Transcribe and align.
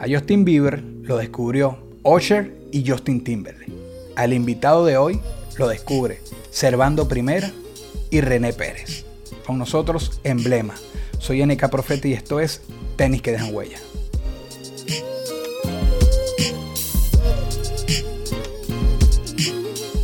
A 0.00 0.06
Justin 0.08 0.46
Bieber 0.46 0.82
lo 1.02 1.18
descubrió 1.18 1.76
Usher 2.04 2.56
y 2.72 2.88
Justin 2.88 3.22
Timberlake. 3.22 3.70
Al 4.16 4.32
invitado 4.32 4.86
de 4.86 4.96
hoy 4.96 5.20
lo 5.58 5.68
descubre 5.68 6.20
Servando 6.50 7.06
Primera 7.06 7.50
y 8.08 8.22
René 8.22 8.54
Pérez. 8.54 9.04
Con 9.46 9.58
nosotros, 9.58 10.18
Emblema. 10.24 10.74
Soy 11.18 11.44
NK 11.44 11.68
Profeta 11.68 12.08
y 12.08 12.14
esto 12.14 12.40
es 12.40 12.62
Tenis 12.96 13.20
que 13.20 13.32
dejan 13.32 13.54
huella. 13.54 13.76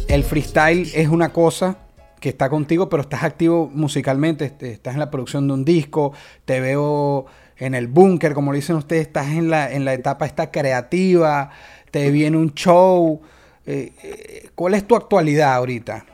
El 0.08 0.24
freestyle 0.24 0.90
es 0.94 1.08
una 1.08 1.32
cosa 1.32 1.78
que 2.20 2.28
está 2.28 2.50
contigo, 2.50 2.90
pero 2.90 3.00
estás 3.00 3.22
activo 3.22 3.70
musicalmente, 3.72 4.44
este, 4.44 4.72
estás 4.72 4.92
en 4.92 5.00
la 5.00 5.10
producción 5.10 5.46
de 5.48 5.54
un 5.54 5.64
disco, 5.64 6.12
te 6.44 6.60
veo 6.60 7.26
en 7.58 7.74
el 7.74 7.86
búnker, 7.86 8.34
como 8.34 8.52
le 8.52 8.56
dicen 8.56 8.76
ustedes, 8.76 9.06
estás 9.06 9.28
en 9.28 9.50
la, 9.50 9.72
en 9.72 9.84
la 9.84 9.94
etapa 9.94 10.26
esta 10.26 10.50
creativa, 10.50 11.50
te 11.90 12.10
viene 12.10 12.36
un 12.36 12.54
show. 12.54 13.20
Eh, 13.64 13.92
eh, 14.02 14.48
¿Cuál 14.54 14.74
es 14.74 14.86
tu 14.86 14.94
actualidad 14.94 15.54
ahorita? 15.54 16.04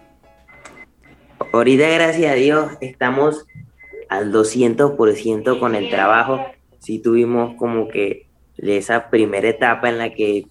Ahorita, 1.52 1.88
gracias 1.88 2.32
a 2.32 2.34
Dios, 2.34 2.72
estamos 2.80 3.46
al 4.08 4.32
200% 4.32 5.58
con 5.58 5.74
el 5.74 5.90
trabajo. 5.90 6.44
Sí 6.78 6.98
tuvimos 6.98 7.56
como 7.56 7.88
que 7.88 8.26
esa 8.56 9.10
primera 9.10 9.48
etapa 9.48 9.88
en 9.88 9.98
la 9.98 10.14
que 10.14 10.46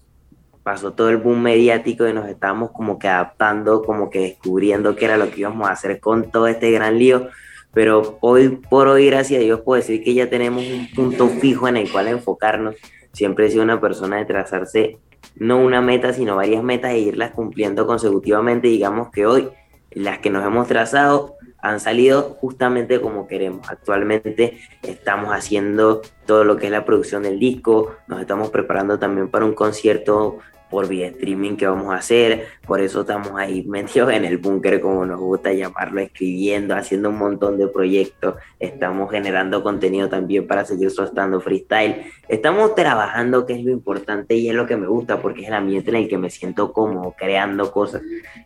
pasó 0.62 0.92
todo 0.92 1.10
el 1.10 1.16
boom 1.16 1.42
mediático 1.42 2.06
y 2.06 2.12
nos 2.12 2.28
estábamos 2.28 2.70
como 2.70 2.98
que 2.98 3.08
adaptando, 3.08 3.82
como 3.82 4.10
que 4.10 4.20
descubriendo 4.20 4.94
qué 4.94 5.06
era 5.06 5.16
lo 5.16 5.30
que 5.30 5.40
íbamos 5.40 5.68
a 5.68 5.72
hacer 5.72 5.98
con 5.98 6.30
todo 6.30 6.46
este 6.46 6.70
gran 6.70 6.98
lío. 6.98 7.28
Pero 7.72 8.18
hoy 8.20 8.60
por 8.68 8.88
hoy, 8.88 9.06
gracias 9.06 9.40
a 9.40 9.44
Dios, 9.44 9.60
puedo 9.60 9.80
decir 9.80 10.02
que 10.04 10.14
ya 10.14 10.28
tenemos 10.28 10.64
un 10.64 10.88
punto 10.94 11.28
fijo 11.28 11.68
en 11.68 11.76
el 11.76 11.90
cual 11.90 12.08
enfocarnos. 12.08 12.74
Siempre 13.12 13.46
he 13.46 13.50
sido 13.50 13.62
una 13.62 13.80
persona 13.80 14.18
de 14.18 14.24
trazarse 14.24 14.98
no 15.36 15.58
una 15.58 15.80
meta, 15.80 16.12
sino 16.12 16.36
varias 16.36 16.62
metas 16.62 16.92
e 16.92 16.98
irlas 16.98 17.30
cumpliendo 17.30 17.86
consecutivamente. 17.86 18.68
Digamos 18.68 19.10
que 19.10 19.26
hoy 19.26 19.48
las 19.90 20.18
que 20.18 20.30
nos 20.30 20.44
hemos 20.44 20.68
trazado 20.68 21.36
han 21.62 21.80
salido 21.80 22.36
justamente 22.40 23.00
como 23.00 23.26
queremos. 23.26 23.70
Actualmente 23.70 24.58
estamos 24.82 25.30
haciendo 25.30 26.02
todo 26.26 26.44
lo 26.44 26.56
que 26.56 26.66
es 26.66 26.72
la 26.72 26.84
producción 26.84 27.22
del 27.22 27.38
disco, 27.38 27.94
nos 28.08 28.20
estamos 28.20 28.50
preparando 28.50 28.98
también 28.98 29.28
para 29.28 29.44
un 29.44 29.54
concierto 29.54 30.38
por 30.72 30.88
vía 30.88 31.08
streaming 31.08 31.56
que 31.56 31.66
vamos 31.66 31.92
a 31.92 31.98
hacer, 31.98 32.46
por 32.66 32.80
eso 32.80 33.02
estamos 33.02 33.32
ahí 33.36 33.62
metidos 33.68 34.10
en 34.10 34.24
el 34.24 34.38
búnker, 34.38 34.80
como 34.80 35.04
nos 35.04 35.20
gusta 35.20 35.52
llamarlo, 35.52 36.00
escribiendo, 36.00 36.74
haciendo 36.74 37.10
un 37.10 37.18
montón 37.18 37.58
de 37.58 37.68
proyectos, 37.68 38.36
estamos 38.58 39.10
generando 39.10 39.62
contenido 39.62 40.08
también 40.08 40.46
para 40.46 40.64
seguir 40.64 40.90
soltando 40.90 41.42
freestyle, 41.42 42.06
estamos 42.26 42.74
trabajando, 42.74 43.44
que 43.44 43.52
es 43.52 43.62
lo 43.62 43.70
importante 43.70 44.34
y 44.34 44.48
es 44.48 44.54
lo 44.54 44.66
que 44.66 44.78
me 44.78 44.86
gusta, 44.86 45.20
porque 45.20 45.42
es 45.42 45.48
el 45.48 45.54
ambiente 45.54 45.90
en 45.90 45.96
el 45.96 46.08
que 46.08 46.16
me 46.16 46.30
siento 46.30 46.72
como 46.72 47.12
creando 47.12 47.70
cosas, 47.70 48.00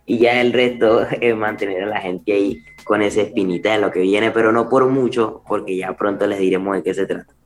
y 0.05 0.17
ya 0.17 0.41
el 0.41 0.51
resto 0.51 1.07
es 1.21 1.35
mantener 1.35 1.83
a 1.83 1.87
la 1.87 2.01
gente 2.01 2.33
ahí 2.33 2.61
con 2.83 3.01
esa 3.01 3.21
espinita 3.21 3.71
de 3.71 3.79
lo 3.79 3.89
que 3.89 4.01
viene, 4.01 4.31
pero 4.31 4.51
no 4.51 4.67
por 4.67 4.85
mucho, 4.87 5.43
porque 5.47 5.77
ya 5.77 5.95
pronto 5.95 6.27
les 6.27 6.39
diremos 6.39 6.75
de 6.75 6.83
qué 6.83 6.93
se 6.93 7.05
trata. 7.05 7.36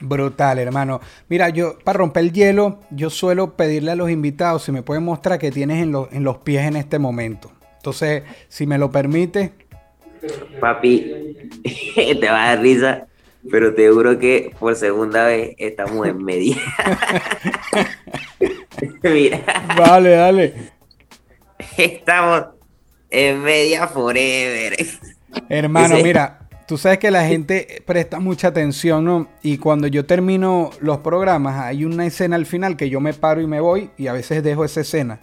Brutal, 0.00 0.58
hermano. 0.58 1.00
Mira, 1.28 1.48
yo 1.50 1.78
para 1.84 1.98
romper 1.98 2.24
el 2.24 2.32
hielo, 2.32 2.80
yo 2.90 3.10
suelo 3.10 3.56
pedirle 3.56 3.92
a 3.92 3.96
los 3.96 4.10
invitados 4.10 4.64
si 4.64 4.72
me 4.72 4.82
pueden 4.82 5.04
mostrar 5.04 5.38
qué 5.38 5.50
tienes 5.50 5.82
en, 5.82 5.92
los- 5.92 6.10
en 6.12 6.24
los 6.24 6.38
pies 6.38 6.62
en 6.66 6.76
este 6.76 6.98
momento. 6.98 7.50
Entonces, 7.76 8.22
si 8.48 8.66
me 8.66 8.78
lo 8.78 8.90
permite, 8.90 9.52
Papi, 10.60 11.12
te 11.94 12.28
va 12.28 12.44
a 12.44 12.48
dar 12.56 12.60
risa, 12.60 13.06
pero 13.50 13.74
te 13.74 13.88
juro 13.90 14.18
que 14.18 14.54
por 14.58 14.76
segunda 14.76 15.26
vez 15.26 15.54
estamos 15.58 16.06
en 16.06 16.22
media. 16.22 16.56
Mira, 19.02 19.40
vale, 19.76 20.10
dale. 20.10 20.54
estamos 21.76 22.46
en 23.10 23.42
media 23.42 23.86
forever. 23.88 24.76
Hermano, 25.48 25.96
mira, 26.02 26.39
tú 26.70 26.78
sabes 26.78 27.00
que 27.00 27.10
la 27.10 27.26
gente 27.26 27.82
presta 27.84 28.20
mucha 28.20 28.46
atención, 28.46 29.04
¿no? 29.04 29.26
Y 29.42 29.58
cuando 29.58 29.88
yo 29.88 30.06
termino 30.06 30.70
los 30.78 30.98
programas, 30.98 31.58
hay 31.58 31.84
una 31.84 32.06
escena 32.06 32.36
al 32.36 32.46
final 32.46 32.76
que 32.76 32.88
yo 32.88 33.00
me 33.00 33.12
paro 33.12 33.40
y 33.40 33.48
me 33.48 33.58
voy 33.58 33.90
y 33.96 34.06
a 34.06 34.12
veces 34.12 34.44
dejo 34.44 34.64
esa 34.64 34.82
escena. 34.82 35.18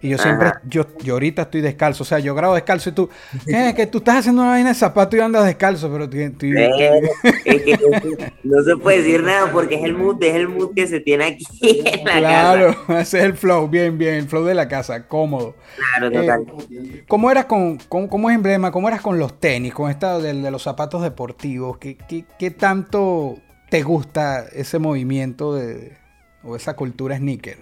Y 0.00 0.10
yo 0.10 0.18
siempre, 0.18 0.52
yo, 0.68 0.86
yo 1.02 1.14
ahorita 1.14 1.42
estoy 1.42 1.60
descalzo, 1.60 2.04
o 2.04 2.06
sea, 2.06 2.18
yo 2.20 2.34
grabo 2.34 2.54
descalzo 2.54 2.90
y 2.90 2.92
tú, 2.92 3.08
¿qué? 3.46 3.72
Que 3.76 3.86
tú 3.86 3.98
estás 3.98 4.18
haciendo 4.18 4.42
una 4.42 4.52
vaina 4.52 4.68
de 4.68 4.74
zapato 4.74 5.16
y 5.16 5.20
andas 5.20 5.44
descalzo, 5.44 5.90
pero 5.90 6.08
tú- 6.08 6.16
tú- 6.38 6.46
Eh, 6.46 7.00
es 7.44 7.62
que 7.62 7.78
no 8.44 8.62
se 8.62 8.76
puede 8.76 8.98
decir 9.02 9.22
nada 9.22 9.50
porque 9.50 9.74
es 9.74 9.84
el 9.84 9.94
mood, 9.94 10.22
es 10.22 10.34
el 10.34 10.48
mood 10.48 10.72
que 10.74 10.86
se 10.86 11.00
tiene 11.00 11.24
aquí 11.24 11.44
en 11.62 12.04
la 12.04 12.18
Claro, 12.18 12.74
casa. 12.86 13.00
ese 13.00 13.18
es 13.18 13.24
el 13.24 13.34
flow, 13.34 13.68
bien, 13.68 13.98
bien, 13.98 14.14
el 14.14 14.28
flow 14.28 14.44
de 14.44 14.54
la 14.54 14.68
casa, 14.68 15.06
cómodo. 15.08 15.56
Claro, 15.76 16.12
total. 16.12 16.44
Eh, 16.70 17.04
¿Cómo 17.08 17.30
eras 17.30 17.46
con, 17.46 17.78
con- 17.88 18.06
cómo 18.08 18.30
es 18.30 18.36
emblema? 18.36 18.70
¿Cómo 18.70 18.88
eras 18.88 19.00
con 19.00 19.18
los 19.18 19.40
tenis, 19.40 19.74
con 19.74 19.90
esta 19.90 20.18
de, 20.18 20.32
de 20.32 20.50
los 20.50 20.62
zapatos 20.62 21.02
deportivos? 21.02 21.78
¿Qué, 21.78 21.96
qué, 22.08 22.24
qué 22.38 22.50
tanto 22.50 23.36
te 23.68 23.82
gusta 23.82 24.46
ese 24.52 24.78
movimiento 24.78 25.54
de, 25.54 25.96
o 26.44 26.54
esa 26.56 26.74
cultura 26.76 27.16
sneaker? 27.16 27.58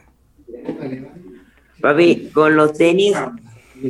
Papi, 1.80 2.30
con 2.32 2.56
los 2.56 2.72
tenis 2.72 3.16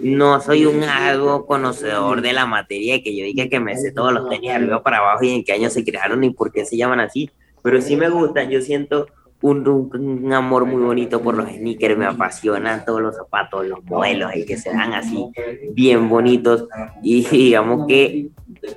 no 0.02 0.40
soy 0.40 0.66
un 0.66 0.82
algo 0.82 1.46
conocedor 1.46 2.20
de 2.20 2.32
la 2.32 2.46
materia 2.46 3.02
que 3.02 3.16
yo 3.16 3.24
diga 3.24 3.48
que 3.48 3.60
me 3.60 3.76
sé 3.76 3.92
todos 3.92 4.12
los 4.12 4.28
tenis 4.28 4.50
arriba 4.50 4.82
para 4.82 4.98
abajo 4.98 5.24
y 5.24 5.30
en 5.30 5.44
qué 5.44 5.52
año 5.52 5.70
se 5.70 5.84
crearon 5.84 6.24
y 6.24 6.30
por 6.30 6.52
qué 6.52 6.64
se 6.64 6.76
llaman 6.76 7.00
así, 7.00 7.30
pero 7.62 7.80
sí 7.80 7.96
me 7.96 8.08
gustan, 8.08 8.50
yo 8.50 8.60
siento 8.60 9.06
un, 9.50 9.68
un- 9.68 10.24
un 10.26 10.32
amor 10.32 10.64
muy 10.66 10.82
bonito 10.82 11.20
por 11.22 11.36
los 11.36 11.48
sneakers, 11.48 11.96
me 11.96 12.06
apasionan 12.06 12.84
todos 12.84 13.00
los 13.00 13.16
zapatos, 13.16 13.66
los 13.66 13.82
modelos 13.84 14.34
y 14.34 14.44
que 14.44 14.56
se 14.56 14.70
dan 14.70 14.92
así 14.94 15.26
bien 15.72 16.08
bonitos. 16.08 16.66
Y 17.02 17.24
digamos 17.30 17.86
que 17.86 18.28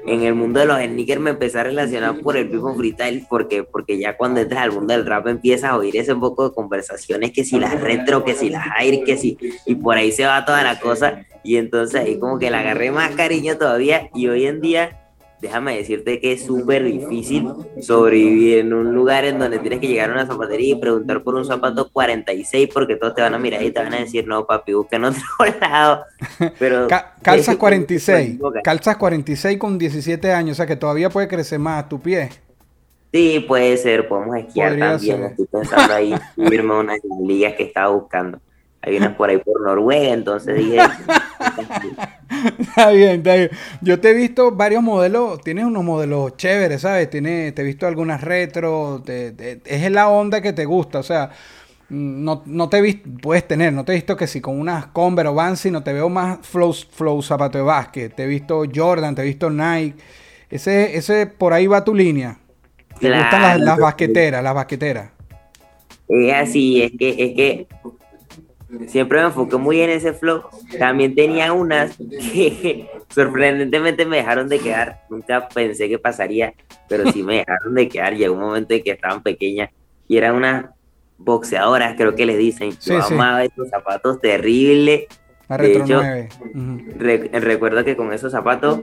en 0.06 0.22
el 0.24 0.36
mundo 0.36 0.60
de 0.60 0.66
los 0.66 0.78
sneakers 0.80 1.22
me 1.22 1.32
empecé 1.32 1.60
a 1.60 1.64
relacionar 1.64 2.20
por 2.20 2.38
el 2.38 2.50
mismo 2.50 2.76
freestyle 2.76 3.26
porque, 3.30 3.64
porque 3.64 3.98
ya 3.98 4.18
cuando 4.18 4.40
entras 4.42 4.62
al 4.62 4.72
mundo 4.72 4.94
del 4.94 5.06
rap 5.06 5.28
empiezas 5.28 5.72
a 5.72 5.78
oír 5.78 5.96
ese 5.98 6.16
poco 6.16 6.50
de 6.50 6.56
conversaciones 6.56 7.32
que 7.32 7.44
si 7.44 7.60
las 7.60 7.80
retro, 7.80 8.24
que 8.24 8.34
si 8.36 8.50
las 8.50 8.66
air, 8.80 9.04
que 9.04 9.18
si 9.18 9.38
y 9.66 9.76
por 9.76 9.96
ahí 9.98 10.12
se 10.12 10.26
va 10.26 10.46
toda 10.46 10.64
la 10.64 10.80
cosa. 10.80 11.26
Y 11.44 11.56
entonces 11.56 12.02
ahí 12.02 12.20
como 12.20 12.38
que 12.38 12.52
le 12.52 12.58
agarré 12.58 12.92
más 12.92 13.12
cariño 13.16 13.58
todavía 13.58 14.10
y 14.14 14.28
hoy 14.28 14.46
en 14.46 14.60
día 14.62 14.99
déjame 15.42 15.78
decirte 15.78 16.20
que 16.20 16.34
es 16.34 16.46
súper 16.46 16.84
difícil 16.84 17.48
sobrevivir 17.82 18.60
en 18.60 18.74
un 18.74 18.94
lugar 18.94 19.26
en 19.26 19.40
donde 19.40 19.60
tienes 19.60 19.80
que 19.80 19.88
llegar 19.88 20.10
a 20.10 20.14
una 20.14 20.26
zapatería 20.28 20.76
y 20.76 20.80
preguntar 20.80 21.24
por 21.24 21.36
un 21.36 21.46
zapato 21.46 21.90
46 21.92 22.70
porque 22.74 22.96
todos 22.98 23.16
te 23.16 23.22
van 23.22 23.34
a 23.34 23.40
mirar 23.40 23.64
y 23.64 23.72
te 23.72 23.80
van 23.82 23.94
a 23.94 24.00
decir, 24.00 24.28
no 24.28 24.46
papi, 24.46 24.74
busca 24.74 24.98
en 24.98 25.06
otro 25.06 25.22
lado. 25.62 26.04
Pero 26.60 26.88
Ca- 26.88 27.16
calzas 27.22 27.54
es- 27.54 27.60
46, 27.60 28.28
equivoca. 28.30 28.62
calzas 28.62 28.98
46 28.98 29.58
con 29.58 29.78
17 29.78 30.32
años, 30.32 30.54
o 30.54 30.58
sea 30.58 30.66
que 30.68 30.76
todavía 30.76 31.10
puede 31.10 31.28
crecer 31.28 31.60
más 31.60 31.88
tu 31.88 32.00
pie. 32.00 32.30
Sí, 33.12 33.44
puede 33.48 33.76
ser, 33.78 34.08
podemos 34.08 34.36
esquiar 34.38 34.70
Podría 34.70 34.92
también. 34.92 35.18
ser. 35.18 35.26
Estoy 35.32 35.46
pensando 35.48 35.94
ahí 35.96 36.14
irme 36.38 36.74
a 36.74 36.78
una 36.78 36.94
de 36.94 37.02
las 37.10 37.20
ligas 37.28 37.54
que 37.56 37.64
estaba 37.64 37.90
buscando. 37.96 38.40
Hay 38.90 38.98
unas 38.98 39.16
por 39.16 39.30
ahí 39.30 39.38
por 39.38 39.62
Noruega, 39.62 40.14
entonces 40.14 40.56
dije, 40.58 40.80
Está 42.60 42.92
bien, 42.92 43.18
está 43.18 43.36
bien. 43.36 43.50
Yo 43.82 44.00
te 44.00 44.12
he 44.12 44.14
visto 44.14 44.52
varios 44.52 44.84
modelos, 44.84 45.42
tienes 45.42 45.66
unos 45.66 45.84
modelos 45.84 46.38
chéveres, 46.38 46.82
¿sabes? 46.82 47.10
Tiene, 47.10 47.52
te 47.52 47.62
he 47.62 47.66
visto 47.66 47.88
algunas 47.88 48.22
retro, 48.22 49.02
te- 49.06 49.32
te- 49.32 49.62
es 49.66 49.92
la 49.92 50.10
onda 50.10 50.42
que 50.42 50.54
te 50.54 50.66
gusta, 50.66 51.00
o 51.00 51.04
sea, 51.04 51.32
no, 51.90 52.44
no 52.46 52.70
te 52.70 52.78
he 52.78 52.82
visto, 52.82 53.10
puedes 53.22 53.48
tener, 53.48 53.74
no 53.74 53.86
te 53.86 53.94
he 53.94 53.96
visto 53.96 54.16
que 54.18 54.28
si 54.28 54.42
con 54.42 54.60
unas 54.60 54.88
Converse 54.88 55.30
o 55.30 55.36
Vans, 55.36 55.60
sino 55.60 55.84
te 55.84 55.94
veo 55.94 56.10
más 56.10 56.40
flow, 56.44 56.74
flow 56.74 57.22
zapato 57.22 57.58
de 57.58 57.64
básquet, 57.64 58.16
te 58.16 58.24
he 58.24 58.28
visto 58.28 58.64
Jordan, 58.74 59.16
te 59.16 59.22
he 59.24 59.26
visto 59.26 59.50
Nike, 59.50 59.96
ese, 60.50 60.98
ese 60.98 61.28
por 61.28 61.54
ahí 61.54 61.68
va 61.68 61.84
tu 61.84 61.96
línea. 61.96 62.40
Te 63.02 63.12
gustan 63.12 63.42
las, 63.42 63.60
las 63.62 63.80
basqueteras, 63.80 64.44
las 64.44 64.54
basqueteras. 64.56 65.12
es 66.08 66.34
así, 66.34 66.82
es 66.82 66.92
que, 66.98 67.10
es 67.10 67.36
que 67.36 67.68
siempre 68.88 69.20
me 69.20 69.26
enfoqué 69.28 69.58
muy 69.58 69.82
en 69.82 69.90
ese 69.90 70.14
flow. 70.14 70.44
También 70.78 71.16
tenía 71.16 71.54
unas 71.54 71.98
que 71.98 72.88
sorprendentemente 73.10 74.06
me 74.06 74.18
dejaron 74.18 74.48
de 74.50 74.60
quedar. 74.60 75.02
Nunca 75.10 75.48
pensé 75.50 75.88
que 75.90 76.00
pasaría, 76.00 76.54
pero 76.88 77.12
sí 77.12 77.24
me 77.24 77.38
dejaron 77.38 77.74
de 77.76 77.88
quedar. 77.88 78.16
Llegó 78.16 78.34
un 78.36 78.42
momento 78.42 78.74
en 78.74 78.84
que 78.84 78.92
estaban 78.92 79.24
pequeñas 79.24 79.70
y 80.08 80.18
eran 80.18 80.36
unas 80.36 80.66
boxeadoras, 81.18 81.96
creo 81.98 82.16
que 82.16 82.26
le 82.26 82.38
dicen. 82.38 82.72
Sí, 82.74 82.92
Yo 82.94 83.02
sí. 83.02 83.14
amaba 83.14 83.44
esos 83.44 83.70
zapatos 83.70 84.22
terribles. 84.22 85.06
La 85.48 85.58
De 85.58 85.74
hecho, 85.74 85.96
9. 86.02 86.30
Ujú. 86.54 86.78
Re- 86.98 87.30
recuerdo 87.40 87.84
que 87.84 87.96
con 87.96 88.14
esos 88.14 88.32
zapatos 88.32 88.82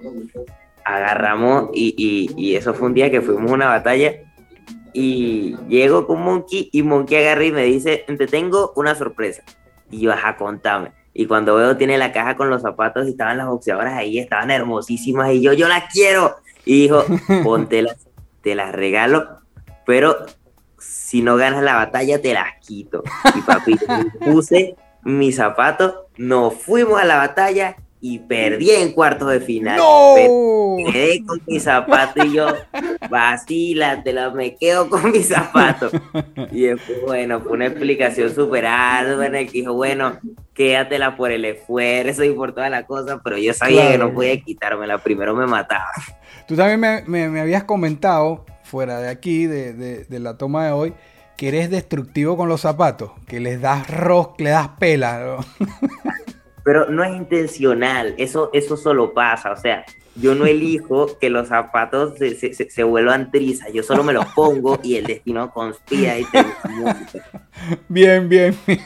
agarramos 0.84 1.70
y, 1.74 1.94
y- 1.96 2.30
y 2.36 2.56
eso 2.56 2.74
fue 2.74 2.88
un 2.88 2.94
día 2.94 3.10
que 3.10 3.20
fuimos 3.20 3.50
a 3.50 3.54
una 3.54 3.66
batalla 3.66 4.14
y 4.92 5.56
llego 5.68 6.06
con 6.06 6.22
Monkey 6.22 6.70
y 6.72 6.82
Monkey 6.82 7.18
agarra 7.18 7.44
y 7.44 7.52
me 7.52 7.64
dice, 7.64 8.04
te 8.06 8.26
tengo 8.26 8.72
una 8.76 8.94
sorpresa. 8.94 9.42
Y 9.90 10.00
yo, 10.00 10.12
ajá, 10.12 10.36
contame. 10.36 10.92
Y 11.12 11.26
cuando 11.26 11.54
veo 11.54 11.76
tiene 11.76 11.96
la 11.96 12.12
caja 12.12 12.36
con 12.36 12.50
los 12.50 12.62
zapatos 12.62 13.06
y 13.06 13.10
estaban 13.10 13.38
las 13.38 13.46
boxeadoras 13.46 13.94
ahí, 13.94 14.18
estaban 14.18 14.50
hermosísimas 14.50 15.32
y 15.32 15.40
yo, 15.40 15.52
yo 15.52 15.68
las 15.68 15.84
quiero. 15.92 16.36
Y 16.64 16.82
dijo, 16.82 17.04
póntelas, 17.44 18.06
te 18.42 18.54
las 18.54 18.72
regalo, 18.72 19.40
pero 19.86 20.26
si 20.78 21.22
no 21.22 21.36
ganas 21.36 21.62
la 21.62 21.74
batalla 21.74 22.20
te 22.20 22.34
las 22.34 22.48
quito. 22.60 23.02
Y 23.34 23.40
papi, 23.40 23.76
puse 24.24 24.76
mis 25.04 25.36
zapatos, 25.36 25.94
nos 26.16 26.54
fuimos 26.54 27.00
a 27.00 27.04
la 27.04 27.16
batalla 27.16 27.76
y 28.00 28.18
perdí 28.20 28.70
en 28.70 28.92
cuartos 28.92 29.30
de 29.30 29.40
final. 29.40 29.78
¡No! 29.78 30.14
quedé 30.92 31.24
con 31.24 31.40
mis 31.46 31.62
zapatos 31.62 32.24
y 32.26 32.34
yo, 32.34 32.48
vacílatela, 33.10 34.30
me 34.30 34.54
quedo 34.56 34.88
con 34.90 35.10
mis 35.10 35.28
zapatos. 35.28 35.92
Y 36.52 36.62
después, 36.62 36.98
bueno, 37.06 37.40
fue 37.40 37.52
una 37.52 37.66
explicación 37.66 38.34
súper 38.34 38.66
ardua 38.66 39.26
en 39.26 39.34
el 39.34 39.46
que 39.46 39.52
dijo, 39.60 39.72
bueno, 39.72 40.18
quédatela 40.54 41.16
por 41.16 41.30
el 41.32 41.44
esfuerzo 41.44 42.24
y 42.24 42.30
por 42.32 42.52
toda 42.54 42.68
la 42.70 42.86
cosa, 42.86 43.20
pero 43.24 43.38
yo 43.38 43.52
sabía 43.54 43.82
que 43.82 43.88
Claro. 43.96 44.08
no 44.08 44.14
podía 44.14 44.40
quitármela, 44.40 44.98
primero 44.98 45.34
me 45.34 45.46
mataba. 45.46 45.88
Tú 46.46 46.54
también 46.56 46.78
me, 46.80 47.02
me- 47.06 47.28
me 47.28 47.40
habías 47.40 47.64
comentado, 47.64 48.44
fuera 48.62 49.00
de 49.00 49.08
aquí, 49.08 49.46
de, 49.46 49.72
de- 49.72 50.04
de 50.04 50.20
la 50.20 50.36
toma 50.36 50.66
de 50.66 50.72
hoy, 50.72 50.94
que 51.36 51.48
eres 51.48 51.70
destructivo 51.70 52.36
con 52.36 52.48
los 52.48 52.60
zapatos, 52.62 53.12
que 53.26 53.40
les 53.40 53.60
das 53.60 53.88
ros, 53.90 54.28
le 54.38 54.50
das 54.50 54.68
pela. 54.78 55.20
¿no? 55.20 55.66
Pero 56.66 56.90
no 56.90 57.04
es 57.04 57.14
intencional, 57.14 58.16
eso, 58.18 58.50
eso 58.52 58.76
solo 58.76 59.14
pasa, 59.14 59.52
o 59.52 59.56
sea, 59.56 59.84
yo 60.16 60.34
no 60.34 60.46
elijo 60.46 61.06
que 61.20 61.30
los 61.30 61.46
zapatos 61.46 62.18
se, 62.18 62.34
se, 62.34 62.52
se- 62.54 62.68
se 62.68 62.82
vuelvan 62.82 63.30
trizas, 63.30 63.72
yo 63.72 63.84
solo 63.84 64.02
me 64.02 64.12
los 64.12 64.26
pongo 64.34 64.80
y 64.82 64.96
el 64.96 65.06
destino 65.06 65.48
conspira 65.52 66.18
y 66.18 66.24
te 66.24 66.42
Bien, 67.88 68.28
bien, 68.28 68.56
bien. 68.66 68.80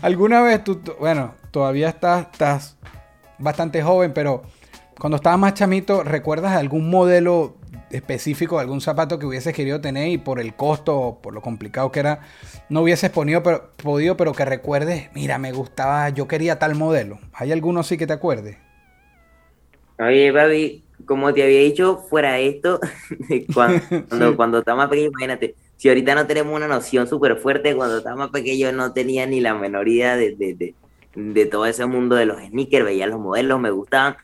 ¿Alguna 0.00 0.40
vez 0.42 0.64
tú, 0.64 0.76
tú- 0.76 0.94
bueno, 0.98 1.34
todavía 1.50 1.90
estás, 1.90 2.28
estás 2.32 2.78
bastante 3.38 3.82
joven, 3.82 4.12
pero 4.14 4.42
cuando 4.98 5.16
estabas 5.16 5.38
más 5.38 5.52
chamito, 5.52 6.02
¿recuerdas 6.04 6.56
algún 6.56 6.88
modelo 6.88 7.56
específico, 7.92 8.58
algún 8.58 8.80
zapato 8.80 9.18
que 9.18 9.26
hubieses 9.26 9.54
querido 9.54 9.80
tener 9.80 10.08
y 10.08 10.18
por 10.18 10.40
el 10.40 10.54
costo 10.54 10.98
o 10.98 11.22
por 11.22 11.34
lo 11.34 11.40
complicado 11.40 11.92
que 11.92 12.00
era, 12.00 12.20
no 12.68 12.82
hubieses 12.82 13.10
ponido, 13.10 13.42
pero, 13.42 13.70
podido, 13.76 14.16
pero 14.16 14.32
que 14.32 14.44
recuerdes, 14.44 15.10
mira, 15.14 15.38
me 15.38 15.52
gustaba, 15.52 16.08
yo 16.08 16.26
quería 16.26 16.58
tal 16.58 16.74
modelo? 16.74 17.18
¿Hay 17.32 17.52
alguno 17.52 17.82
sí 17.82 17.96
que 17.96 18.06
te 18.06 18.12
acuerdes? 18.12 18.56
Oye, 19.98 20.32
papi, 20.32 20.82
como 21.04 21.32
te 21.32 21.42
había 21.42 21.60
dicho, 21.60 22.04
fuera 22.08 22.32
de 22.34 22.48
esto, 22.48 22.80
cuando, 23.54 23.82
cuando, 24.08 24.36
cuando 24.36 24.58
estaba 24.58 24.78
más 24.78 24.88
pequeño, 24.88 25.08
imagínate, 25.08 25.54
si 25.76 25.88
ahorita 25.88 26.14
no 26.14 26.26
tenemos 26.26 26.54
una 26.54 26.68
noción 26.68 27.06
súper 27.06 27.36
fuerte, 27.36 27.74
cuando 27.74 27.98
estaba 27.98 28.16
más 28.16 28.30
pequeño 28.30 28.72
no 28.72 28.92
tenía 28.92 29.26
ni 29.26 29.40
la 29.40 29.54
menor 29.54 29.88
idea 29.88 30.16
de, 30.16 30.34
de, 30.36 30.54
de, 30.54 30.74
de 31.14 31.46
todo 31.46 31.66
ese 31.66 31.86
mundo 31.86 32.16
de 32.16 32.26
los 32.26 32.40
sneakers, 32.40 32.84
veía 32.84 33.06
los 33.06 33.20
modelos, 33.20 33.60
me 33.60 33.70
gustaban, 33.70 34.16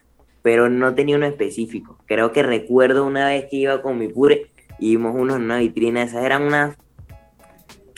pero 0.48 0.70
no 0.70 0.94
tenía 0.94 1.16
uno 1.16 1.26
específico. 1.26 1.98
Creo 2.06 2.32
que 2.32 2.42
recuerdo 2.42 3.04
una 3.04 3.26
vez 3.26 3.48
que 3.50 3.56
iba 3.56 3.82
con 3.82 3.98
mi 3.98 4.08
pure 4.08 4.50
y 4.78 4.92
vimos 4.92 5.14
unos 5.14 5.36
en 5.36 5.42
una 5.42 5.58
vitrina, 5.58 6.02
esas 6.02 6.24
eran 6.24 6.42
unas 6.42 6.74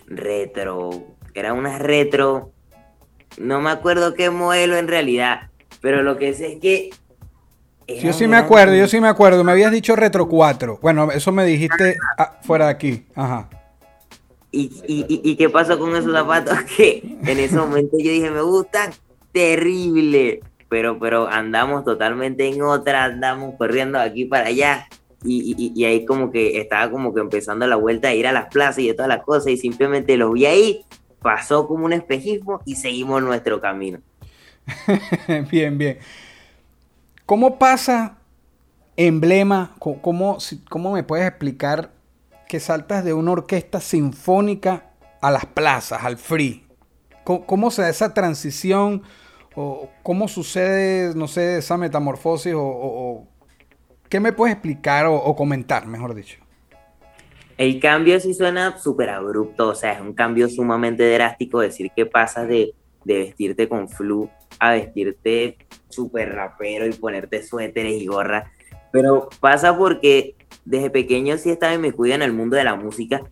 retro, 0.09 0.91
eran 1.33 1.57
unas 1.57 1.79
retro, 1.79 2.51
no 3.39 3.61
me 3.61 3.71
acuerdo 3.71 4.15
qué 4.15 4.31
modelo 4.31 4.77
en 4.77 4.89
realidad, 4.89 5.43
pero 5.81 6.03
lo 6.03 6.19
que 6.19 6.35
sé 6.35 6.55
es 6.55 6.59
que... 6.59 6.91
Yo 7.87 8.13
sí 8.13 8.27
me 8.27 8.37
acuerdo, 8.37 8.75
yo 8.75 8.89
sí 8.89 9.01
me 9.01 9.07
acuerdo. 9.07 9.45
Me 9.45 9.53
habías 9.53 9.71
dicho 9.71 9.95
Retro 9.95 10.29
4. 10.29 10.81
Bueno, 10.83 11.13
eso 11.13 11.31
me 11.31 11.45
dijiste 11.45 11.99
ah, 12.19 12.41
fuera 12.43 12.65
de 12.65 12.71
aquí. 12.73 13.07
Ajá. 13.15 13.49
¿Y, 14.51 14.73
y, 14.89 15.07
y, 15.09 15.21
y 15.23 15.37
qué 15.37 15.49
pasó 15.49 15.79
con 15.79 15.95
esos 15.95 16.13
zapatos? 16.13 16.59
Que 16.77 17.17
en 17.27 17.39
ese 17.39 17.55
momento 17.55 17.97
yo 17.97 18.11
dije, 18.11 18.29
me 18.29 18.43
gustan 18.43 18.91
terrible. 19.31 20.41
Pero, 20.71 20.99
pero 20.99 21.29
andamos 21.29 21.85
totalmente 21.85 22.49
en 22.49 22.63
otra, 22.63 23.05
andamos 23.05 23.57
corriendo 23.59 23.99
aquí 23.99 24.25
para 24.25 24.47
allá. 24.47 24.89
Y, 25.23 25.55
y, 25.59 25.73
y 25.79 25.85
ahí 25.85 26.07
como 26.07 26.31
que 26.31 26.59
estaba 26.59 26.91
como 26.91 27.13
que 27.13 27.21
empezando 27.21 27.67
la 27.67 27.77
vuelta 27.77 28.09
a 28.09 28.15
ir 28.15 28.27
a 28.27 28.33
las 28.33 28.47
plazas 28.47 28.79
y 28.79 28.89
de 28.89 28.95
todas 28.95 29.09
las 29.09 29.23
cosas. 29.23 29.49
Y 29.49 29.59
simplemente 29.59 30.17
los 30.17 30.33
vi 30.33 30.47
ahí, 30.47 30.85
pasó 31.21 31.69
como 31.69 31.85
un 31.85 31.93
espejismo 31.93 32.63
y 32.65 32.77
seguimos 32.77 33.23
nuestro 33.23 33.61
camino. 33.61 33.99
bien, 35.51 35.77
bien. 35.77 35.99
¿Cómo 37.27 37.59
pasa 37.59 38.19
emblema? 38.97 39.73
¿Cómo, 39.79 40.39
¿Cómo 40.69 40.93
me 40.93 41.03
puedes 41.03 41.27
explicar 41.27 41.91
que 42.49 42.61
saltas 42.61 43.05
de 43.05 43.13
una 43.13 43.33
orquesta 43.33 43.81
sinfónica 43.81 44.91
a 45.21 45.31
las 45.31 45.47
plazas, 45.47 46.05
al 46.05 46.17
free? 46.17 46.65
¿Cómo, 47.25 47.47
cómo 47.47 47.71
se 47.71 47.83
da 47.83 47.89
esa 47.89 48.15
transición? 48.15 49.03
¿O 49.55 49.89
cómo 50.03 50.29
sucede, 50.29 51.15
no 51.15 51.27
sé, 51.27 51.59
esa 51.59 51.77
metamorfosis? 51.77 52.55
¿O, 52.57 53.27
qué 54.09 54.21
me 54.21 54.33
puedes 54.33 54.55
explicar 54.55 55.07
o, 55.07 55.35
comentar, 55.35 55.87
mejor 55.87 56.15
dicho? 56.15 56.39
El 57.59 57.79
cambio 57.79 58.19
sí 58.21 58.33
suena 58.33 58.79
súper 58.79 59.11
abrupto, 59.11 59.69
o 59.69 59.75
sea, 59.75 59.93
es 59.93 60.01
un 60.01 60.15
cambio 60.15 60.49
sumamente 60.49 61.13
drástico 61.13 61.61
decir 61.61 61.91
que 61.95 62.07
pasas 62.07 62.49
de, 62.49 62.75
de 63.05 63.19
vestirte 63.19 63.69
con 63.69 63.89
flu 63.89 64.31
a 64.59 64.73
vestirte 64.73 65.59
súper 65.89 66.35
rapero 66.35 66.87
y 66.87 66.93
ponerte 66.93 67.43
suéteres 67.43 68.01
y 68.01 68.07
gorras. 68.07 68.49
Pero 68.93 69.29
pasa 69.41 69.77
porque 69.77 70.37
desde 70.65 70.91
pequeño 70.91 71.37
sí 71.39 71.51
estaba 71.51 71.75
inmiscuido 71.75 72.15
en 72.15 72.23
el 72.23 72.33
mundo 72.33 72.57
de 72.57 72.65
la 72.65 72.77
música, 72.77 73.23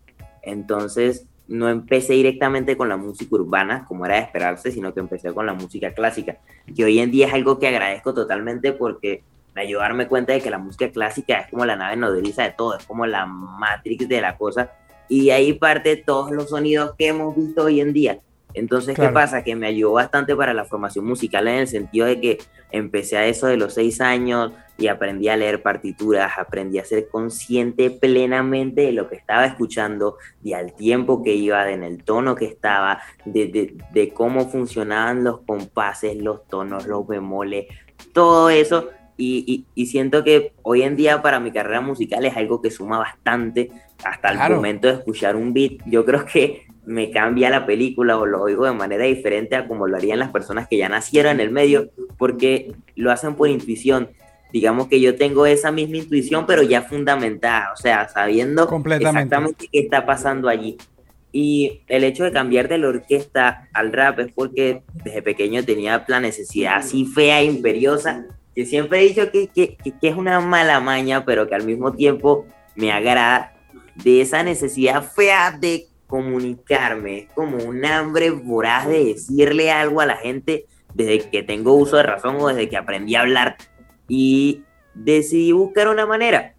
entonces 0.42 1.26
no 1.48 1.68
empecé 1.68 2.12
directamente 2.12 2.76
con 2.76 2.88
la 2.88 2.96
música 2.96 3.34
urbana, 3.34 3.84
como 3.88 4.04
era 4.06 4.16
de 4.16 4.22
esperarse, 4.22 4.70
sino 4.70 4.92
que 4.92 5.00
empecé 5.00 5.32
con 5.32 5.46
la 5.46 5.54
música 5.54 5.92
clásica, 5.92 6.38
que 6.76 6.84
hoy 6.84 6.98
en 6.98 7.10
día 7.10 7.26
es 7.26 7.34
algo 7.34 7.58
que 7.58 7.68
agradezco 7.68 8.14
totalmente 8.14 8.72
porque 8.72 9.22
me 9.54 9.62
ayudó 9.62 9.80
a 9.80 9.84
darme 9.84 10.06
cuenta 10.06 10.34
de 10.34 10.40
que 10.40 10.50
la 10.50 10.58
música 10.58 10.90
clásica 10.90 11.40
es 11.40 11.50
como 11.50 11.64
la 11.64 11.74
nave 11.74 11.96
nodriza 11.96 12.42
de 12.44 12.50
todo, 12.50 12.76
es 12.76 12.84
como 12.84 13.06
la 13.06 13.26
matrix 13.26 14.08
de 14.08 14.20
la 14.20 14.36
cosa, 14.36 14.70
y 15.08 15.26
de 15.26 15.32
ahí 15.32 15.52
parte 15.54 15.96
todos 15.96 16.30
los 16.30 16.50
sonidos 16.50 16.94
que 16.96 17.08
hemos 17.08 17.34
visto 17.34 17.64
hoy 17.64 17.80
en 17.80 17.92
día. 17.92 18.20
Entonces, 18.54 18.94
Claro. 18.94 19.10
¿qué 19.10 19.14
pasa? 19.14 19.44
Que 19.44 19.54
me 19.56 19.66
ayudó 19.66 19.92
bastante 19.92 20.34
para 20.34 20.54
la 20.54 20.64
formación 20.64 21.04
musical 21.04 21.46
en 21.48 21.56
el 21.56 21.68
sentido 21.68 22.06
de 22.06 22.20
que 22.20 22.38
empecé 22.70 23.16
a 23.18 23.26
eso 23.26 23.46
de 23.46 23.56
los 23.56 23.74
seis 23.74 24.00
años 24.00 24.52
y 24.78 24.86
aprendí 24.86 25.28
a 25.28 25.36
leer 25.36 25.60
partituras, 25.62 26.32
aprendí 26.38 26.78
a 26.78 26.84
ser 26.84 27.08
consciente 27.08 27.90
plenamente 27.90 28.82
de 28.82 28.92
lo 28.92 29.08
que 29.08 29.16
estaba 29.16 29.44
escuchando, 29.44 30.16
de 30.40 30.54
al 30.54 30.72
tiempo 30.74 31.22
que 31.22 31.34
iba, 31.34 31.64
de 31.64 31.72
en 31.72 31.82
el 31.82 32.04
tono 32.04 32.34
que 32.36 32.44
estaba, 32.46 33.00
de, 33.24 33.46
de, 33.48 33.74
de 33.92 34.08
cómo 34.10 34.48
funcionaban 34.48 35.24
los 35.24 35.40
compases, 35.40 36.16
los 36.16 36.46
tonos, 36.46 36.86
los 36.86 37.06
bemoles, 37.06 37.66
todo 38.12 38.50
eso. 38.50 38.88
Y, 39.20 39.42
y, 39.74 39.82
y 39.82 39.86
siento 39.86 40.22
que 40.22 40.52
hoy 40.62 40.82
en 40.82 40.94
día 40.94 41.20
para 41.22 41.40
mi 41.40 41.50
carrera 41.50 41.80
musical 41.80 42.24
es 42.24 42.36
algo 42.36 42.62
que 42.62 42.70
suma 42.70 42.98
bastante 42.98 43.72
hasta 44.04 44.30
el 44.30 44.36
Claro. 44.36 44.54
momento 44.56 44.86
de 44.86 44.94
escuchar 44.94 45.34
un 45.34 45.52
beat. 45.52 45.80
Yo 45.86 46.04
creo 46.04 46.24
que 46.24 46.67
me 46.88 47.10
cambia 47.10 47.50
la 47.50 47.66
película 47.66 48.16
o 48.16 48.24
lo 48.24 48.40
oigo 48.42 48.64
de 48.64 48.72
manera 48.72 49.04
diferente 49.04 49.54
a 49.56 49.68
como 49.68 49.86
lo 49.86 49.96
harían 49.96 50.18
las 50.18 50.30
personas 50.30 50.66
que 50.68 50.78
ya 50.78 50.88
nacieron 50.88 51.32
en 51.32 51.40
el 51.40 51.50
medio, 51.50 51.90
porque 52.16 52.72
lo 52.96 53.12
hacen 53.12 53.34
por 53.34 53.48
intuición. 53.50 54.08
Digamos 54.52 54.88
que 54.88 54.98
yo 54.98 55.14
tengo 55.14 55.44
esa 55.44 55.70
misma 55.70 55.98
intuición, 55.98 56.46
pero 56.46 56.62
ya 56.62 56.80
fundamentada, 56.80 57.72
o 57.74 57.76
sea, 57.76 58.08
sabiendo 58.08 58.66
exactamente 59.18 59.68
qué 59.70 59.80
está 59.80 60.06
pasando 60.06 60.48
allí. 60.48 60.78
Y 61.30 61.82
el 61.88 62.04
hecho 62.04 62.24
de 62.24 62.32
cambiar 62.32 62.68
de 62.68 62.78
la 62.78 62.88
orquesta 62.88 63.68
al 63.74 63.92
rap 63.92 64.18
es 64.20 64.32
porque 64.32 64.82
desde 65.04 65.20
pequeño 65.20 65.62
tenía 65.64 66.02
la 66.08 66.20
necesidad 66.20 66.76
así 66.76 67.04
fea 67.04 67.42
e 67.42 67.44
imperiosa, 67.44 68.24
que 68.54 68.64
siempre 68.64 69.00
he 69.00 69.08
dicho 69.08 69.30
que, 69.30 69.48
que- 69.48 69.76
que 70.00 70.08
es 70.08 70.16
una 70.16 70.40
mala 70.40 70.80
maña, 70.80 71.26
pero 71.26 71.46
que 71.46 71.54
al 71.54 71.64
mismo 71.66 71.92
tiempo 71.92 72.46
me 72.76 72.90
agrada 72.92 73.52
de 73.94 74.22
esa 74.22 74.42
necesidad 74.42 75.02
fea 75.04 75.50
de 75.60 75.84
comunicarme, 76.08 77.18
es 77.18 77.32
como 77.34 77.58
un 77.58 77.84
hambre 77.84 78.30
voraz 78.30 78.88
de 78.88 79.04
decirle 79.04 79.70
algo 79.70 80.00
a 80.00 80.06
la 80.06 80.16
gente 80.16 80.66
desde 80.94 81.30
que 81.30 81.42
tengo 81.42 81.74
uso 81.74 81.98
de 81.98 82.02
razón 82.02 82.36
o 82.40 82.48
desde 82.48 82.68
que 82.68 82.76
aprendí 82.76 83.14
a 83.14 83.20
hablar. 83.20 83.56
Y 84.08 84.64
decidí 84.94 85.52
buscar 85.52 85.88
una 85.88 86.06
manera. 86.06 86.54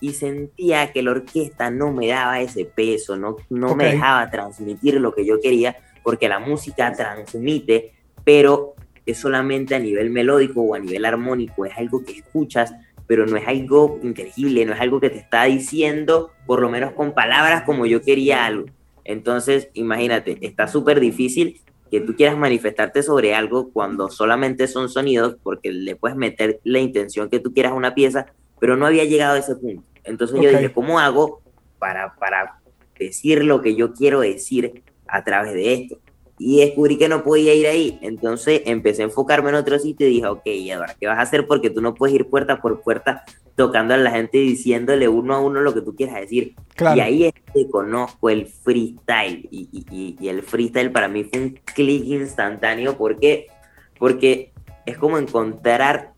Y 0.00 0.14
sentía 0.14 0.92
que 0.92 1.02
la 1.02 1.12
orquesta 1.12 1.70
no 1.70 1.92
me 1.92 2.08
daba 2.08 2.40
ese 2.40 2.64
peso, 2.64 3.16
no, 3.16 3.36
no 3.48 3.74
me 3.74 3.92
dejaba 3.92 4.30
transmitir 4.30 4.94
lo 5.00 5.14
que 5.14 5.24
yo 5.24 5.40
quería, 5.40 5.76
porque 6.02 6.28
la 6.28 6.38
música 6.38 6.92
transmite, 6.92 7.92
pero 8.24 8.74
es 9.06 9.18
solamente 9.18 9.74
a 9.74 9.78
nivel 9.78 10.10
melódico 10.10 10.62
o 10.62 10.74
a 10.74 10.78
nivel 10.78 11.04
armónico, 11.04 11.64
es 11.64 11.76
algo 11.78 12.04
que 12.04 12.12
escuchas, 12.12 12.74
pero 13.06 13.24
no 13.24 13.36
es 13.36 13.46
algo 13.46 13.98
increíble, 14.02 14.64
no 14.66 14.74
es 14.74 14.80
algo 14.80 15.00
que 15.00 15.10
te 15.10 15.18
está 15.18 15.44
diciendo, 15.44 16.32
por 16.44 16.60
lo 16.60 16.68
menos 16.68 16.92
con 16.92 17.12
palabras 17.12 17.62
como 17.62 17.86
yo 17.86 18.02
quería 18.02 18.44
algo. 18.44 18.66
Entonces, 19.06 19.68
imagínate, 19.74 20.38
está 20.40 20.66
súper 20.66 20.98
difícil 20.98 21.60
que 21.90 22.00
tú 22.00 22.16
quieras 22.16 22.36
manifestarte 22.36 23.02
sobre 23.04 23.34
algo 23.34 23.70
cuando 23.70 24.10
solamente 24.10 24.66
son 24.66 24.88
sonidos, 24.88 25.36
porque 25.42 25.70
le 25.72 25.94
puedes 25.94 26.16
meter 26.16 26.60
la 26.64 26.80
intención 26.80 27.30
que 27.30 27.38
tú 27.38 27.54
quieras 27.54 27.72
a 27.72 27.76
una 27.76 27.94
pieza, 27.94 28.26
pero 28.58 28.76
no 28.76 28.84
había 28.84 29.04
llegado 29.04 29.34
a 29.34 29.38
ese 29.38 29.54
punto. 29.54 29.84
Entonces 30.02 30.40
yo 30.40 30.50
dije, 30.50 30.72
¿cómo 30.72 30.98
hago 30.98 31.40
para, 31.78 32.16
para 32.16 32.58
decir 32.98 33.44
lo 33.44 33.62
que 33.62 33.76
yo 33.76 33.92
quiero 33.92 34.20
decir 34.20 34.82
a 35.06 35.22
través 35.22 35.54
de 35.54 35.74
esto? 35.74 35.98
Y 36.38 36.60
descubrí 36.60 36.98
que 36.98 37.08
no 37.08 37.22
podía 37.24 37.54
ir 37.54 37.66
ahí. 37.66 37.98
Entonces 38.02 38.60
empecé 38.66 39.02
a 39.02 39.06
enfocarme 39.06 39.48
en 39.48 39.54
otro 39.54 39.78
sitio 39.78 40.06
y 40.06 40.10
dije, 40.16 40.26
ok, 40.26 40.42
Eduardo, 40.44 40.94
¿qué 41.00 41.06
vas 41.06 41.18
a 41.18 41.22
hacer? 41.22 41.46
Porque 41.46 41.70
tú 41.70 41.80
no 41.80 41.94
puedes 41.94 42.14
ir 42.14 42.28
puerta 42.28 42.60
por 42.60 42.82
puerta 42.82 43.24
tocando 43.54 43.94
a 43.94 43.96
la 43.96 44.10
gente 44.10 44.36
y 44.36 44.48
diciéndole 44.50 45.08
uno 45.08 45.34
a 45.34 45.40
uno 45.40 45.60
lo 45.62 45.72
que 45.72 45.80
tú 45.80 45.96
quieras 45.96 46.20
decir. 46.20 46.54
Claro. 46.74 46.96
Y 46.98 47.00
ahí 47.00 47.24
es 47.24 47.32
que 47.54 47.68
conozco 47.70 48.28
el 48.28 48.46
freestyle. 48.46 49.48
Y, 49.50 49.68
y- 49.72 49.86
y- 49.90 50.16
y 50.20 50.28
el 50.28 50.42
freestyle 50.42 50.92
para 50.92 51.08
mí 51.08 51.24
fue 51.24 51.40
un 51.40 51.58
clic 51.74 52.04
instantáneo. 52.04 52.98
¿Por 52.98 53.18
qué? 53.18 53.46
Porque 53.98 54.52
es 54.84 54.98
como 54.98 55.16
encontrar 55.16 56.12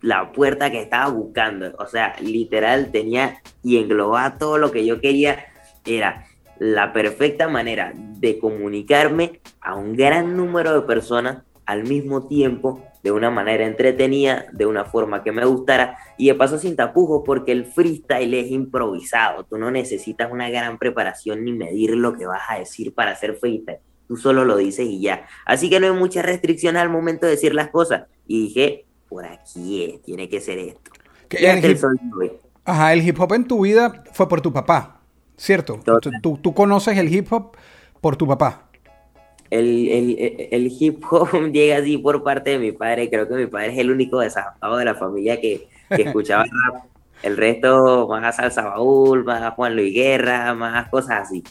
la 0.00 0.30
puerta 0.32 0.70
que 0.70 0.80
estaba 0.82 1.08
buscando. 1.10 1.72
O 1.80 1.86
sea, 1.86 2.14
literal 2.20 2.92
tenía 2.92 3.38
y 3.64 3.78
englobaba 3.78 4.38
todo 4.38 4.58
lo 4.58 4.70
que 4.70 4.86
yo 4.86 5.00
quería. 5.00 5.46
Era 5.84 6.26
la 6.64 6.94
perfecta 6.94 7.46
manera 7.46 7.92
de 7.94 8.38
comunicarme 8.38 9.42
a 9.60 9.74
un 9.74 9.94
gran 9.94 10.34
número 10.34 10.72
de 10.72 10.86
personas 10.86 11.42
al 11.66 11.84
mismo 11.84 12.26
tiempo, 12.26 12.82
de 13.02 13.12
una 13.12 13.30
manera 13.30 13.66
entretenida, 13.66 14.46
de 14.50 14.64
una 14.64 14.86
forma 14.86 15.22
que 15.22 15.30
me 15.30 15.44
gustara 15.44 15.98
y 16.16 16.28
de 16.28 16.34
paso 16.34 16.58
sin 16.58 16.74
tapujos, 16.74 17.22
porque 17.26 17.52
el 17.52 17.66
freestyle 17.66 18.32
es 18.32 18.50
improvisado. 18.50 19.44
Tú 19.44 19.58
no 19.58 19.70
necesitas 19.70 20.32
una 20.32 20.48
gran 20.48 20.78
preparación 20.78 21.44
ni 21.44 21.52
medir 21.52 21.90
lo 21.96 22.14
que 22.14 22.24
vas 22.24 22.44
a 22.48 22.58
decir 22.58 22.94
para 22.94 23.10
hacer 23.10 23.36
freestyle. 23.36 23.80
Tú 24.08 24.16
solo 24.16 24.46
lo 24.46 24.56
dices 24.56 24.86
y 24.86 25.02
ya. 25.02 25.26
Así 25.44 25.68
que 25.68 25.80
no 25.80 25.86
hay 25.86 25.92
muchas 25.92 26.24
restricciones 26.24 26.80
al 26.80 26.88
momento 26.88 27.26
de 27.26 27.32
decir 27.32 27.54
las 27.54 27.68
cosas. 27.68 28.04
Y 28.26 28.44
dije, 28.44 28.86
por 29.10 29.26
aquí 29.26 29.84
es, 29.84 30.00
tiene 30.00 30.30
que 30.30 30.40
ser 30.40 30.58
esto. 30.60 30.90
Que 31.28 31.46
el 31.46 31.62
hip-. 31.62 32.40
Ajá, 32.64 32.94
el 32.94 33.06
hip 33.06 33.20
hop 33.20 33.34
en 33.34 33.46
tu 33.46 33.64
vida 33.64 34.02
fue 34.14 34.26
por 34.30 34.40
tu 34.40 34.50
papá, 34.50 35.02
¿cierto? 35.36 35.80
Tú, 36.22 36.38
tú- 36.38 36.54
conoces 36.54 36.96
el 36.98 37.14
hip 37.14 37.32
hop 37.32 37.56
por 38.00 38.16
tu 38.16 38.26
papá. 38.26 38.62
El, 39.50 39.88
el- 39.88 40.48
el- 40.50 40.72
hip 40.78 41.04
hop 41.10 41.28
llega 41.52 41.78
así 41.78 41.98
por 41.98 42.22
parte 42.22 42.50
de 42.50 42.58
mi 42.58 42.72
padre. 42.72 43.08
Creo 43.10 43.28
que 43.28 43.34
mi 43.34 43.46
padre 43.46 43.72
es 43.72 43.78
el 43.78 43.90
único 43.90 44.20
desafado 44.20 44.76
de 44.76 44.84
la 44.84 44.94
familia 44.94 45.40
que, 45.40 45.68
que 45.94 46.02
escuchaba 46.02 46.44
rap. 46.72 46.84
El 47.22 47.36
resto, 47.38 48.06
más 48.08 48.36
salsa 48.36 48.62
baúl, 48.62 49.24
más 49.24 49.54
Juan 49.54 49.76
Luis 49.76 49.94
Guerra, 49.94 50.52
más 50.54 50.88
cosas 50.90 51.22
así. 51.22 51.42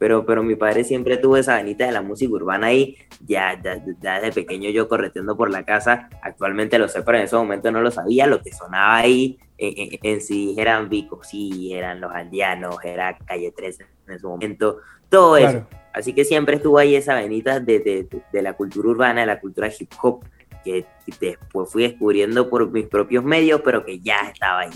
Pero, 0.00 0.24
pero 0.24 0.42
mi 0.42 0.56
padre 0.56 0.82
siempre 0.82 1.18
tuvo 1.18 1.36
esa 1.36 1.56
venita 1.56 1.84
de 1.84 1.92
la 1.92 2.00
música 2.00 2.32
urbana 2.32 2.68
ahí. 2.68 2.96
Ya, 3.26 3.60
ya, 3.62 3.84
ya 4.00 4.14
desde 4.18 4.32
pequeño 4.32 4.70
yo 4.70 4.88
correteando 4.88 5.36
por 5.36 5.50
la 5.50 5.64
casa. 5.64 6.08
Actualmente 6.22 6.78
lo 6.78 6.88
sé, 6.88 7.02
pero 7.02 7.18
en 7.18 7.24
ese 7.24 7.36
momento 7.36 7.70
no 7.70 7.82
lo 7.82 7.90
sabía. 7.90 8.26
Lo 8.26 8.40
que 8.42 8.50
sonaba 8.50 8.96
ahí 8.96 9.38
en, 9.58 9.92
en- 9.92 9.98
en 10.02 10.20
sí 10.22 10.54
eran 10.58 10.88
Vico, 10.88 11.22
sí, 11.22 11.74
eran 11.74 12.00
los 12.00 12.10
aldeanos, 12.12 12.76
era 12.82 13.18
Calle 13.18 13.52
13 13.54 13.84
en 14.08 14.14
ese 14.14 14.26
momento. 14.26 14.78
Todo 15.10 15.36
eso. 15.36 15.50
Claro. 15.50 15.66
Así 15.92 16.14
que 16.14 16.24
siempre 16.24 16.56
estuvo 16.56 16.78
ahí 16.78 16.94
esa 16.94 17.14
venita 17.16 17.60
de, 17.60 17.78
de- 17.80 18.04
de- 18.04 18.22
de 18.32 18.42
la 18.42 18.54
cultura 18.54 18.88
urbana, 18.88 19.20
de 19.20 19.26
la 19.26 19.38
cultura 19.38 19.68
hip 19.78 19.92
hop, 20.02 20.24
que 20.64 20.86
después 21.20 21.70
fui 21.70 21.82
descubriendo 21.82 22.48
por 22.48 22.70
mis 22.70 22.86
propios 22.86 23.22
medios, 23.22 23.60
pero 23.62 23.84
que 23.84 24.00
ya 24.00 24.16
estaba 24.32 24.60
ahí. 24.60 24.70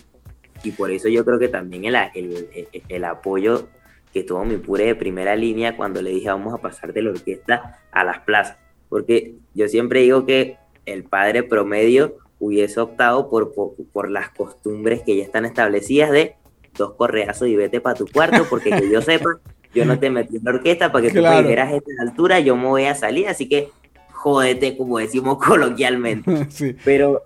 Y 0.63 0.73
por 0.73 0.91
eso 0.91 1.09
yo 1.09 1.25
creo 1.25 1.39
que 1.39 1.49
también 1.49 1.87
el, 1.87 1.95
el- 2.15 2.49
el- 2.73 2.83
el 2.89 3.05
apoyo 3.05 3.69
que 4.15 4.23
tuvo 4.23 4.45
mi 4.45 4.57
pure 4.57 4.87
de 4.87 4.95
primera 4.95 5.35
línea 5.37 5.77
cuando 5.77 6.01
le 6.01 6.11
dije 6.11 6.29
vamos 6.29 6.55
a 6.55 6.59
pasar 6.59 6.93
de 6.93 7.03
la 7.03 7.11
orquesta 7.11 7.81
a 7.93 8.05
las 8.05 8.21
plazas. 8.21 8.57
Porque 8.89 9.35
yo 9.55 9.69
siempre 9.69 10.01
digo 10.03 10.25
que 10.25 10.57
el 10.87 11.03
padre 11.05 11.43
promedio 11.43 12.17
hubiese 12.39 12.81
optado 12.81 13.29
por, 13.29 13.53
por, 13.53 13.75
por 13.93 14.11
las 14.11 14.31
costumbres 14.31 15.03
que 15.03 15.17
ya 15.17 15.25
están 15.25 15.45
establecidas 15.45 16.11
de 16.13 16.37
dos 16.77 16.95
correazos 16.95 17.49
y 17.49 17.57
vete 17.57 17.81
para 17.81 17.97
tu 17.97 18.07
cuarto, 18.07 18.47
porque 18.49 18.71
que 18.71 18.91
yo 18.91 19.01
sepa, 19.03 19.31
yo 19.75 19.85
no 19.85 19.99
te 19.99 20.11
metí 20.11 20.37
en 20.37 20.45
la 20.45 20.51
orquesta 20.53 20.93
para 20.93 21.03
que 21.07 21.13
tú 21.13 21.19
Claro. 21.21 21.37
me 21.37 21.43
dijeras 21.43 21.73
a 21.73 21.77
esta 21.77 21.91
altura, 22.03 22.41
yo 22.41 22.57
me 22.57 22.67
voy 22.67 22.85
a 22.85 22.95
salir, 22.95 23.29
así 23.29 23.49
que 23.49 23.71
jódete, 24.13 24.77
como 24.77 24.99
decimos 24.99 25.39
coloquialmente. 25.45 26.47
sí. 26.51 26.77
Pero 26.85 27.23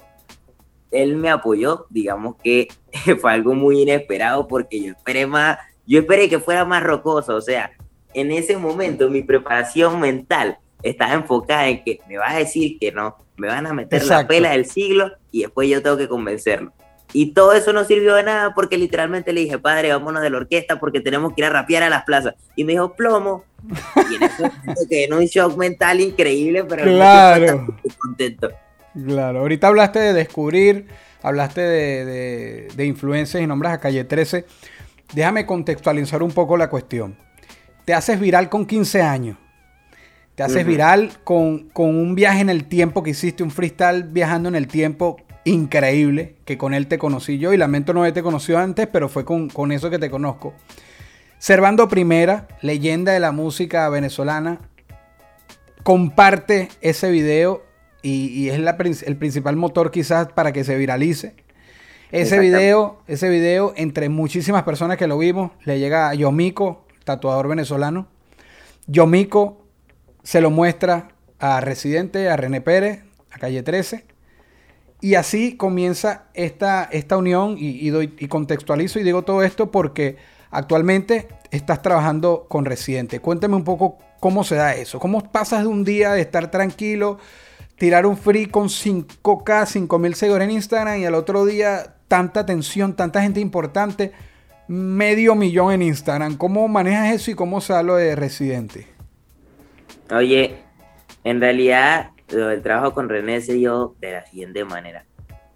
él 0.91 1.17
me 1.17 1.29
apoyó, 1.31 1.87
digamos 1.91 2.37
que 2.43 2.69
fue 3.21 3.33
algo 3.33 3.55
muy 3.55 3.83
inesperado 3.83 4.49
porque 4.49 4.81
yo 4.81 4.93
esperé 4.93 5.27
más, 5.27 5.59
yo 5.89 6.01
esperé 6.01 6.29
que 6.29 6.39
fuera 6.39 6.65
más 6.65 6.83
rocoso, 6.83 7.35
o 7.35 7.41
sea, 7.41 7.73
en 8.15 8.31
ese 8.31 8.57
momento 8.57 9.11
mi 9.11 9.23
preparación 9.23 9.99
mental 9.99 10.59
estaba 10.83 11.15
enfocada 11.15 11.67
en 11.69 11.83
que 11.83 12.01
me 12.09 12.19
vas 12.19 12.35
a 12.35 12.39
decir 12.39 12.79
que 12.79 12.93
no, 12.93 13.17
me 13.37 13.49
van 13.49 13.67
a 13.67 13.73
meter 13.73 14.05
la 14.05 14.27
pela 14.29 14.51
del 14.51 14.67
siglo 14.67 15.11
y 15.33 15.43
después 15.43 15.69
yo 15.69 15.83
tengo 15.83 15.97
que 15.97 16.09
convencerlo. 16.09 16.73
Y 17.15 17.33
todo 17.33 17.55
eso 17.55 17.73
no 17.73 17.85
sirvió 17.85 18.15
de 18.17 18.23
nada 18.23 18.53
porque 18.55 18.77
literalmente 18.77 19.33
le 19.33 19.41
dije, 19.41 19.59
padre, 19.59 19.91
vámonos 19.93 20.23
de 20.23 20.29
la 20.29 20.37
orquesta 20.37 20.79
porque 20.79 21.01
tenemos 21.01 21.33
que 21.33 21.41
ir 21.41 21.47
a 21.47 21.51
rapear 21.51 21.83
a 21.83 21.89
las 21.89 22.05
plazas. 22.05 22.35
Y 22.55 22.65
me 22.65 22.73
dijo, 22.73 22.93
plomo. 22.93 23.45
Y 24.11 24.17
en 24.17 24.23
ese 24.25 24.43
momento 24.43 24.83
quedé 24.91 25.05
en 25.05 25.15
un 25.15 25.25
shock 25.25 25.57
mental 25.57 26.01
increíble, 26.01 26.65
pero 26.65 26.85
Claro. 26.85 27.67
estoy 27.83 27.99
contento. 27.99 28.51
Claro, 29.07 29.39
ahorita 29.39 29.69
hablaste 29.69 30.01
de 30.01 30.13
descubrir, 30.13 30.87
hablaste 31.23 31.63
de, 31.63 32.05
de, 32.05 32.69
de 32.75 32.85
influencias 32.85 33.43
y 33.43 33.47
nombres 33.47 33.73
a 33.73 33.81
Calle 33.81 34.05
13. 34.05 34.45
Déjame 35.15 35.47
contextualizar 35.47 36.23
un 36.23 36.33
poco 36.33 36.57
la 36.57 36.69
cuestión. 36.69 37.17
Te 37.85 37.95
haces 37.95 38.21
viral 38.21 38.49
con 38.49 38.67
15 38.67 39.03
años. 39.03 39.39
Te 40.35 40.43
haces 40.43 40.65
viral 40.65 41.19
con, 41.25 41.69
con 41.71 41.97
un 41.97 42.15
viaje 42.15 42.41
en 42.41 42.51
el 42.51 42.67
tiempo 42.67 43.03
que 43.03 43.11
hiciste, 43.11 43.43
un 43.43 43.51
freestyle 43.51 44.05
viajando 44.05 44.49
en 44.49 44.55
el 44.55 44.69
tiempo 44.69 45.17
increíble, 45.45 46.37
que 46.45 46.59
con 46.59 46.75
él 46.75 46.87
te 46.87 46.99
conocí 46.99 47.39
yo 47.39 47.53
y 47.53 47.57
lamento 47.57 47.93
no 47.93 48.01
haberte 48.01 48.23
conocido 48.23 48.59
antes, 48.59 48.87
pero 48.87 49.09
fue 49.09 49.25
con, 49.25 49.49
con 49.49 49.73
eso 49.73 49.91
que 49.91 49.99
te 49.99 50.11
conozco. 50.11 50.55
Servando 51.39 51.89
Primera, 51.89 52.47
leyenda 52.63 53.13
de 53.13 53.21
la 53.21 53.33
música 53.33 53.89
venezolana, 53.89 54.61
comparte 55.83 56.69
ese 56.81 57.11
video 57.11 57.65
y, 58.03 58.29
y 58.29 58.51
es 58.51 58.61
la 58.61 58.77
el 59.07 59.17
principal 59.17 59.57
motor 59.57 59.91
quizás 59.91 60.29
para 60.29 60.53
que 60.53 60.65
se 60.65 60.77
viralice. 60.77 61.35
Ese 62.11 62.39
video, 62.39 63.03
ese 63.07 63.29
video, 63.29 63.75
entre 63.77 64.09
muchísimas 64.09 64.63
personas 64.63 64.97
que 64.97 65.07
lo 65.07 65.19
vimos, 65.19 65.51
le 65.65 65.79
llega 65.79 66.09
a 66.09 66.15
Yomiko, 66.15 66.87
tatuador 67.05 67.49
venezolano. 67.49 68.09
Yomiko 68.87 69.67
se 70.23 70.41
lo 70.41 70.51
muestra 70.51 71.09
a 71.39 71.61
Residente, 71.61 72.31
a 72.31 72.37
René 72.39 72.63
Pérez, 72.63 73.05
a 73.31 73.39
Calle 73.39 73.63
13. 73.63 74.07
Y 75.03 75.17
así 75.17 75.57
comienza 75.57 76.25
esta, 76.33 76.85
esta 76.85 77.19
unión 77.19 77.57
y, 77.59 77.87
y 77.87 77.91
doy, 77.91 78.15
y 78.19 78.29
contextualizo 78.29 78.99
y 78.99 79.05
digo 79.05 79.23
todo 79.23 79.43
esto 79.43 79.71
porque 79.71 80.17
actualmente 80.51 81.29
estás 81.51 81.83
trabajando 81.83 82.47
con 82.49 82.65
Residente. 82.65 83.21
Cuéntame 83.21 83.55
un 83.55 83.65
poco 83.65 83.99
cómo 84.19 84.45
se 84.45 84.55
da 84.55 84.75
eso. 84.75 84.99
¿Cómo 84.99 85.31
pasas 85.31 85.61
de 85.61 85.67
un 85.67 85.85
día 85.85 86.13
de 86.13 86.23
estar 86.23 86.51
tranquilo, 86.51 87.19
tirar 87.77 88.07
un 88.07 88.17
free 88.17 88.47
con 88.47 88.69
5K, 88.69 89.67
5000 89.67 90.15
seguidores 90.15 90.49
en 90.49 90.55
Instagram 90.55 90.99
y 91.01 91.05
al 91.05 91.15
otro 91.15 91.45
día 91.45 91.97
tanta 92.09 92.41
atención, 92.41 92.97
tanta 92.97 93.23
gente 93.23 93.41
importante, 93.41 94.13
medio 94.67 95.35
millón 95.35 95.73
en 95.73 95.83
Instagram? 95.83 96.37
¿Cómo 96.37 96.67
manejas 96.67 97.15
eso 97.15 97.31
y 97.31 97.35
cómo 97.35 97.61
se 97.61 97.75
da 97.75 97.83
lo 97.83 97.97
de 97.97 98.17
Residente? 98.17 98.87
Oye, 100.11 100.57
en 101.25 101.41
realidad 101.41 102.11
del 102.29 102.63
trabajo 102.63 102.95
con 102.95 103.09
René 103.09 103.41
se 103.41 103.55
dio 103.55 103.95
de 104.01 104.13
la 104.13 104.27
siguiente 104.27 104.65
manera. 104.65 105.05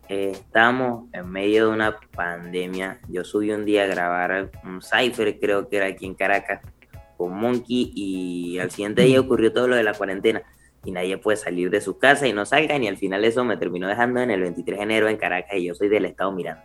Eh, 0.08 0.32
estábamos 0.32 1.06
en 1.12 1.30
medio 1.30 1.68
de 1.68 1.72
una 1.72 1.96
pandemia. 2.14 2.98
Yo 3.08 3.24
subí 3.24 3.50
un 3.50 3.64
día 3.64 3.84
a 3.84 3.86
grabar 3.86 4.50
un 4.64 4.82
cipher, 4.82 5.38
creo 5.40 5.68
que 5.68 5.78
era 5.78 5.86
aquí 5.86 6.06
en 6.06 6.14
Caracas, 6.14 6.60
con 7.16 7.34
Monkey 7.34 7.92
y 7.94 8.58
al 8.58 8.70
siguiente 8.70 9.02
día 9.02 9.20
ocurrió 9.20 9.52
todo 9.52 9.68
lo 9.68 9.76
de 9.76 9.84
la 9.84 9.94
cuarentena 9.94 10.42
y 10.84 10.90
nadie 10.90 11.16
puede 11.18 11.36
salir 11.36 11.70
de 11.70 11.80
su 11.80 11.98
casa 11.98 12.26
y 12.26 12.32
no 12.32 12.44
salgan 12.44 12.82
y 12.82 12.88
al 12.88 12.96
final 12.96 13.24
eso 13.24 13.44
me 13.44 13.56
terminó 13.56 13.86
dejando 13.88 14.20
en 14.20 14.30
el 14.30 14.40
23 14.40 14.78
de 14.78 14.82
enero 14.84 15.08
en 15.08 15.16
Caracas 15.16 15.56
y 15.56 15.64
yo 15.66 15.74
soy 15.74 15.88
del 15.88 16.04
estado 16.06 16.32
Miranda. 16.32 16.64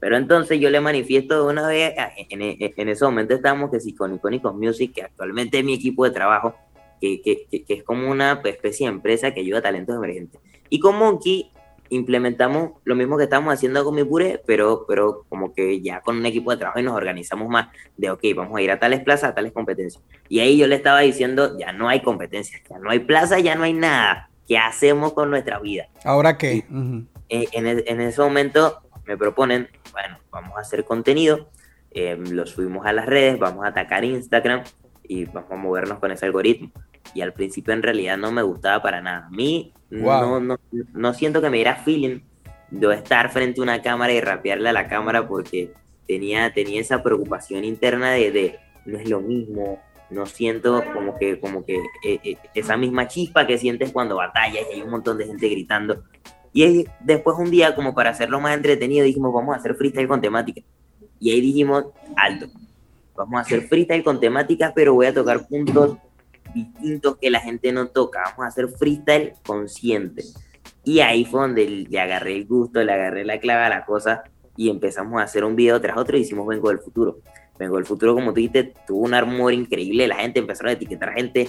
Pero 0.00 0.16
entonces 0.16 0.60
yo 0.60 0.68
le 0.70 0.80
manifiesto 0.80 1.44
de 1.46 1.52
una 1.52 1.66
vez, 1.68 1.94
en, 2.28 2.42
en- 2.42 2.88
ese 2.88 3.04
momento 3.04 3.34
estábamos 3.34 3.70
que 3.70 3.80
sí 3.80 3.94
con 3.94 4.14
Icónicos 4.14 4.54
Music, 4.54 4.92
que 4.94 5.02
actualmente 5.02 5.58
es 5.60 5.64
mi 5.64 5.74
equipo 5.74 6.04
de 6.04 6.10
trabajo, 6.10 6.54
que, 7.00 7.22
que- 7.22 7.46
que- 7.50 7.64
es 7.74 7.82
como 7.84 8.10
una 8.10 8.40
especie 8.44 8.86
de 8.86 8.92
empresa 8.94 9.32
que 9.32 9.40
ayuda 9.40 9.60
a 9.60 9.62
talentos 9.62 9.96
emergentes. 9.96 10.40
Y 10.68 10.78
con 10.80 10.96
Monkey 10.98 11.50
implementamos 11.94 12.72
lo 12.84 12.94
mismo 12.94 13.16
que 13.16 13.24
estamos 13.24 13.52
haciendo 13.52 13.84
con 13.84 13.94
mi 13.94 14.04
pure, 14.04 14.42
pero, 14.46 14.84
pero 14.88 15.24
como 15.28 15.52
que 15.54 15.80
ya 15.80 16.00
con 16.00 16.16
un 16.16 16.26
equipo 16.26 16.50
de 16.50 16.56
trabajo 16.58 16.78
y 16.80 16.82
nos 16.82 16.94
organizamos 16.96 17.48
más 17.48 17.68
de, 17.96 18.10
ok, 18.10 18.22
vamos 18.36 18.56
a 18.58 18.62
ir 18.62 18.70
a 18.70 18.78
tales 18.78 19.00
plazas, 19.00 19.30
a 19.30 19.34
tales 19.34 19.52
competencias. 19.52 20.02
Y 20.28 20.40
ahí 20.40 20.56
yo 20.58 20.66
le 20.66 20.74
estaba 20.76 21.00
diciendo, 21.00 21.56
ya 21.58 21.72
no 21.72 21.88
hay 21.88 22.00
competencias, 22.02 22.62
ya 22.68 22.78
no 22.78 22.90
hay 22.90 23.00
plaza, 23.00 23.38
ya 23.38 23.54
no 23.54 23.64
hay 23.64 23.72
nada. 23.72 24.30
¿Qué 24.46 24.58
hacemos 24.58 25.12
con 25.14 25.30
nuestra 25.30 25.58
vida? 25.58 25.88
¿Ahora 26.04 26.36
qué? 26.36 26.64
Ujú. 26.70 27.04
Eh, 27.28 27.48
en, 27.52 27.66
e- 27.66 27.84
en 27.86 28.00
ese 28.00 28.20
momento 28.20 28.78
me 29.06 29.16
proponen, 29.16 29.68
bueno, 29.92 30.18
vamos 30.30 30.56
a 30.56 30.60
hacer 30.60 30.84
contenido, 30.84 31.48
eh, 31.92 32.16
lo 32.18 32.46
subimos 32.46 32.84
a 32.86 32.92
las 32.92 33.06
redes, 33.06 33.38
vamos 33.38 33.64
a 33.64 33.68
atacar 33.68 34.04
Instagram 34.04 34.62
y 35.02 35.24
vamos 35.26 35.50
a 35.50 35.56
movernos 35.56 35.98
con 35.98 36.10
ese 36.10 36.26
algoritmo. 36.26 36.70
Y 37.14 37.20
al 37.20 37.32
principio 37.32 37.72
en 37.72 37.82
realidad 37.82 38.16
no 38.16 38.32
me 38.32 38.42
gustaba 38.42 38.82
para 38.82 39.00
nada. 39.00 39.26
A 39.26 39.30
mí 39.30 39.72
no, 40.02 40.40
no, 40.40 40.58
no 40.92 41.14
siento 41.14 41.40
que 41.40 41.50
me 41.50 41.58
diera 41.58 41.76
feeling 41.76 42.20
de 42.70 42.94
estar 42.94 43.30
frente 43.30 43.60
a 43.60 43.64
una 43.64 43.82
cámara 43.82 44.12
y 44.12 44.20
rapearle 44.20 44.68
a 44.68 44.72
la 44.72 44.88
cámara 44.88 45.26
porque 45.28 45.72
tenía, 46.06 46.52
tenía 46.52 46.80
esa 46.80 47.02
preocupación 47.02 47.64
interna 47.64 48.12
de, 48.12 48.30
de 48.30 48.58
no 48.84 48.98
es 48.98 49.08
lo 49.08 49.20
mismo, 49.20 49.80
no 50.10 50.26
siento 50.26 50.82
como 50.92 51.16
que, 51.18 51.40
como 51.40 51.64
que 51.64 51.76
eh, 52.04 52.20
eh, 52.22 52.36
esa 52.54 52.76
misma 52.76 53.08
chispa 53.08 53.46
que 53.46 53.58
sientes 53.58 53.92
cuando 53.92 54.16
batallas 54.16 54.64
y 54.70 54.74
hay 54.74 54.82
un 54.82 54.90
montón 54.90 55.18
de 55.18 55.26
gente 55.26 55.48
gritando. 55.48 56.04
Y 56.52 56.86
después 57.00 57.36
un 57.38 57.50
día, 57.50 57.74
como 57.74 57.94
para 57.94 58.10
hacerlo 58.10 58.40
más 58.40 58.54
entretenido, 58.54 59.04
dijimos, 59.04 59.32
vamos 59.34 59.54
a 59.54 59.58
hacer 59.58 59.74
freestyle 59.74 60.06
con 60.06 60.20
temática. 60.20 60.62
Y 61.18 61.30
ahí 61.32 61.40
dijimos, 61.40 61.86
alto, 62.16 62.46
vamos 63.16 63.38
a 63.38 63.40
hacer 63.40 63.62
freestyle 63.62 64.04
con 64.04 64.20
temáticas, 64.20 64.72
pero 64.74 64.94
voy 64.94 65.06
a 65.06 65.14
tocar 65.14 65.46
puntos 65.48 65.96
distintos 66.54 67.18
que 67.18 67.30
la 67.30 67.40
gente 67.40 67.72
no 67.72 67.88
toca. 67.88 68.22
Vamos 68.24 68.44
a 68.44 68.48
hacer 68.48 68.68
freestyle 68.68 69.34
consciente. 69.44 70.22
Y 70.84 71.00
ahí 71.00 71.24
fue 71.24 71.40
donde 71.40 71.86
le 71.90 72.00
agarré 72.00 72.36
el 72.36 72.46
gusto, 72.46 72.82
le 72.82 72.92
agarré 72.92 73.24
la 73.24 73.40
clave 73.40 73.64
a 73.64 73.68
la 73.68 73.84
cosa 73.84 74.22
y 74.56 74.70
empezamos 74.70 75.20
a 75.20 75.24
hacer 75.24 75.44
un 75.44 75.56
video 75.56 75.80
tras 75.80 75.96
otro 75.96 76.16
y 76.16 76.20
hicimos 76.20 76.46
Vengo 76.46 76.68
del 76.68 76.78
Futuro. 76.78 77.18
Vengo 77.58 77.76
del 77.76 77.86
Futuro, 77.86 78.14
como 78.14 78.32
tú 78.32 78.36
dijiste, 78.36 78.74
tuvo 78.86 79.00
un 79.04 79.14
armor 79.14 79.52
increíble. 79.52 80.08
La 80.08 80.16
gente 80.16 80.40
empezaron 80.40 80.70
a 80.70 80.72
etiquetar 80.72 81.12
gente. 81.14 81.48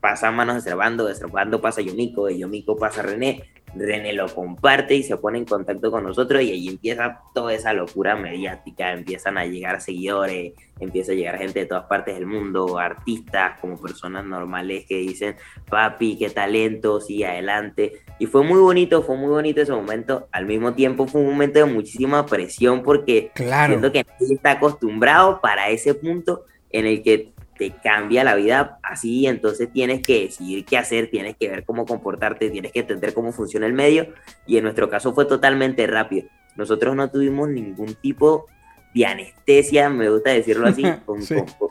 Pasa 0.00 0.30
manos 0.30 0.56
de 0.56 0.60
Servando, 0.62 1.06
de 1.06 1.14
Servando 1.14 1.60
pasa 1.60 1.80
Yomiko, 1.80 2.26
de 2.26 2.38
Yomiko 2.38 2.76
pasa 2.76 3.02
René. 3.02 3.42
René 3.74 4.12
lo 4.12 4.26
comparte 4.34 4.94
y 4.94 5.02
se 5.02 5.16
pone 5.16 5.38
en 5.38 5.44
contacto 5.44 5.90
con 5.90 6.04
nosotros 6.04 6.42
y 6.42 6.50
ahí 6.50 6.68
empieza 6.68 7.20
toda 7.34 7.52
esa 7.52 7.72
locura 7.72 8.16
mediática, 8.16 8.92
empiezan 8.92 9.36
a 9.36 9.44
llegar 9.44 9.82
seguidores, 9.82 10.54
empieza 10.80 11.12
a 11.12 11.14
llegar 11.14 11.38
gente 11.38 11.60
de 11.60 11.66
todas 11.66 11.84
partes 11.84 12.14
del 12.14 12.26
mundo, 12.26 12.78
artistas 12.78 13.58
como 13.60 13.78
personas 13.78 14.24
normales 14.24 14.86
que 14.86 14.96
dicen, 14.96 15.36
papi, 15.68 16.16
qué 16.16 16.30
talento, 16.30 17.00
sigue 17.00 17.26
adelante. 17.26 18.00
Y 18.18 18.26
fue 18.26 18.42
muy 18.42 18.58
bonito, 18.58 19.02
fue 19.02 19.16
muy 19.16 19.28
bonito 19.28 19.60
ese 19.60 19.72
momento. 19.72 20.28
Al 20.32 20.46
mismo 20.46 20.72
tiempo 20.74 21.06
fue 21.06 21.20
un 21.20 21.28
momento 21.28 21.58
de 21.58 21.66
muchísima 21.66 22.24
presión 22.24 22.82
porque 22.82 23.30
claro. 23.34 23.72
siento 23.72 23.92
que 23.92 24.04
nadie 24.04 24.34
está 24.34 24.52
acostumbrado 24.52 25.40
para 25.40 25.68
ese 25.68 25.94
punto 25.94 26.44
en 26.70 26.86
el 26.86 27.02
que 27.02 27.32
te 27.58 27.70
cambia 27.70 28.24
la 28.24 28.34
vida 28.34 28.78
así, 28.82 29.26
entonces 29.26 29.72
tienes 29.72 30.06
que 30.06 30.22
decidir 30.22 30.64
qué 30.64 30.76
hacer, 30.76 31.08
tienes 31.10 31.36
que 31.36 31.48
ver 31.48 31.64
cómo 31.64 31.86
comportarte, 31.86 32.50
tienes 32.50 32.72
que 32.72 32.80
entender 32.80 33.14
cómo 33.14 33.32
funciona 33.32 33.66
el 33.66 33.72
medio 33.72 34.12
y 34.46 34.58
en 34.58 34.64
nuestro 34.64 34.90
caso 34.90 35.14
fue 35.14 35.24
totalmente 35.24 35.86
rápido. 35.86 36.28
Nosotros 36.56 36.94
no 36.96 37.10
tuvimos 37.10 37.48
ningún 37.48 37.94
tipo 37.94 38.46
de 38.94 39.06
anestesia, 39.06 39.88
me 39.90 40.08
gusta 40.08 40.30
decirlo 40.30 40.66
así, 40.68 40.82
con, 41.06 41.20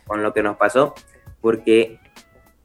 con, 0.05 0.23
lo 0.23 0.33
que 0.33 0.43
nos 0.43 0.57
pasó, 0.57 0.93
porque 1.41 1.99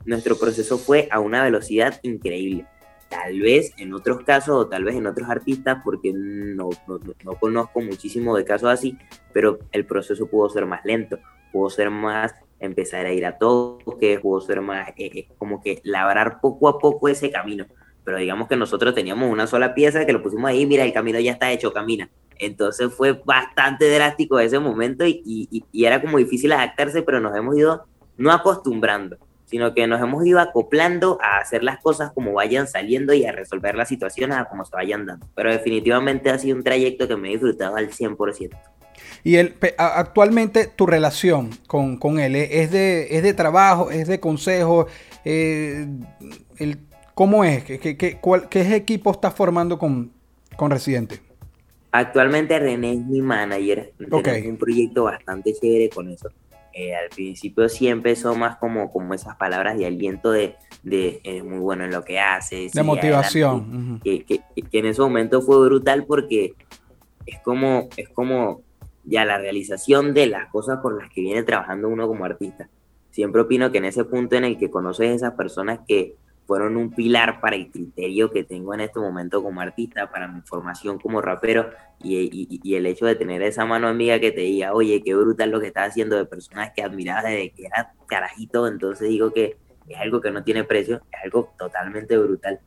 nuestro 0.05 0.39
proceso 0.39 0.79
fue 0.79 1.09
a 1.11 1.21
una 1.21 1.43
velocidad 1.43 1.99
increíble. 2.03 2.67
Tal 3.11 3.41
vez 3.41 3.75
en 3.77 3.93
otros 3.93 4.23
casos 4.23 4.57
o 4.57 4.69
tal 4.69 4.85
vez 4.85 4.95
en 4.95 5.07
otros 5.07 5.29
artistas, 5.29 5.79
porque 5.85 6.13
no, 6.15 6.71
no, 6.87 7.01
no 7.25 7.35
conozco 7.35 7.81
muchísimo 7.81 8.37
de 8.37 8.45
casos 8.45 8.71
así, 8.71 8.97
pero 9.33 9.59
el 9.73 9.85
proceso 9.85 10.27
pudo 10.27 10.49
ser 10.49 10.65
más 10.65 10.85
lento, 10.85 11.19
pudo 11.53 11.69
ser 11.69 11.91
más 11.91 12.35
empezar 12.61 13.07
a 13.07 13.13
ir 13.13 13.27
a 13.27 13.37
que 13.99 14.19
pudo 14.21 14.41
ser 14.41 14.61
más, 14.61 14.91
eh, 14.91 15.11
eh, 15.15 15.29
como 15.39 15.63
que 15.63 15.81
labrar 15.83 16.41
poco 16.41 16.69
a 16.69 16.79
poco 16.79 17.09
ese 17.09 17.31
camino. 17.31 17.67
Pero 18.05 18.19
digamos 18.19 18.49
que 18.49 18.57
nosotros 18.57 18.95
teníamos 18.95 19.31
una 19.31 19.47
sola 19.47 19.75
pieza 19.75 20.07
que 20.07 20.13
lo 20.13 20.23
pusimos 20.23 20.49
ahí, 20.49 20.67
mira, 20.67 20.85
el 20.85 20.93
camino 20.93 21.19
ya 21.19 21.33
está 21.33 21.51
hecho, 21.51 21.73
camina. 21.73 22.09
Entonces 22.39 22.93
fue 22.95 23.13
bastante 23.13 23.91
drástico 23.93 24.39
ese 24.39 24.59
momento 24.59 25.05
y, 25.07 25.23
y, 25.25 25.65
y 25.73 25.85
era 25.85 26.01
como 26.01 26.19
difícil 26.19 26.53
adaptarse, 26.53 27.03
pero 27.03 27.21
nos 27.21 27.37
hemos 27.37 27.57
ido 27.57 27.87
no 28.17 28.31
acostumbrando, 28.33 29.17
sino 29.51 29.75
que 29.75 29.87
nos 29.89 30.01
hemos 30.01 30.25
ido 30.25 30.39
acoplando 30.39 31.19
a 31.21 31.39
hacer 31.39 31.65
las 31.65 31.81
cosas 31.81 32.13
como 32.13 32.33
vayan 32.33 32.69
saliendo 32.69 33.13
y 33.13 33.25
a 33.25 33.33
resolver 33.33 33.75
las 33.75 33.89
situaciones 33.89 34.39
a 34.39 34.45
como 34.45 34.65
se 34.65 34.71
vayan 34.77 35.07
dando. 35.07 35.27
Pero 35.35 35.51
definitivamente 35.51 36.31
ha 36.31 36.39
sido 36.39 36.57
un 36.57 36.63
trayecto 36.63 37.09
que 37.09 37.17
me 37.17 37.29
he 37.29 37.33
disfrutado 37.33 37.75
al 37.75 37.91
100%. 37.91 38.51
Y 39.25 39.37
él, 39.37 39.57
actualmente 39.77 40.69
tu 40.69 40.87
relación 40.87 41.51
con, 41.67 41.97
con, 41.97 42.21
él 42.21 42.37
es 42.37 42.71
de, 42.71 43.09
es 43.11 43.25
de 43.25 43.35
trabajo, 43.35 43.91
es 43.91 44.07
de 44.07 44.21
consejo, 44.21 44.87
eh, 45.25 45.87
el, 46.59 46.79
¿cómo 47.15 47.45
es? 47.45 47.65
¿Qué, 47.65 47.81
qué, 47.81 47.97
qué, 47.97 48.19
cuál, 48.19 48.49
¿Qué, 48.49 48.77
equipo 48.77 49.11
estás 49.11 49.35
formando 49.35 49.79
con, 49.79 50.13
con 50.57 50.71
Residente? 50.71 51.21
Actualmente 51.91 52.57
René 52.59 52.93
es 52.93 53.01
mi 53.01 53.21
manager, 53.21 53.93
okay. 54.13 54.47
un 54.47 54.57
proyecto 54.57 55.05
bastante 55.05 55.53
chévere 55.55 55.91
con 55.91 56.09
eso. 56.09 56.29
Eh, 56.81 56.95
al 56.95 57.11
principio 57.11 57.69
sí 57.69 57.89
empezó 57.89 58.35
más 58.35 58.57
como, 58.57 58.91
como 58.91 59.13
esas 59.13 59.37
palabras 59.37 59.77
de 59.77 59.85
aliento 59.85 60.31
de, 60.31 60.57
de 60.83 61.21
es 61.25 61.45
muy 61.45 61.59
bueno 61.59 61.85
en 61.85 61.91
lo 61.91 62.05
que 62.05 62.19
hace. 62.19 62.71
De 62.73 62.83
motivación. 62.83 64.01
Que, 64.03 64.25
que, 64.25 64.41
que, 64.63 64.79
en 64.79 64.87
ese 64.87 65.03
momento 65.03 65.43
fue 65.43 65.59
brutal 65.67 66.07
porque 66.07 66.55
es 67.27 67.39
como, 67.41 67.91
es 67.99 68.09
como 68.09 68.63
ya 69.05 69.27
la 69.27 69.37
realización 69.37 70.15
de 70.15 70.29
las 70.29 70.49
cosas 70.51 70.79
por 70.81 70.99
las 70.99 71.13
que 71.13 71.21
viene 71.21 71.43
trabajando 71.43 71.87
uno 71.87 72.09
como 72.09 72.25
artista. 72.25 72.71
Siempre 73.11 73.43
opino 73.43 73.71
que 73.71 73.77
en 73.77 73.85
ese 73.85 74.05
punto 74.05 74.37
en 74.37 74.45
el 74.45 74.57
que 74.57 74.71
conoces 74.71 75.11
a 75.11 75.15
esas 75.15 75.35
personas 75.35 75.81
que 75.87 76.15
fueron 76.51 76.77
un 76.77 76.91
pilar 76.91 77.41
para 77.41 77.55
el 77.55 77.71
criterio 77.71 78.29
que 78.33 78.43
tengo 78.43 78.75
en 78.75 78.81
este 78.81 78.99
momento 78.99 79.41
como 79.41 79.61
artista, 79.61 80.11
para 80.11 80.27
mi 80.27 80.41
formación 80.41 80.99
como 80.99 81.23
rapero 81.23 81.71
y, 82.03 82.17
y, 82.17 82.61
y 82.61 82.75
el 82.75 82.87
hecho 82.87 83.07
de 83.07 83.15
tener 83.15 83.41
esa 83.43 83.65
mano 83.67 83.87
amiga 83.87 84.19
que 84.19 84.33
te 84.33 84.41
diga, 84.41 84.73
oye, 84.73 85.01
qué 85.01 85.15
brutal 85.15 85.53
lo 85.53 85.61
que 85.61 85.69
estás 85.69 85.91
haciendo 85.91 86.17
de 86.17 86.25
personas 86.25 86.73
que 86.75 86.83
admirabas 86.83 87.23
desde 87.23 87.53
que 87.53 87.67
eras 87.67 87.87
carajito, 88.09 88.67
entonces 88.67 89.09
digo 89.09 89.33
que 89.33 89.59
es 89.89 89.99
algo 90.01 90.21
que 90.21 90.33
no 90.33 90.43
tiene 90.43 90.65
precio, 90.65 90.97
es 91.13 91.21
algo 91.23 91.55
totalmente 91.57 92.19
brutal. 92.19 92.59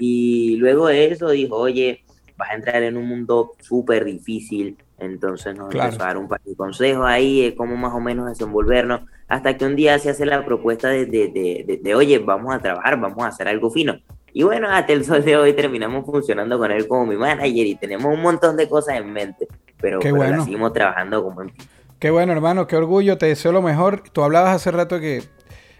Y 0.00 0.56
luego 0.56 0.88
de 0.88 1.12
eso 1.12 1.30
dijo, 1.30 1.54
oye, 1.54 2.04
vas 2.38 2.50
a 2.50 2.54
entrar 2.54 2.82
en 2.82 2.96
un 2.96 3.06
mundo 3.06 3.52
súper 3.58 4.04
difícil, 4.04 4.78
entonces 4.98 5.56
nos 5.56 5.68
claro. 5.68 5.88
empezó 5.88 6.04
a 6.04 6.06
dar 6.06 6.16
un 6.16 6.28
par 6.28 6.40
de 6.42 6.54
consejos 6.54 7.04
ahí 7.06 7.42
de 7.42 7.54
cómo 7.54 7.76
más 7.76 7.92
o 7.92 8.00
menos 8.00 8.28
desenvolvernos, 8.28 9.02
hasta 9.26 9.56
que 9.56 9.66
un 9.66 9.76
día 9.76 9.98
se 9.98 10.10
hace 10.10 10.24
la 10.24 10.44
propuesta 10.44 10.88
de, 10.88 11.04
de, 11.04 11.28
de, 11.28 11.80
de, 11.82 11.94
oye, 11.94 12.18
vamos 12.18 12.54
a 12.54 12.60
trabajar, 12.60 12.98
vamos 12.98 13.22
a 13.24 13.28
hacer 13.28 13.48
algo 13.48 13.70
fino. 13.70 13.98
Y 14.32 14.44
bueno, 14.44 14.68
hasta 14.70 14.92
el 14.92 15.04
sol 15.04 15.24
de 15.24 15.36
hoy 15.36 15.52
terminamos 15.52 16.06
funcionando 16.06 16.58
con 16.58 16.70
él 16.70 16.86
como 16.86 17.06
mi 17.06 17.16
manager 17.16 17.66
y 17.66 17.74
tenemos 17.74 18.14
un 18.14 18.22
montón 18.22 18.56
de 18.56 18.68
cosas 18.68 18.96
en 18.96 19.12
mente, 19.12 19.48
pero, 19.80 19.98
pero 20.00 20.16
bueno. 20.16 20.44
seguimos 20.44 20.72
trabajando 20.72 21.22
como 21.22 21.42
en 21.42 21.52
Qué 21.98 22.10
bueno, 22.10 22.32
hermano, 22.32 22.68
qué 22.68 22.76
orgullo, 22.76 23.18
te 23.18 23.26
deseo 23.26 23.50
lo 23.50 23.60
mejor. 23.60 24.04
Tú 24.12 24.22
hablabas 24.22 24.54
hace 24.54 24.70
rato 24.70 25.00
que 25.00 25.24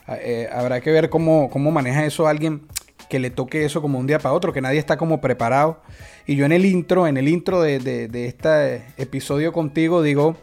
eh, 0.09 0.49
habrá 0.53 0.81
que 0.81 0.91
ver 0.91 1.11
cómo, 1.11 1.49
cómo 1.49 1.71
maneja 1.71 2.05
eso 2.05 2.27
alguien 2.27 2.67
que 3.09 3.19
le 3.19 3.31
toque 3.31 3.65
eso 3.65 3.81
como 3.81 3.99
un 3.99 4.07
día 4.07 4.19
para 4.19 4.35
otro, 4.35 4.53
que 4.53 4.61
nadie 4.61 4.79
está 4.79 4.97
como 4.97 5.21
preparado. 5.21 5.81
Y 6.29 6.37
yo 6.37 6.45
en 6.45 6.53
el 6.53 6.67
intro, 6.67 7.07
en 7.07 7.17
el 7.17 7.27
intro 7.27 7.63
de, 7.63 7.79
de, 7.79 8.07
de 8.07 8.27
este 8.27 8.85
episodio 8.99 9.51
contigo, 9.51 10.03
digo, 10.03 10.37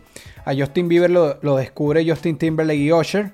a 0.44 0.56
Justin 0.56 0.88
Bieber 0.88 1.12
lo, 1.12 1.38
lo, 1.44 1.58
descubre 1.58 2.04
Justin 2.04 2.40
Timberlake 2.40 2.80
y 2.80 2.92
Usher, 2.92 3.34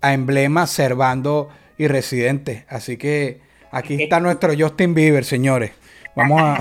a 0.00 0.14
Emblema, 0.14 0.68
Servando 0.68 1.48
y 1.78 1.88
Residente. 1.88 2.64
Así 2.68 2.96
que 2.96 3.40
aquí 3.72 4.00
está 4.00 4.20
nuestro 4.20 4.52
Justin 4.56 4.94
Bieber, 4.94 5.24
señores. 5.24 5.72
Vamos 6.14 6.40
a. 6.40 6.58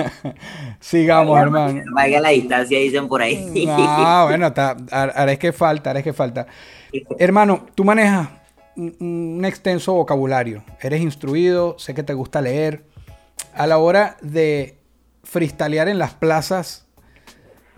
Sigamos, 0.80 1.38
hermano. 1.38 1.82
Vaya 1.92 2.18
la 2.18 2.30
distancia, 2.30 2.78
dicen 2.78 3.08
por 3.08 3.20
ahí. 3.20 3.66
Ah, 3.68 4.24
bueno, 4.26 4.46
está, 4.46 4.74
haré 4.90 5.38
que 5.38 5.52
falta, 5.52 5.90
haré 5.90 6.02
que 6.02 6.14
falta. 6.14 6.46
Hermano, 7.18 7.66
tú 7.74 7.84
manejas 7.84 8.30
un 8.74 9.42
extenso 9.44 9.92
vocabulario. 9.92 10.64
Eres 10.80 11.02
instruido, 11.02 11.78
sé 11.78 11.92
que 11.92 12.02
te 12.02 12.14
gusta 12.14 12.40
leer. 12.40 12.85
A 13.54 13.66
la 13.66 13.78
hora 13.78 14.16
de 14.20 14.78
freestylear 15.24 15.88
en 15.88 15.98
las 15.98 16.14
plazas, 16.14 16.86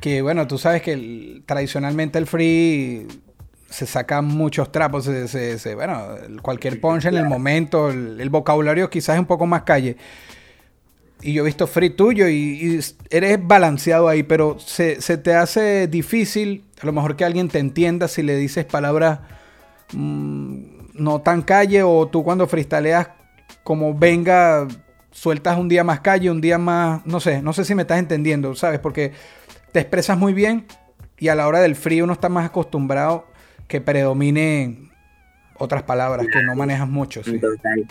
que 0.01 0.23
bueno, 0.23 0.47
tú 0.47 0.59
sabes 0.59 0.83
que 0.83 0.93
el, 0.93 1.43
tradicionalmente 1.47 2.19
el 2.19 2.27
free 2.27 3.07
se 3.69 3.87
saca 3.87 4.23
muchos 4.23 4.73
trapos, 4.73 5.05
se, 5.05 5.29
se, 5.29 5.59
se, 5.59 5.75
bueno, 5.75 6.07
cualquier 6.43 6.81
punch 6.81 7.07
en 7.07 7.17
el 7.17 7.27
momento, 7.27 7.91
el, 7.91 8.21
el, 8.21 8.31
vocabulario 8.31 8.89
quizás 8.89 9.17
es 9.17 9.21
un 9.21 9.27
poco 9.27 9.47
más 9.47 9.63
calle. 9.63 9.97
Y 11.21 11.33
yo 11.33 11.43
he 11.43 11.47
visto 11.47 11.67
free 11.67 11.91
tuyo 11.91 12.29
y, 12.29 12.35
y 12.35 12.81
eres 13.11 13.39
balanceado 13.47 14.09
ahí, 14.09 14.23
pero 14.23 14.59
se, 14.61 15.01
se, 15.01 15.19
te 15.19 15.35
hace 15.35 15.89
difícil, 15.89 16.65
a 16.81 16.87
lo 16.87 16.93
mejor 16.93 17.17
que 17.17 17.25
alguien 17.25 17.49
te 17.49 17.59
entienda 17.59 18.09
si 18.09 18.23
le 18.23 18.37
dices 18.37 18.65
palabras 18.65 19.21
mmm, 19.93 20.79
no 20.95 21.21
tan 21.21 21.43
calle 21.43 21.83
o 21.83 22.07
tú 22.07 22.23
cuando 22.23 22.47
freestyleas 22.47 23.09
como 23.65 23.95
venga, 23.95 24.67
sueltas 25.19 25.59
un 25.59 25.69
día 25.69 25.83
más 25.83 26.01
calle, 26.01 26.31
un 26.31 26.41
día 26.41 26.59
más, 26.59 27.05
no 27.05 27.19
sé, 27.19 27.43
no 27.43 27.53
sé 27.53 27.65
si 27.65 27.75
me 27.75 27.83
estás 27.83 27.99
entendiendo, 27.99 28.55
¿sabes? 28.55 28.79
Porque 28.79 29.13
te 29.73 29.81
expresas 29.81 30.17
muy 30.17 30.33
bien 30.33 30.67
y 31.19 31.27
a 31.27 31.35
la 31.35 31.49
hora 31.49 31.61
del 31.61 31.75
frío 31.75 32.05
uno 32.05 32.13
está 32.13 32.29
más 32.29 32.47
acostumbrado 32.47 33.27
que 33.67 33.81
predominen 33.81 34.93
otras 35.59 35.83
palabras 35.83 36.25
que 36.33 36.41
no 36.43 36.55
manejas 36.55 36.89
mucho. 36.89 37.25
¿sí? 37.25 37.41
Total. 37.41 37.85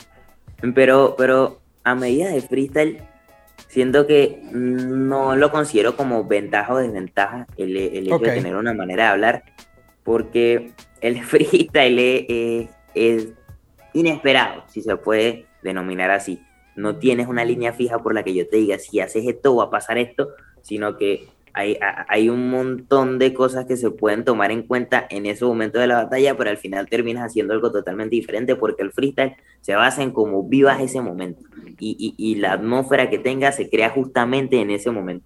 Pero, 0.73 1.15
pero 1.17 1.59
a 1.83 1.95
medida 1.95 2.29
de 2.29 2.41
freestyle, 2.41 3.01
siento 3.67 4.07
que 4.07 4.39
no 4.53 5.35
lo 5.35 5.51
considero 5.51 5.97
como 5.97 6.23
ventaja 6.23 6.73
o 6.73 6.77
desventaja 6.77 7.45
el, 7.57 7.75
el 7.75 8.05
hecho 8.05 8.15
okay. 8.15 8.29
de 8.29 8.35
tener 8.37 8.55
una 8.55 8.73
manera 8.73 9.03
de 9.03 9.09
hablar, 9.09 9.43
porque 10.03 10.71
el 11.01 11.21
freestyle 11.25 11.99
es, 11.99 12.69
es 12.95 13.27
inesperado, 13.91 14.63
si 14.69 14.81
se 14.81 14.95
puede 14.95 15.45
denominar 15.61 16.09
así. 16.11 16.41
No 16.77 16.95
tienes 16.95 17.27
una 17.27 17.43
línea 17.43 17.73
fija 17.73 17.99
por 17.99 18.13
la 18.13 18.23
que 18.23 18.33
yo 18.33 18.47
te 18.47 18.57
diga, 18.57 18.79
si 18.79 19.01
haces 19.01 19.27
esto 19.27 19.55
va 19.57 19.65
a 19.65 19.69
pasar 19.69 19.97
esto, 19.97 20.29
sino 20.61 20.97
que 20.97 21.27
hay, 21.53 21.77
hay, 22.07 22.29
un 22.29 22.49
montón 22.51 23.17
de 23.17 23.33
cosas 23.33 23.65
que 23.65 23.77
se 23.77 23.89
pueden 23.89 24.23
tomar 24.23 24.51
en 24.51 24.61
cuenta 24.61 25.07
en 25.09 25.25
ese 25.25 25.43
momento 25.43 25.79
de 25.79 25.87
la 25.87 26.03
batalla, 26.03 26.37
pero 26.37 26.51
al 26.51 26.57
final 26.57 26.87
terminas 26.87 27.25
haciendo 27.25 27.53
algo 27.53 27.71
totalmente 27.71 28.15
diferente 28.15 28.55
porque 28.55 28.83
el 28.83 28.91
freestyle 28.91 29.35
se 29.61 29.73
basa 29.73 30.03
en 30.03 30.11
cómo 30.11 30.43
vivas 30.43 30.79
ese 30.79 31.01
momento 31.01 31.41
y, 31.79 32.13
y, 32.15 32.35
la 32.35 32.53
atmósfera 32.53 33.09
que 33.09 33.17
tengas 33.17 33.55
se 33.55 33.69
crea 33.69 33.89
justamente 33.89 34.61
en 34.61 34.69
ese 34.69 34.91
momento. 34.91 35.25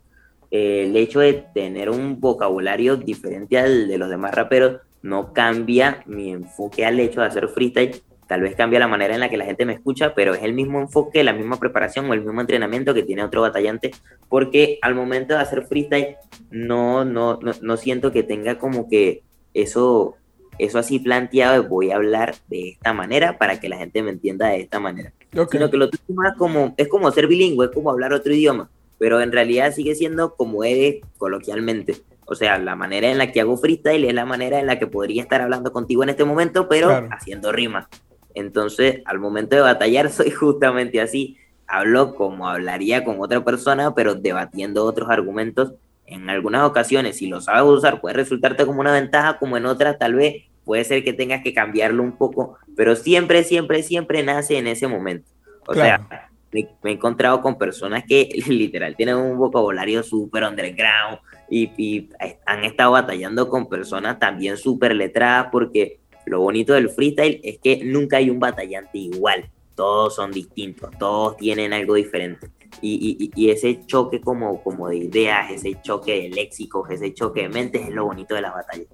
Eh, 0.51 0.85
el 0.85 0.95
hecho 0.95 1.19
de 1.19 1.45
tener 1.53 1.89
un 1.89 2.19
vocabulario 2.19 2.97
diferente 2.97 3.57
al 3.57 3.87
de 3.87 3.97
los 3.97 4.09
demás 4.09 4.33
raperos 4.33 4.81
no 5.01 5.33
cambia 5.33 6.03
mi 6.05 6.31
enfoque 6.31 6.85
al 6.85 6.99
hecho 6.99 7.21
de 7.21 7.27
hacer 7.27 7.47
freestyle, 7.47 8.01
Tal 8.31 8.39
vez 8.39 8.55
cambia 8.55 8.79
la 8.79 8.87
manera 8.87 9.13
en 9.13 9.19
la 9.19 9.27
que 9.27 9.35
la 9.35 9.43
gente 9.43 9.65
me 9.65 9.73
escucha, 9.73 10.15
pero 10.15 10.33
es 10.33 10.41
el 10.41 10.53
mismo 10.53 10.79
enfoque, 10.79 11.21
la 11.21 11.33
misma 11.33 11.59
preparación 11.59 12.09
o 12.09 12.13
el 12.13 12.21
mismo 12.21 12.39
entrenamiento 12.39 12.93
que 12.93 13.03
tiene 13.03 13.25
otro 13.25 13.41
batallante, 13.41 13.91
porque 14.29 14.79
al 14.81 14.95
momento 14.95 15.33
de 15.33 15.41
hacer 15.41 15.63
freestyle 15.63 16.15
no, 16.49 17.03
no, 17.03 17.39
no, 17.41 17.75
siento 17.75 18.13
que 18.13 18.23
tenga 18.23 18.57
como 18.57 18.87
que 18.87 19.21
eso, 19.53 20.15
eso 20.59 20.79
así 20.79 20.99
planteado 20.99 21.67
voy 21.67 21.91
a 21.91 21.97
hablar 21.97 22.35
de 22.47 22.69
esta 22.69 22.93
manera 22.93 23.37
para 23.37 23.59
que 23.59 23.67
la 23.67 23.75
gente 23.75 24.01
me 24.01 24.11
entienda 24.11 24.47
de 24.47 24.61
esta 24.61 24.79
manera. 24.79 25.11
Sino 25.29 25.69
que 25.69 25.75
lo 25.75 25.89
tuyo 25.89 26.01
es 26.25 26.37
como, 26.37 26.73
es 26.77 26.87
como 26.87 27.11
ser 27.11 27.27
bilingüe, 27.27 27.65
es 27.65 27.71
como 27.73 27.91
hablar 27.91 28.13
otro 28.13 28.33
idioma, 28.33 28.69
pero 28.97 29.19
en 29.19 29.33
realidad 29.33 29.73
sigue 29.73 29.93
siendo 29.93 30.35
como 30.35 30.63
eres 30.63 31.01
coloquialmente. 31.17 31.97
O 32.23 32.35
sea, 32.35 32.57
la 32.59 32.77
manera 32.77 33.11
en 33.11 33.17
la 33.17 33.33
que 33.33 33.41
hago 33.41 33.57
freestyle 33.57 34.05
es 34.05 34.13
la 34.13 34.23
manera 34.23 34.61
en 34.61 34.67
la 34.67 34.79
que 34.79 34.87
podría 34.87 35.21
estar 35.21 35.41
hablando 35.41 35.73
contigo 35.73 36.03
en 36.03 36.11
este 36.11 36.23
momento, 36.23 36.69
pero 36.69 37.09
haciendo 37.11 37.51
rimas. 37.51 37.87
Entonces, 38.35 39.01
al 39.05 39.19
momento 39.19 39.55
de 39.55 39.61
batallar, 39.61 40.09
soy 40.11 40.31
justamente 40.31 41.01
así. 41.01 41.37
Hablo 41.67 42.15
como 42.15 42.49
hablaría 42.49 43.03
con 43.03 43.21
otra 43.21 43.43
persona, 43.43 43.95
pero 43.95 44.15
debatiendo 44.15 44.85
otros 44.85 45.09
argumentos. 45.09 45.73
En 46.05 46.29
algunas 46.29 46.63
ocasiones, 46.63 47.17
si 47.17 47.27
lo 47.27 47.39
sabes 47.39 47.63
usar, 47.63 48.01
puede 48.01 48.15
resultarte 48.15 48.65
como 48.65 48.81
una 48.81 48.91
ventaja, 48.91 49.39
como 49.39 49.55
en 49.55 49.65
otras, 49.65 49.97
tal 49.97 50.15
vez 50.15 50.43
puede 50.65 50.83
ser 50.83 51.03
que 51.03 51.13
tengas 51.13 51.41
que 51.43 51.53
cambiarlo 51.53 52.03
un 52.03 52.17
poco, 52.17 52.57
pero 52.75 52.95
siempre, 52.95 53.43
siempre, 53.43 53.83
siempre 53.83 54.23
nace 54.23 54.57
en 54.57 54.67
ese 54.67 54.87
momento. 54.87 55.29
O 55.67 55.73
sea, 55.73 56.29
me, 56.51 56.69
he 56.83 56.91
encontrado 56.91 57.41
con 57.41 57.57
personas 57.57 58.03
que 58.07 58.29
literal 58.47 58.95
tienen 58.95 59.15
un 59.15 59.37
vocabulario 59.37 60.03
súper 60.03 60.43
underground 60.43 61.19
y, 61.49 61.71
y 61.77 62.09
han 62.45 62.63
estado 62.63 62.91
batallando 62.91 63.47
con 63.49 63.69
personas 63.69 64.19
también 64.19 64.57
súper 64.57 64.95
letradas 64.95 65.47
porque 65.51 66.00
lo 66.25 66.39
bonito 66.41 66.73
del 66.73 66.89
freestyle 66.89 67.39
es 67.43 67.59
que 67.59 67.83
nunca 67.83 68.17
hay 68.17 68.29
un 68.29 68.39
batallante 68.39 68.97
igual. 68.97 69.49
Todos 69.75 70.15
son 70.15 70.31
distintos, 70.31 70.91
todos 70.99 71.37
tienen 71.37 71.73
algo 71.73 71.95
diferente. 71.95 72.49
Y, 72.81 73.49
ese 73.49 73.85
choque 73.85 74.21
como, 74.21 74.63
como 74.63 74.87
de 74.87 74.97
ideas, 74.97 75.51
ese 75.51 75.77
choque 75.81 76.23
de 76.23 76.29
léxicos, 76.29 76.89
ese 76.89 77.13
choque 77.13 77.43
de 77.43 77.49
mentes 77.49 77.81
es 77.87 77.93
lo 77.93 78.05
bonito 78.05 78.35
de 78.35 78.41
las 78.41 78.53
batallas. 78.53 78.87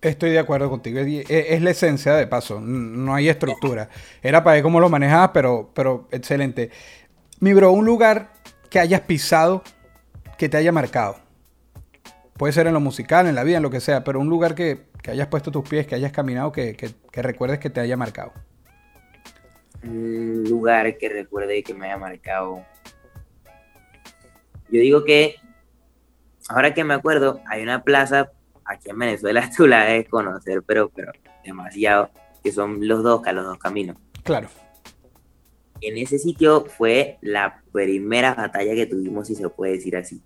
Estoy 0.00 0.30
de 0.30 0.38
acuerdo 0.38 0.68
contigo. 0.68 1.00
Es, 1.00 1.62
la 1.62 1.70
esencia 1.70 2.14
de 2.14 2.26
paso. 2.26 2.60
No 2.60 3.14
hay 3.14 3.28
estructura. 3.28 3.88
Era 4.22 4.44
para 4.44 4.54
ver 4.54 4.62
cómo 4.62 4.78
lo 4.78 4.90
manejabas, 4.90 5.30
pero, 5.32 5.70
pero 5.72 6.08
excelente. 6.10 6.70
Mi 7.40 7.54
bro, 7.54 7.72
un 7.72 7.86
lugar 7.86 8.32
que 8.68 8.78
hayas 8.78 9.00
pisado 9.00 9.62
que 10.36 10.48
te 10.48 10.58
haya 10.58 10.72
marcado. 10.72 11.16
Puede 12.36 12.52
ser 12.52 12.66
en 12.66 12.74
lo 12.74 12.80
musical, 12.80 13.26
en 13.26 13.34
la 13.34 13.44
vida, 13.44 13.56
en 13.58 13.62
lo 13.62 13.70
que 13.70 13.80
sea, 13.80 14.04
pero 14.04 14.20
un 14.20 14.28
lugar 14.28 14.54
que, 14.54 14.82
que 15.04 15.10
hayas 15.10 15.28
puesto 15.28 15.50
tus 15.52 15.68
pies, 15.68 15.86
que 15.86 15.94
hayas 15.94 16.12
caminado, 16.12 16.50
que, 16.50 16.74
recuerdes 17.12 17.58
que 17.58 17.68
te 17.68 17.78
haya 17.78 17.94
marcado. 17.94 18.32
Un 19.82 20.44
lugar 20.48 20.96
que 20.96 21.10
recuerde 21.10 21.62
que 21.62 21.74
me 21.74 21.84
haya 21.84 21.98
marcado. 21.98 22.64
Yo 24.70 24.80
digo 24.80 25.04
que, 25.04 25.36
ahora 26.48 26.72
que 26.72 26.84
me 26.84 26.94
acuerdo, 26.94 27.42
hay 27.46 27.62
una 27.62 27.84
plaza 27.84 28.32
aquí 28.64 28.88
en 28.88 28.98
Venezuela, 28.98 29.50
tú 29.56 29.66
la 29.66 29.84
debes 29.84 30.08
conocer, 30.08 30.62
pero, 30.62 30.88
pero 30.88 31.12
demasiado, 31.44 32.08
que 32.42 32.50
son 32.50 32.88
los 32.88 33.02
dos, 33.02 33.20
los 33.30 33.44
dos 33.44 33.58
caminos. 33.58 33.98
Claro. 34.22 34.48
En 35.82 35.98
ese 35.98 36.18
sitio 36.18 36.64
fue 36.64 37.18
la 37.20 37.62
primera 37.72 38.32
batalla 38.32 38.74
que 38.74 38.86
tuvimos, 38.86 39.26
si 39.26 39.34
se 39.34 39.50
puede 39.50 39.72
decir 39.72 39.98
así 39.98 40.22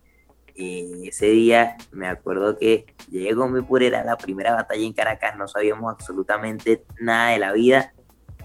ese 0.58 1.26
día 1.26 1.76
me 1.92 2.08
acuerdo 2.08 2.58
que 2.58 2.86
llegué 3.10 3.34
con 3.34 3.52
mi 3.52 3.62
purera, 3.62 4.04
la 4.04 4.16
primera 4.16 4.54
batalla 4.54 4.84
en 4.84 4.92
Caracas, 4.92 5.36
no 5.36 5.46
sabíamos 5.46 5.92
absolutamente 5.92 6.84
nada 7.00 7.30
de 7.30 7.38
la 7.38 7.52
vida 7.52 7.92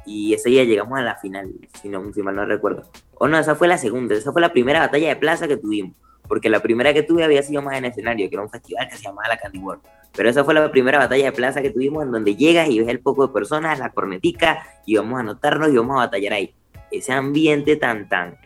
y 0.06 0.34
ese 0.34 0.50
día 0.50 0.64
llegamos 0.64 1.00
a 1.00 1.02
la 1.02 1.16
final, 1.16 1.52
si, 1.82 1.90
no, 1.90 2.14
si 2.14 2.22
mal 2.22 2.36
no 2.36 2.46
recuerdo. 2.46 2.84
O 3.16 3.28
no, 3.28 3.38
esa 3.38 3.56
fue 3.56 3.68
la 3.68 3.78
segunda, 3.78 4.16
esa 4.16 4.32
fue 4.32 4.42
la 4.42 4.52
primera 4.52 4.80
batalla 4.80 5.10
de 5.10 5.16
plaza 5.16 5.48
que 5.48 5.58
tuvimos, 5.58 5.96
porque 6.28 6.50
la 6.50 6.62
primera 6.62 6.94
que 6.94 7.04
tuve 7.04 7.24
había 7.24 7.42
sido 7.42 7.62
más 7.62 7.78
en 7.78 7.86
escenario, 7.86 8.30
que 8.30 8.36
era 8.36 8.44
un 8.44 8.50
festival 8.50 8.88
que 8.90 8.98
se 8.98 9.04
llamaba 9.04 9.28
la 9.30 9.38
Candy 9.38 9.60
World. 9.60 9.82
Pero 10.16 10.30
esa 10.30 10.44
fue 10.44 10.54
la 10.54 10.70
primera 10.70 11.00
batalla 11.00 11.26
de 11.26 11.32
plaza 11.32 11.62
que 11.62 11.72
tuvimos 11.72 12.04
en 12.04 12.12
donde 12.12 12.36
llegas 12.36 12.70
y 12.70 12.80
ves 12.80 12.90
el 12.90 13.00
poco 13.00 13.28
de 13.28 13.34
personas, 13.34 13.80
la 13.80 13.92
cornetica, 13.92 14.64
y 14.86 14.98
vamos 14.98 15.18
a 15.18 15.22
anotarnos 15.22 15.70
y 15.70 15.78
vamos 15.78 15.96
a 15.96 16.06
batallar 16.06 16.34
ahí. 16.34 16.54
Ese 16.92 17.12
ambiente 17.14 17.76
tan, 17.78 18.08
tan, 18.08 18.38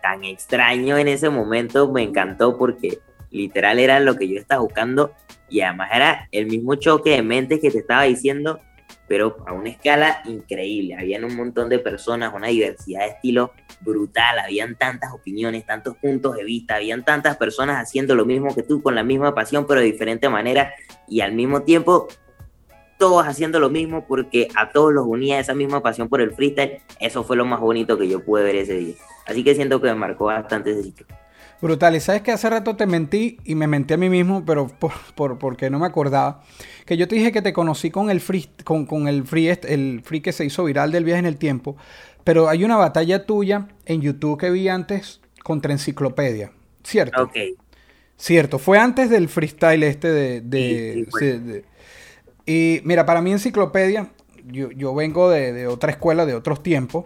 tan 0.00 0.24
extraño 0.24 0.96
en 0.98 1.08
ese 1.08 1.30
momento 1.30 1.90
me 1.92 2.02
encantó 2.02 2.56
porque 2.56 2.98
literal 3.30 3.78
era 3.78 4.00
lo 4.00 4.16
que 4.16 4.28
yo 4.28 4.38
estaba 4.38 4.62
buscando 4.62 5.12
y 5.48 5.60
además 5.60 5.90
era 5.94 6.28
el 6.32 6.46
mismo 6.46 6.74
choque 6.76 7.10
de 7.10 7.22
mente 7.22 7.60
que 7.60 7.70
te 7.70 7.78
estaba 7.78 8.02
diciendo, 8.04 8.60
pero 9.06 9.38
a 9.46 9.52
una 9.52 9.70
escala 9.70 10.20
increíble. 10.26 10.94
Habían 10.94 11.24
un 11.24 11.36
montón 11.36 11.68
de 11.68 11.78
personas, 11.78 12.34
una 12.34 12.48
diversidad 12.48 13.00
de 13.00 13.12
estilos 13.12 13.50
brutal, 13.80 14.38
habían 14.38 14.76
tantas 14.76 15.12
opiniones, 15.12 15.64
tantos 15.64 15.96
puntos 15.96 16.36
de 16.36 16.44
vista, 16.44 16.76
habían 16.76 17.04
tantas 17.04 17.36
personas 17.36 17.82
haciendo 17.82 18.14
lo 18.14 18.26
mismo 18.26 18.54
que 18.54 18.62
tú 18.62 18.82
con 18.82 18.94
la 18.94 19.02
misma 19.02 19.34
pasión, 19.34 19.66
pero 19.66 19.80
de 19.80 19.86
diferente 19.86 20.28
manera 20.28 20.74
y 21.06 21.20
al 21.20 21.32
mismo 21.32 21.62
tiempo 21.62 22.08
todos 22.98 23.26
haciendo 23.26 23.60
lo 23.60 23.70
mismo 23.70 24.04
porque 24.06 24.48
a 24.56 24.70
todos 24.70 24.92
los 24.92 25.06
unía 25.06 25.38
esa 25.38 25.54
misma 25.54 25.82
pasión 25.82 26.08
por 26.08 26.20
el 26.20 26.32
freestyle. 26.32 26.82
Eso 27.00 27.24
fue 27.24 27.36
lo 27.36 27.44
más 27.44 27.60
bonito 27.60 27.96
que 27.96 28.08
yo 28.08 28.24
pude 28.24 28.42
ver 28.42 28.56
ese 28.56 28.74
día. 28.74 28.94
Así 29.26 29.44
que 29.44 29.54
siento 29.54 29.80
que 29.80 29.88
me 29.88 29.94
marcó 29.94 30.26
bastante 30.26 30.72
ese 30.72 30.82
sitio. 30.82 31.06
Brutal. 31.60 31.96
Y 31.96 32.00
sabes 32.00 32.22
que 32.22 32.30
hace 32.30 32.48
rato 32.48 32.76
te 32.76 32.86
mentí 32.86 33.38
y 33.44 33.54
me 33.54 33.66
mentí 33.66 33.94
a 33.94 33.96
mí 33.96 34.08
mismo, 34.08 34.44
pero 34.44 34.68
por, 34.68 35.38
porque 35.38 35.70
no 35.70 35.78
me 35.78 35.86
acordaba. 35.86 36.42
Que 36.86 36.96
yo 36.96 37.08
te 37.08 37.16
dije 37.16 37.32
que 37.32 37.42
te 37.42 37.52
conocí 37.52 37.90
con 37.90 38.10
el 38.10 38.20
free, 38.20 38.48
con, 38.64 38.86
con 38.86 39.08
el 39.08 39.24
free, 39.24 39.48
el 39.48 40.02
free 40.04 40.20
que 40.20 40.32
se 40.32 40.44
hizo 40.44 40.64
viral 40.64 40.92
del 40.92 41.04
viaje 41.04 41.20
en 41.20 41.26
el 41.26 41.36
tiempo. 41.36 41.76
Pero 42.24 42.48
hay 42.48 42.64
una 42.64 42.76
batalla 42.76 43.26
tuya 43.26 43.68
en 43.86 44.02
YouTube 44.02 44.38
que 44.38 44.50
vi 44.50 44.68
antes 44.68 45.20
contra 45.42 45.72
Enciclopedia. 45.72 46.52
¿Cierto? 46.84 47.24
Ok. 47.24 47.36
Cierto. 48.16 48.58
Fue 48.58 48.78
antes 48.78 49.10
del 49.10 49.28
freestyle 49.28 49.82
este 49.82 50.08
de. 50.08 50.40
de, 50.40 51.64
y 52.48 52.80
mira, 52.84 53.04
para 53.04 53.20
mí 53.20 53.30
Enciclopedia, 53.30 54.08
yo, 54.46 54.70
yo 54.70 54.94
vengo 54.94 55.28
de, 55.28 55.66
otra 55.66 55.90
escuela, 55.90 56.24
de 56.24 56.34
otros 56.34 56.62
tiempos. 56.62 57.04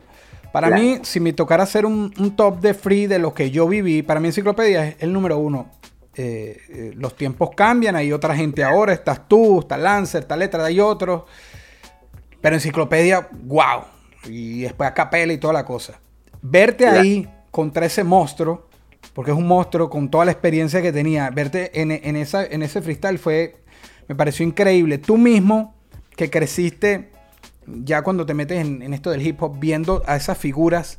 Para 0.53 0.71
mí, 0.71 1.01
si 1.03 1.19
me 1.19 1.33
tocara 1.33 1.65
hacer 1.65 1.85
un, 1.85 2.13
top 2.37 2.61
de 2.61 2.75
free 2.75 3.09
de 3.09 3.19
lo 3.19 3.35
que 3.35 3.51
yo 3.51 3.67
viví, 3.67 4.03
para 4.03 4.21
mí 4.21 4.29
Enciclopedia 4.29 4.87
es 4.87 4.97
el 5.01 5.13
número 5.13 5.39
uno. 5.39 5.69
Eh, 6.15 6.61
eh, 6.69 6.93
los 6.95 7.17
tiempos 7.17 7.51
cambian, 7.57 7.97
hay 7.97 8.13
otra 8.13 8.37
gente 8.37 8.63
ahora, 8.63 8.93
estás 8.93 9.27
tú, 9.27 9.61
está 9.61 9.77
Lancer, 9.77 10.23
está 10.23 10.37
Letra, 10.37 10.65
hay 10.65 10.79
otros. 10.79 11.25
Pero 12.41 12.55
Enciclopedia, 12.55 13.29
wow. 13.33 13.83
Y 14.29 14.61
después 14.61 14.89
a 14.89 14.95
Capela 14.95 15.33
y 15.33 15.39
toda 15.39 15.55
la 15.55 15.65
cosa. 15.65 15.99
Verte 16.41 16.87
ahí 16.87 17.29
contra 17.51 17.87
ese 17.87 18.05
monstruo, 18.05 18.69
porque 19.13 19.33
es 19.33 19.37
un 19.37 19.49
monstruo 19.49 19.91
con 19.91 20.09
toda 20.09 20.25
la 20.25 20.31
experiencia 20.31 20.81
que 20.81 20.93
tenía, 20.93 21.31
verte 21.31 21.81
en, 21.81 21.91
esa, 22.17 22.45
en 22.45 22.63
ese 22.63 22.81
freestyle 22.81 23.19
fue, 23.19 23.57
me 24.12 24.16
pareció 24.16 24.46
increíble. 24.46 24.98
Tú 24.98 25.16
mismo, 25.16 25.75
que 26.16 26.29
creciste 26.29 27.12
ya 27.66 28.03
cuando 28.03 28.27
te 28.27 28.35
metes 28.35 28.61
en, 28.61 28.92
esto 28.92 29.11
del 29.11 29.27
hip 29.27 29.42
hop, 29.42 29.59
viendo 29.59 30.03
a 30.07 30.16
esas 30.16 30.37
figuras, 30.37 30.98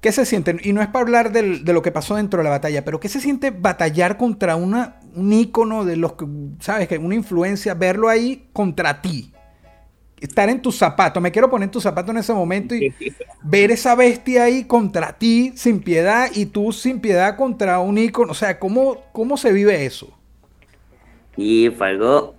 ¿qué 0.00 0.12
se 0.12 0.24
siente? 0.24 0.56
Y 0.62 0.72
no 0.72 0.82
es 0.82 0.86
para 0.86 1.02
hablar 1.02 1.32
de 1.32 1.72
lo 1.72 1.82
que 1.82 1.90
pasó 1.90 2.14
dentro 2.14 2.38
de 2.38 2.44
la 2.44 2.50
batalla, 2.50 2.84
pero 2.84 3.00
¿qué 3.00 3.08
se 3.08 3.20
siente 3.20 3.50
batallar 3.50 4.18
contra 4.18 4.54
una, 4.54 5.00
un 5.16 5.32
ícono 5.32 5.84
de 5.84 5.96
los 5.96 6.12
que, 6.12 6.26
sabes, 6.60 6.86
que 6.86 6.98
una 6.98 7.16
influencia, 7.16 7.74
verlo 7.74 8.08
ahí 8.08 8.48
contra 8.52 9.02
ti? 9.02 9.32
Estar 10.20 10.48
en 10.48 10.62
tus 10.62 10.78
zapatos, 10.78 11.20
me 11.20 11.32
quiero 11.32 11.50
poner 11.50 11.66
en 11.66 11.72
tus 11.72 11.82
zapatos 11.82 12.10
en 12.10 12.18
ese 12.18 12.32
momento 12.32 12.76
y 12.76 12.94
ver 13.42 13.72
esa 13.72 13.96
bestia 13.96 14.44
ahí 14.44 14.62
contra 14.62 15.18
ti 15.18 15.52
sin 15.56 15.80
piedad 15.80 16.30
y 16.32 16.46
tú 16.46 16.70
sin 16.70 17.00
piedad 17.00 17.36
contra 17.36 17.80
un 17.80 17.98
ícono. 17.98 18.30
O 18.30 18.34
sea, 18.34 18.60
¿cómo, 18.60 18.98
cómo 19.10 19.36
se 19.36 19.50
vive 19.50 19.84
eso? 19.84 20.16
Y 21.36 21.70
fue 21.70 21.88
algo 21.88 22.34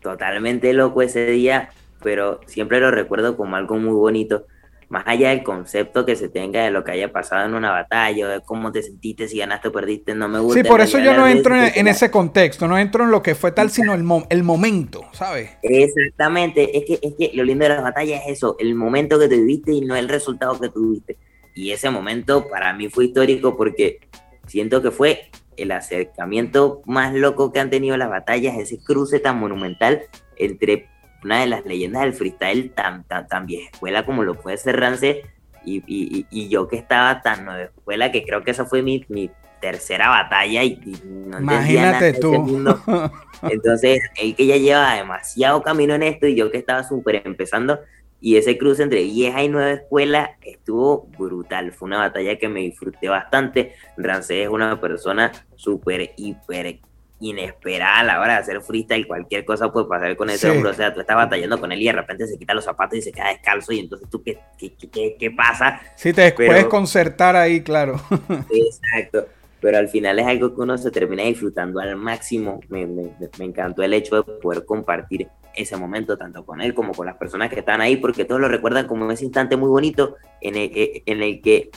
totalmente 0.00 0.72
loco 0.72 1.02
ese 1.02 1.26
día 1.26 1.70
pero 2.02 2.40
siempre 2.46 2.80
lo 2.80 2.90
recuerdo 2.90 3.36
como 3.36 3.56
algo 3.56 3.76
muy 3.78 3.94
bonito, 3.94 4.46
más 4.88 5.04
allá 5.06 5.30
del 5.30 5.42
concepto 5.42 6.04
que 6.04 6.16
se 6.16 6.28
tenga 6.28 6.64
de 6.64 6.70
lo 6.70 6.84
que 6.84 6.92
haya 6.92 7.10
pasado 7.10 7.46
en 7.46 7.54
una 7.54 7.70
batalla, 7.70 8.28
de 8.28 8.40
cómo 8.42 8.72
te 8.72 8.82
sentiste, 8.82 9.26
si 9.26 9.38
ganaste 9.38 9.68
o 9.68 9.72
perdiste, 9.72 10.14
no 10.14 10.28
me 10.28 10.38
gusta. 10.38 10.60
Sí, 10.60 10.68
por 10.68 10.82
eso 10.82 10.98
yo 10.98 11.14
no 11.14 11.26
entro 11.26 11.56
en, 11.56 11.88
ese 11.88 12.10
contexto, 12.10 12.68
no 12.68 12.76
entro 12.76 13.04
en 13.04 13.10
lo 13.10 13.22
que 13.22 13.34
fue 13.34 13.52
tal, 13.52 13.70
sino 13.70 13.94
el, 13.94 14.04
el 14.28 14.42
momento, 14.42 15.04
¿sabes? 15.12 15.50
Exactamente, 15.62 16.76
es 16.76 16.84
que, 16.84 16.98
es 17.00 17.14
que 17.18 17.34
lo 17.34 17.44
lindo 17.44 17.64
de 17.64 17.70
las 17.70 17.82
batallas 17.82 18.22
es 18.26 18.36
eso, 18.36 18.56
el 18.58 18.74
momento 18.74 19.18
que 19.18 19.28
te 19.28 19.36
viviste 19.36 19.72
y 19.72 19.80
no 19.80 19.96
el 19.96 20.08
resultado 20.08 20.60
que 20.60 20.68
tuviste. 20.68 21.16
Y 21.54 21.70
ese 21.70 21.90
momento 21.90 22.48
para 22.48 22.72
mí 22.72 22.88
fue 22.88 23.06
histórico 23.06 23.56
porque 23.56 24.00
siento 24.46 24.82
que 24.82 24.90
fue 24.90 25.30
el 25.56 25.72
acercamiento 25.72 26.82
más 26.86 27.14
loco 27.14 27.52
que 27.52 27.60
han 27.60 27.70
tenido 27.70 27.96
las 27.96 28.10
batallas, 28.10 28.56
ese 28.58 28.78
cruce 28.82 29.18
tan 29.20 29.38
monumental 29.38 30.02
entre 30.36 30.88
una 31.24 31.40
de 31.40 31.46
las 31.46 31.64
leyendas 31.64 32.02
del 32.02 32.14
freestyle 32.14 32.70
tan, 32.70 33.04
tan, 33.04 33.28
tan 33.28 33.46
vieja 33.46 33.70
escuela 33.72 34.04
como 34.04 34.24
lo 34.24 34.34
puede 34.34 34.56
ser 34.56 34.80
Rance 34.80 35.22
y, 35.64 35.82
y, 35.86 36.48
yo 36.48 36.66
que 36.66 36.76
estaba 36.76 37.22
tan 37.22 37.44
nueva 37.44 37.62
escuela 37.62 38.10
que 38.10 38.24
creo 38.24 38.42
que 38.42 38.50
esa 38.50 38.64
fue 38.64 38.82
mi, 38.82 39.04
mi 39.08 39.30
tercera 39.60 40.08
batalla 40.08 40.64
y, 40.64 40.80
no 41.04 41.38
Imagínate 41.38 42.14
tú. 42.14 42.34
Entonces, 43.42 44.00
él 44.20 44.34
que 44.34 44.46
ya 44.46 44.56
lleva 44.56 44.94
demasiado 44.94 45.62
camino 45.62 45.94
en 45.94 46.02
esto 46.02 46.26
y 46.26 46.34
yo 46.34 46.50
que 46.50 46.58
estaba 46.58 46.82
súper 46.82 47.22
empezando 47.24 47.78
y 48.22 48.36
ese 48.36 48.56
cruce 48.56 48.84
entre 48.84 49.02
vieja 49.02 49.42
y 49.42 49.48
nueva 49.48 49.72
escuela 49.72 50.36
estuvo 50.42 51.08
brutal. 51.18 51.72
Fue 51.72 51.86
una 51.86 51.98
batalla 51.98 52.38
que 52.38 52.48
me 52.48 52.60
disfruté 52.60 53.08
bastante. 53.08 53.74
Rance 53.96 54.44
es 54.44 54.48
una 54.48 54.80
persona 54.80 55.32
súper, 55.56 56.12
hiper 56.16 56.78
inesperada 57.18 58.00
a 58.00 58.04
la 58.04 58.20
hora 58.20 58.34
de 58.34 58.38
hacer 58.40 58.60
freestyle, 58.62 59.06
cualquier 59.06 59.44
cosa 59.44 59.72
puede 59.72 59.86
pasar 59.86 60.16
con 60.16 60.28
ese 60.30 60.50
hombre, 60.50 60.70
o 60.70 60.74
sea, 60.74 60.92
tú 60.92 61.00
estás 61.00 61.16
batallando 61.16 61.58
con 61.60 61.70
él 61.70 61.80
y 61.80 61.86
de 61.86 61.92
repente 61.92 62.26
se 62.26 62.36
quita 62.36 62.52
los 62.52 62.64
zapatos 62.64 62.98
y 62.98 63.02
se 63.02 63.12
queda 63.12 63.28
descalzo 63.28 63.72
y 63.72 63.78
entonces 63.78 64.08
tú, 64.10 64.20
¿qué, 64.24 64.40
qué, 64.58 65.16
qué, 65.16 65.30
pasa? 65.30 65.80
Sí, 65.94 66.12
te 66.12 66.32
puedes 66.32 66.64
concertar 66.64 67.36
ahí, 67.36 67.62
claro. 67.62 68.00
Exacto, 68.50 69.28
pero 69.60 69.78
al 69.78 69.88
final 69.88 70.18
es 70.18 70.26
algo 70.26 70.52
que 70.52 70.62
uno 70.62 70.76
se 70.76 70.90
termina 70.90 71.22
disfrutando 71.22 71.78
al 71.78 71.94
máximo, 71.94 72.58
me, 72.68 72.86
me, 72.86 73.12
me 73.38 73.44
encantó 73.44 73.84
el 73.84 73.94
hecho 73.94 74.16
de 74.16 74.24
poder 74.40 74.64
compartir 74.64 75.28
ese 75.54 75.76
momento 75.76 76.16
tanto 76.16 76.44
con 76.44 76.60
él 76.60 76.74
como 76.74 76.92
con 76.92 77.06
las 77.06 77.16
personas 77.16 77.50
que 77.50 77.60
están 77.60 77.80
ahí, 77.80 77.96
porque 77.96 78.24
todos 78.24 78.40
lo 78.40 78.48
recuerdan 78.48 78.86
como 78.86 79.10
ese 79.10 79.24
instante 79.24 79.56
muy 79.56 79.68
bonito 79.68 80.16
en 80.40 80.56
el, 80.56 81.02
en 81.06 81.22
el 81.22 81.40
que 81.40 81.70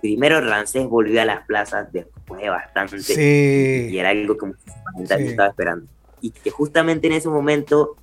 primero 0.00 0.40
Rancés 0.40 0.86
volvió 0.86 1.22
a 1.22 1.24
las 1.24 1.46
plazas 1.46 1.92
después 1.92 2.40
de 2.40 2.48
bastante. 2.48 3.90
Y 3.90 3.98
era 3.98 4.10
algo 4.10 4.36
que 4.36 4.46
muchísima 4.46 4.92
gente 4.94 5.28
estaba 5.28 5.48
esperando. 5.48 5.86
Y 6.20 6.30
que 6.30 6.50
justamente 6.50 7.06
en 7.06 7.14
ese 7.14 7.28
momento 7.28 7.96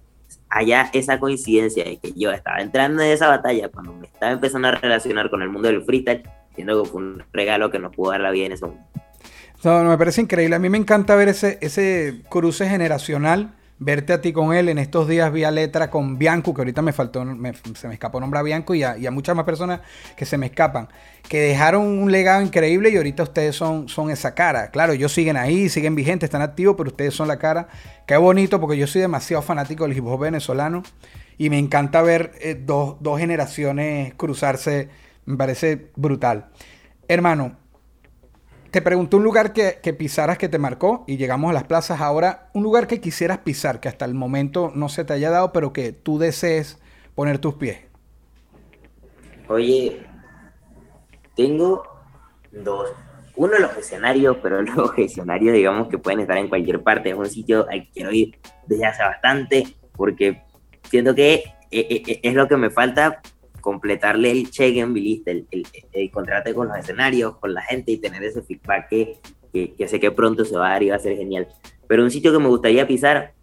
haya 0.50 0.90
esa 0.94 1.20
coincidencia 1.20 1.84
de 1.84 1.98
que 1.98 2.14
yo 2.14 2.32
estaba 2.32 2.60
entrando 2.60 3.02
en 3.02 3.12
esa 3.12 3.28
batalla 3.28 3.70
cuando 3.70 3.94
me 3.94 4.08
estaba 4.08 4.34
empezando 4.34 4.68
a 4.68 4.72
relacionar 4.72 5.30
con 5.30 5.42
el 5.42 5.50
mundo 5.50 5.68
del 5.68 5.84
freestyle, 5.84 6.24
siendo 6.56 6.84
que 6.84 6.90
fue 6.90 7.02
un 7.02 7.24
regalo 7.34 7.72
que 7.72 7.80
nos 7.80 7.96
pudo 7.96 8.12
dar 8.12 8.22
la 8.22 8.32
vida 8.32 8.46
en 8.48 8.52
ese 8.54 8.66
momento. 8.66 8.86
No, 9.64 9.84
me 9.86 9.98
parece 9.98 10.22
increíble. 10.22 10.56
A 10.56 10.60
mí 10.60 10.70
me 10.70 10.78
encanta 10.78 11.16
ver 11.16 11.30
ese, 11.30 11.58
ese 11.62 12.22
cruce 12.30 12.68
generacional 12.68 13.54
verte 13.84 14.14
a 14.14 14.22
ti 14.22 14.34
con 14.34 14.54
él. 14.54 14.70
En 14.70 14.78
estos 14.78 15.08
días 15.08 15.32
vía 15.32 15.52
letra 15.52 15.90
con 15.90 16.18
Bianco, 16.18 16.54
que 16.54 16.62
ahorita 16.62 16.82
me 16.82 16.94
faltó, 16.94 17.26
se 17.76 17.88
me 17.88 17.94
escapó 17.94 18.20
nombrar 18.20 18.42
a 18.42 18.44
Bianco 18.44 18.74
y 18.76 18.84
a, 18.84 18.98
muchas 19.12 19.36
más 19.36 19.46
personas 19.46 19.82
que 20.16 20.26
se 20.26 20.38
me 20.38 20.48
escapan, 20.48 20.88
que 21.28 21.40
dejaron 21.40 21.86
un 21.86 22.12
legado 22.12 22.42
increíble 22.42 22.90
y 22.90 22.98
ahorita 22.98 23.24
ustedes 23.24 23.56
son, 23.56 23.90
son 23.90 24.10
esa 24.10 24.34
cara. 24.34 24.72
Claro, 24.72 24.94
ellos 24.94 25.12
siguen 25.12 25.38
ahí, 25.38 25.70
siguen 25.70 25.96
vigentes, 25.96 26.28
están 26.28 26.42
activos, 26.42 26.76
pero 26.78 26.90
ustedes 26.90 27.14
son 27.14 27.28
la 27.28 27.38
cara. 27.38 27.68
Qué 28.08 28.18
bonito, 28.18 28.60
porque 28.60 28.78
yo 28.78 28.88
soy 28.88 29.02
demasiado 29.02 29.42
fanático 29.42 29.84
del 29.84 29.98
hip 29.98 30.06
hop 30.06 30.22
venezolano 30.22 30.84
y 31.38 31.50
me 31.50 31.60
encanta 31.60 32.02
ver 32.02 32.32
eh, 32.42 32.60
dos, 32.60 32.98
dos 33.00 33.20
generaciones 33.20 34.14
cruzarse. 34.16 34.90
Me 35.26 35.38
parece 35.38 35.90
brutal. 35.96 36.50
Hermano, 37.08 37.58
te 38.74 38.82
pregunté 38.82 39.18
un 39.18 39.24
lugar 39.24 39.54
que, 39.54 39.94
pisaras 39.94 40.40
que 40.40 40.50
te 40.50 40.58
marcó 40.58 41.04
y 41.06 41.18
llegamos 41.18 41.52
a 41.52 41.54
las 41.54 41.66
plazas. 41.66 42.02
Ahora, 42.02 42.50
un 42.54 42.64
lugar 42.64 42.88
que 42.88 43.00
quisieras 43.00 43.38
pisar, 43.38 43.80
que 43.80 43.88
hasta 43.88 44.04
el 44.04 44.16
momento 44.16 44.72
no 44.74 44.90
se 44.90 45.06
te 45.06 45.14
haya 45.14 45.30
dado, 45.30 45.54
pero 45.54 45.72
que 45.74 45.92
tú 45.92 46.18
desees 46.18 46.82
poner 47.14 47.38
tus 47.38 47.54
pies. 47.54 47.78
Oye, 49.48 50.04
tengo 51.36 51.84
dos. 52.52 52.90
Uno 53.36 53.60
los 53.60 53.78
escenarios, 53.78 54.38
pero 54.42 54.64
los 54.64 54.90
escenarios, 54.98 55.54
digamos, 55.54 55.88
que 55.88 56.00
pueden 56.00 56.22
estar 56.22 56.40
en 56.40 56.50
cualquier 56.50 56.82
parte. 56.82 57.12
Es 57.12 57.16
un 57.16 57.30
sitio 57.30 57.68
al 57.70 57.84
que 57.84 57.92
quiero 57.92 58.12
ir 58.12 58.40
desde 58.66 58.88
hace 58.88 59.04
bastante, 59.04 59.68
porque 59.96 60.42
siento 60.90 61.14
que 61.14 61.36
eh, 61.36 61.44
eh, 61.70 62.04
eh, 62.08 62.20
es 62.24 62.34
lo 62.34 62.48
que 62.48 62.58
me 62.58 62.72
falta 62.72 63.22
completarle 63.64 64.30
el 64.30 64.52
check 64.52 64.76
en 64.76 64.92
mi 64.92 65.24
el, 65.26 65.48
el, 65.50 65.66
encontrarte 65.94 66.54
con 66.54 66.68
los 66.68 66.78
escenarios, 66.78 67.38
con 67.38 67.54
la 67.54 67.62
gente 67.62 67.94
y 67.94 67.98
tener 67.98 68.22
ese 68.22 68.42
feedback 68.42 68.90
que, 68.90 69.20
que, 69.54 69.88
sé 69.88 70.02
que 70.02 70.12
pronto 70.12 70.44
se 70.44 70.58
va 70.58 70.68
a 70.68 70.72
dar 70.72 70.84
y 70.84 70.90
va 70.90 70.98
a 70.98 71.00
ser 71.00 71.16
genial. 71.16 71.48
Pero 71.88 72.04
un 72.04 72.12
sitio 72.12 72.34
que 72.34 72.40
me 72.40 72.50
gustaría 72.50 72.86
pisar, 72.86 73.34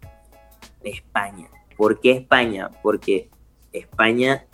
España. 0.83 1.49
¿Por 1.75 1.99
qué 1.99 2.11
España? 2.11 2.69
Porque 2.83 3.29
España, 3.73 4.45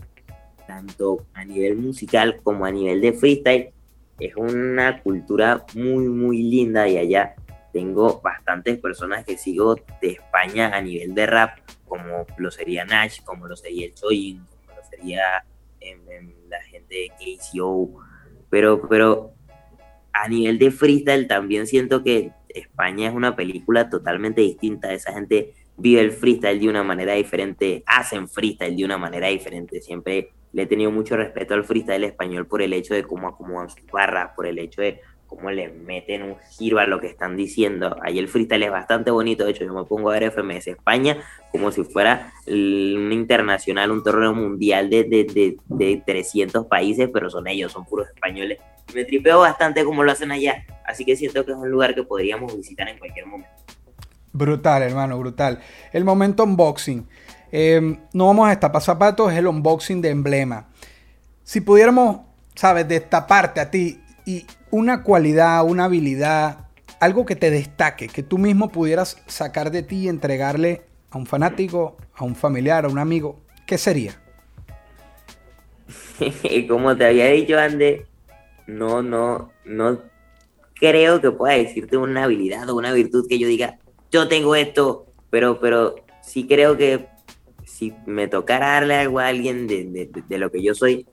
tanto 0.66 1.26
a 1.34 1.44
nivel 1.44 1.76
musical 1.76 2.40
como 2.44 2.66
a 2.66 2.72
nivel 2.72 3.02
de 3.02 3.12
freestyle, 3.12 3.74
es 4.22 4.38
una 4.38 5.04
cultura 5.04 5.66
muy, 5.76 6.08
muy 6.08 6.44
linda 6.44 6.88
y 6.88 6.98
allá 6.98 7.36
tengo 7.74 8.22
bastantes 8.22 8.78
personas 8.78 9.26
que 9.26 9.38
sigo 9.38 9.76
de 10.02 10.12
España 10.12 10.70
a 10.74 10.82
nivel 10.82 11.14
de 11.14 11.26
rap, 11.26 11.60
como 11.86 12.26
lo 12.38 12.52
sería 12.52 12.86
Nash, 12.86 13.22
como 13.24 13.48
lo 13.48 13.58
sería 13.58 13.86
el 13.86 13.94
Choyin, 13.94 14.46
como 14.46 14.80
lo 14.80 14.86
sería 14.90 15.44
en, 15.80 15.98
la 16.50 16.62
gente 16.64 16.96
de 16.96 17.10
KCO, 17.10 18.00
pero, 18.50 18.88
pero 18.88 19.34
a 20.14 20.30
nivel 20.30 20.58
de 20.58 20.72
freestyle 20.72 21.28
también 21.28 21.68
siento 21.68 22.04
que 22.04 22.32
España 22.48 23.10
es 23.10 23.14
una 23.14 23.36
película 23.36 23.90
totalmente 23.90 24.42
distinta. 24.42 24.94
Esa 24.94 25.14
gente 25.14 25.54
vive 25.76 26.02
el 26.02 26.12
freestyle 26.12 26.60
de 26.60 26.70
una 26.70 26.84
manera 26.84 27.14
diferente, 27.14 27.84
hacen 27.86 28.28
freestyle 28.28 28.76
de 28.76 28.86
una 28.86 28.98
manera 28.98 29.28
diferente. 29.28 29.82
Siempre 29.82 30.32
le 30.54 30.64
he 30.64 30.66
tenido 30.66 30.92
mucho 30.92 31.18
respeto 31.18 31.54
al 31.54 31.66
freestyle 31.66 32.06
español 32.06 32.48
por 32.48 32.62
el 32.62 32.74
hecho 32.74 32.94
de 32.94 33.04
cómo 33.04 33.28
acomodan 33.28 33.70
sus 33.70 33.86
barras, 33.92 34.32
por 34.36 34.48
el 34.48 34.58
hecho 34.60 34.82
de 34.82 35.02
cómo 35.28 35.52
le 35.52 35.70
meten 35.70 36.24
un 36.24 36.38
giro 36.52 36.80
a 36.80 36.88
lo 36.88 37.00
que 37.00 37.08
están 37.08 37.36
diciendo. 37.36 37.98
Ahí 38.02 38.18
el 38.18 38.28
freestyle 38.28 38.64
es 38.64 38.72
bastante 38.72 39.12
bonito, 39.12 39.46
de 39.46 39.52
hecho 39.52 39.66
yo 39.66 39.74
me 39.74 39.84
pongo 39.84 40.10
a 40.10 40.14
ver 40.14 40.32
FMS 40.32 40.68
España 40.68 41.18
como 41.52 41.72
si 41.72 41.84
fuera 41.84 42.34
un 42.48 43.12
internacional, 43.12 43.92
un 43.92 44.04
torneo 44.04 44.34
mundial 44.34 44.90
de, 44.90 45.04
de, 45.04 45.58
de, 45.66 46.04
300 46.06 46.66
países, 46.68 47.10
pero 47.12 47.30
son 47.30 47.48
ellos, 47.48 47.72
son 47.72 47.86
puros 47.86 48.08
españoles. 48.08 48.60
me 48.94 49.06
tripeo 49.06 49.40
bastante 49.40 49.84
como 49.84 50.04
lo 50.04 50.12
hacen 50.12 50.32
allá, 50.32 50.66
así 50.86 51.06
que 51.06 51.16
siento 51.16 51.46
que 51.46 51.52
es 51.52 51.58
un 51.58 51.70
lugar 51.70 51.96
que 51.96 52.04
podríamos 52.04 52.56
visitar 52.56 52.88
en 52.90 52.98
cualquier 52.98 53.26
momento. 53.26 53.52
Brutal, 54.34 54.84
hermano, 54.84 55.18
brutal. 55.18 55.60
El 55.92 56.04
momento 56.04 56.44
unboxing. 56.44 57.08
Em, 57.52 57.98
no 58.14 58.28
vamos 58.28 58.48
a 58.48 58.50
destapar 58.52 58.82
zapatos, 58.82 59.32
es 59.32 59.38
el 59.38 59.48
unboxing 59.48 60.02
de 60.02 60.10
emblema. 60.10 60.68
Si 61.44 61.62
pudiéramos, 61.62 62.20
sabes, 62.54 62.88
destaparte 62.88 63.62
a 63.62 63.72
ti 63.72 64.00
y 64.26 64.46
una 64.72 65.04
cualidad, 65.04 65.66
una 65.66 65.86
habilidad, 65.86 66.68
algo 67.00 67.26
que 67.26 67.36
te 67.36 67.52
destaque, 67.52 68.08
que 68.08 68.24
tú 68.24 68.38
mismo 68.38 68.70
pudieras 68.70 69.22
sacar 69.28 69.72
de 69.72 69.84
ti 69.84 70.04
y 70.04 70.10
entregarle 70.10 70.84
a 71.12 71.18
un 71.18 71.26
fanático, 71.26 71.98
a 72.16 72.24
un 72.24 72.36
familiar, 72.36 72.86
a 72.86 72.90
un 72.90 73.00
amigo, 73.00 73.40
¿qué 73.66 73.78
sería? 73.78 74.22
Como 76.68 76.96
te 76.98 77.06
había 77.06 77.28
dicho 77.28 77.58
antes, 77.58 78.02
no, 78.66 79.02
no, 79.02 79.52
no 79.66 80.02
creo 80.76 81.22
que 81.22 81.32
pueda 81.32 81.56
decirte 81.56 81.98
una 81.98 82.26
habilidad 82.26 82.70
o 82.70 82.76
una 82.76 82.94
virtud 82.94 83.28
que 83.28 83.40
yo 83.40 83.48
diga, 83.48 83.80
yo 84.12 84.28
tengo 84.28 84.56
esto, 84.56 85.08
pero, 85.30 85.60
pero 85.60 85.96
sí 86.22 86.48
creo 86.48 86.78
que 86.78 87.08
si 87.66 87.94
me 88.06 88.28
tocara 88.28 88.74
darle 88.74 88.96
algo 88.96 89.20
a 89.20 89.28
alguien 89.28 89.68
de, 89.68 90.10
de 90.28 90.38
lo 90.38 90.52
que 90.52 90.64
yo 90.64 90.74
soy, 90.74 91.08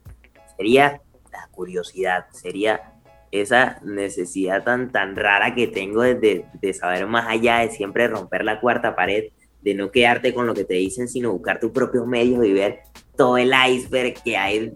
sería 0.57 1.01
la 1.33 1.49
curiosidad, 1.51 2.27
sería 2.31 2.94
esa 3.41 3.81
necesidad 3.83 4.63
tan, 4.65 4.93
tan 4.93 5.17
rara 5.17 5.55
que 5.55 5.67
tengo 5.67 6.03
de, 6.03 6.45
de, 6.53 6.75
saber 6.75 7.07
más 7.07 7.27
allá, 7.29 7.59
de 7.59 7.71
siempre 7.71 8.07
romper 8.07 8.45
la 8.45 8.61
cuarta 8.61 8.95
pared, 8.95 9.25
de 9.63 9.75
no 9.75 9.91
quedarte 9.91 10.33
con 10.35 10.47
lo 10.47 10.55
que 10.55 10.65
te 10.65 10.75
dicen, 10.75 11.09
sino 11.09 11.33
buscar 11.33 11.59
tus 11.59 11.73
propios 11.73 12.07
medios 12.07 12.45
y 12.45 12.53
ver 12.53 12.81
todo 13.17 13.39
el 13.39 13.53
iceberg 13.69 14.15
que 14.23 14.37
hay 14.37 14.73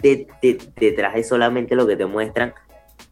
detrás 0.76 1.14
de 1.14 1.24
solamente 1.24 1.76
lo 1.76 1.86
que 1.86 1.96
te 1.96 2.06
muestran. 2.06 2.54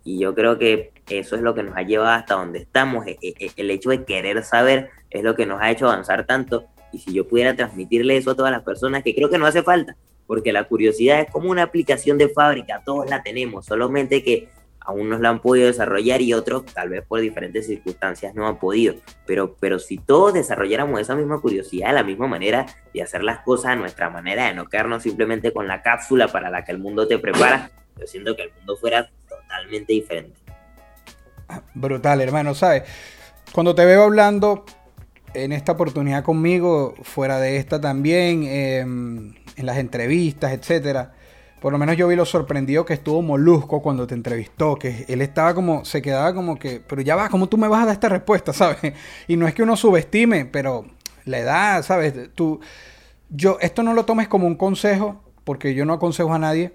Y 0.03 0.19
yo 0.19 0.35
creo 0.35 0.59
que 0.59 0.93
eso 1.09 1.37
es 1.37 1.43
lo 1.43 1.55
que 1.55 1.63
nos 1.63 1.77
ha 1.77 1.83
llevado 1.83 2.11
hasta 2.11 2.35
donde 2.35 2.61
estamos. 2.61 3.07
E, 3.07 3.19
e, 3.23 3.35
e, 3.39 3.51
el 3.57 3.71
hecho 3.71 3.91
de 3.91 4.05
querer 4.05 4.43
saber 4.43 4.91
es 5.11 5.23
lo 5.23 5.37
que 5.37 5.47
nos 5.47 5.61
ha 5.61 5.71
hecho 5.71 5.87
avanzar 5.87 6.27
tanto. 6.27 6.67
Y 6.93 6.99
si 6.99 7.13
yo 7.13 7.29
pudiera 7.29 7.55
transmitirle 7.55 8.17
eso 8.17 8.31
a 8.31 8.37
todas 8.37 8.53
las 8.53 8.63
personas, 8.63 9.03
que 9.03 9.15
creo 9.15 9.29
que 9.29 9.39
no 9.39 9.47
hace 9.47 9.63
falta, 9.63 9.97
porque 10.27 10.53
la 10.53 10.65
curiosidad 10.65 11.21
es 11.21 11.31
como 11.31 11.51
una 11.51 11.63
aplicación 11.63 12.19
de 12.19 12.29
fábrica, 12.29 12.83
todos 12.85 13.09
la 13.11 13.23
tenemos, 13.23 13.67
solamente 13.67 14.23
que 14.23 14.49
aún 14.87 15.09
no 15.09 15.19
la 15.19 15.31
han 15.31 15.41
podido 15.41 15.67
desarrollar 15.67 16.23
y 16.23 16.33
otros 16.33 16.65
tal 16.67 16.89
vez 16.89 17.05
por 17.05 17.21
diferentes 17.21 17.67
circunstancias 17.67 18.35
no 18.35 18.47
han 18.47 18.59
podido. 18.59 18.95
Pero, 19.27 19.57
pero 19.59 19.79
si 19.79 19.99
todos 19.99 20.33
desarrolláramos 20.33 21.01
esa 21.01 21.17
misma 21.17 21.41
curiosidad, 21.41 21.93
la 21.93 22.05
misma 22.05 22.29
manera 22.29 22.67
de 22.95 23.03
hacer 23.03 23.25
las 23.25 23.41
cosas 23.41 23.73
a 23.73 23.77
nuestra 23.77 24.09
manera, 24.11 24.47
de 24.47 24.55
no 24.55 24.69
quedarnos 24.69 25.03
simplemente 25.03 25.53
con 25.53 25.67
la 25.67 25.83
cápsula 25.83 26.29
para 26.29 26.51
la 26.51 26.65
que 26.65 26.73
el 26.73 26.79
mundo 26.79 27.09
te 27.09 27.19
prepara, 27.19 27.71
yo 27.99 28.07
siento 28.07 28.37
que 28.37 28.43
el 28.43 28.53
mundo 28.53 28.77
fuera 28.77 29.11
totalmente 29.29 29.93
diferente. 29.93 30.39
Brutal, 31.75 32.21
hermano, 32.21 32.55
¿sabes? 32.55 32.85
Cuando 33.53 33.75
te 33.75 33.85
veo 33.85 34.05
hablando 34.05 34.65
en 35.35 35.53
esta 35.53 35.73
oportunidad 35.73 36.23
conmigo, 36.23 36.95
fuera 37.03 37.39
de 37.41 37.57
esta 37.57 37.81
también, 37.81 38.45
em, 38.45 39.35
en 39.57 39.67
las 39.67 39.79
entrevistas, 39.79 40.53
etcétera, 40.53 41.13
por 41.67 41.73
lo 41.73 41.81
menos 41.81 41.97
yo 41.97 42.07
vi 42.07 42.15
lo 42.15 42.25
sorprendido 42.25 42.85
que 42.85 42.95
estuvo 42.95 43.23
Molusco 43.23 43.83
cuando 43.83 44.07
te 44.07 44.15
entrevistó, 44.15 44.77
que 44.77 45.05
él 45.09 45.21
estaba 45.21 45.53
como, 45.53 45.85
se 45.85 46.01
quedaba 46.01 46.33
como 46.33 46.57
que, 46.57 46.79
pero 46.79 47.03
ya 47.03 47.17
va, 47.17 47.29
¿cómo 47.29 47.49
tú 47.49 47.59
me 47.59 47.67
vas 47.67 47.83
a 47.83 47.87
dar 47.87 47.95
esta 47.95 48.09
respuesta, 48.09 48.53
sabes? 48.53 48.79
Y 49.27 49.37
no 49.37 49.49
es 49.49 49.55
que 49.55 49.65
uno 49.65 49.77
subestime, 49.77 50.45
pero 50.45 50.87
la 51.25 51.39
edad, 51.39 51.83
¿sabes? 51.83 52.15
Tú, 52.37 52.61
yo, 53.31 53.59
esto 53.61 53.83
no 53.83 53.95
lo 53.95 54.05
tomes 54.05 54.29
como 54.29 54.47
un 54.47 54.55
consejo, 54.55 55.21
porque 55.43 55.75
yo 55.75 55.85
no 55.85 55.95
aconsejo 55.95 56.33
a 56.33 56.39
nadie. 56.39 56.73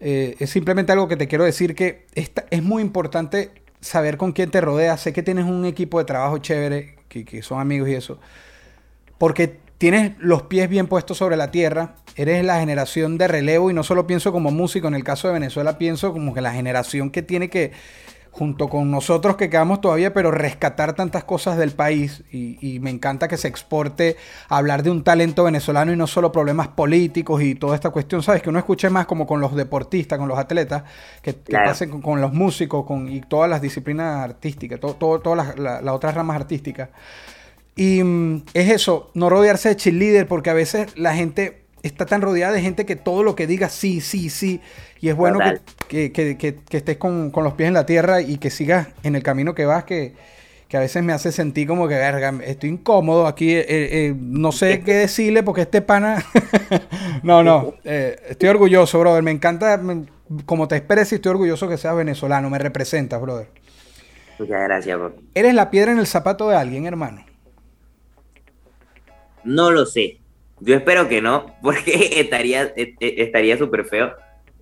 Eh, 0.00 0.34
es 0.40 0.50
simplemente 0.50 0.90
algo 0.90 1.06
que 1.06 1.16
te 1.16 1.28
quiero 1.28 1.44
decir 1.44 1.76
que 1.76 2.08
esta, 2.16 2.46
es 2.50 2.64
muy 2.64 2.82
importante 2.82 3.52
saber 3.80 4.16
con 4.16 4.32
quién 4.32 4.50
te 4.50 4.60
rodeas. 4.60 5.02
Sé 5.02 5.12
que 5.12 5.22
tienes 5.22 5.44
un 5.44 5.64
equipo 5.66 6.00
de 6.00 6.04
trabajo 6.04 6.38
chévere, 6.38 6.96
que, 7.08 7.24
que 7.24 7.42
son 7.42 7.60
amigos 7.60 7.88
y 7.90 7.94
eso. 7.94 8.18
Porque 9.18 9.60
tienes 9.78 10.12
los 10.18 10.42
pies 10.42 10.68
bien 10.68 10.86
puestos 10.86 11.18
sobre 11.18 11.36
la 11.36 11.50
tierra, 11.50 11.96
eres 12.16 12.44
la 12.44 12.60
generación 12.60 13.18
de 13.18 13.28
relevo 13.28 13.70
y 13.70 13.74
no 13.74 13.82
solo 13.82 14.06
pienso 14.06 14.32
como 14.32 14.50
músico, 14.50 14.88
en 14.88 14.94
el 14.94 15.04
caso 15.04 15.28
de 15.28 15.34
Venezuela 15.34 15.78
pienso 15.78 16.12
como 16.12 16.34
que 16.34 16.40
la 16.40 16.52
generación 16.52 17.10
que 17.10 17.22
tiene 17.22 17.50
que, 17.50 17.72
junto 18.36 18.68
con 18.68 18.90
nosotros 18.90 19.36
que 19.36 19.48
quedamos 19.48 19.80
todavía, 19.80 20.12
pero 20.12 20.30
rescatar 20.30 20.94
tantas 20.94 21.24
cosas 21.24 21.56
del 21.56 21.72
país 21.72 22.22
y, 22.30 22.78
me 22.80 22.90
encanta 22.90 23.28
que 23.28 23.38
se 23.38 23.48
exporte 23.48 24.16
a 24.48 24.58
hablar 24.58 24.82
de 24.82 24.90
un 24.90 25.02
talento 25.02 25.44
venezolano 25.44 25.92
y 25.92 25.96
no 25.96 26.06
solo 26.06 26.32
problemas 26.32 26.68
políticos 26.68 27.42
y 27.42 27.54
toda 27.54 27.74
esta 27.74 27.88
cuestión, 27.90 28.22
¿sabes? 28.22 28.42
Que 28.42 28.50
uno 28.50 28.58
escuche 28.58 28.90
más 28.90 29.06
como 29.06 29.26
con 29.26 29.40
los 29.40 29.56
deportistas, 29.56 30.18
con 30.18 30.28
los 30.28 30.38
atletas, 30.38 30.84
que, 31.22 31.32
pasen 31.32 32.02
con, 32.02 32.20
los 32.20 32.32
músicos 32.32 32.84
con, 32.84 33.08
y 33.08 33.22
todas 33.22 33.48
las 33.48 33.62
disciplinas 33.62 34.22
artísticas, 34.22 34.80
todas 34.80 35.58
las 35.58 35.94
otras 35.94 36.14
ramas 36.14 36.36
artísticas. 36.36 36.90
Y 37.76 38.02
mm, 38.02 38.44
es 38.54 38.70
eso, 38.70 39.10
no 39.14 39.28
rodearse 39.28 39.68
de 39.68 39.76
cheerleader, 39.76 40.26
porque 40.26 40.50
a 40.50 40.54
veces 40.54 40.96
la 40.96 41.14
gente 41.14 41.66
está 41.82 42.06
tan 42.06 42.22
rodeada 42.22 42.52
de 42.52 42.62
gente 42.62 42.86
que 42.86 42.96
todo 42.96 43.22
lo 43.22 43.36
que 43.36 43.46
diga 43.46 43.68
sí, 43.68 44.00
sí, 44.00 44.30
sí. 44.30 44.60
Y 45.00 45.10
es 45.10 45.14
bueno 45.14 45.38
que, 45.88 46.10
estés 46.70 46.96
con, 46.96 47.30
los 47.34 47.52
pies 47.52 47.68
en 47.68 47.74
la 47.74 47.86
tierra 47.86 48.22
y 48.22 48.38
que 48.38 48.50
sigas 48.50 48.88
en 49.02 49.14
el 49.14 49.22
camino 49.22 49.54
que 49.54 49.66
vas, 49.66 49.84
que, 49.84 50.14
a 50.72 50.80
veces 50.80 51.02
me 51.02 51.12
hace 51.12 51.32
sentir 51.32 51.66
como 51.66 51.86
que, 51.86 51.94
verga, 51.94 52.34
estoy 52.44 52.70
incómodo 52.70 53.26
aquí, 53.26 53.54
eh, 53.54 53.64
eh, 53.68 54.14
no 54.14 54.52
sé 54.52 54.80
qué 54.80 54.94
decirle 54.94 55.42
porque 55.42 55.62
este 55.62 55.80
pana... 55.80 56.22
no, 57.22 57.42
no, 57.42 57.74
eh, 57.84 58.16
estoy 58.28 58.48
orgulloso, 58.48 58.98
brother. 59.00 59.22
Me 59.22 59.30
encanta, 59.30 59.80
como 60.44 60.68
te 60.68 60.76
esperes, 60.76 61.12
y 61.12 61.16
estoy 61.16 61.30
orgulloso 61.30 61.68
que 61.68 61.78
seas 61.78 61.96
venezolano, 61.96 62.50
me 62.50 62.58
representas, 62.58 63.20
brother. 63.20 63.48
Muchas 64.38 64.62
gracias, 64.64 64.98
bro. 64.98 65.14
Eres 65.34 65.54
la 65.54 65.70
piedra 65.70 65.92
en 65.92 65.98
el 65.98 66.06
zapato 66.06 66.48
de 66.48 66.56
alguien, 66.56 66.84
hermano. 66.86 67.25
No 69.46 69.70
lo 69.70 69.86
sé. 69.86 70.20
Yo 70.60 70.74
espero 70.74 71.08
que 71.08 71.22
no, 71.22 71.56
porque 71.62 72.20
estaría 72.20 72.64
e, 72.76 72.94
e, 73.00 73.22
estaría 73.22 73.56
súper 73.56 73.84
feo. 73.84 74.14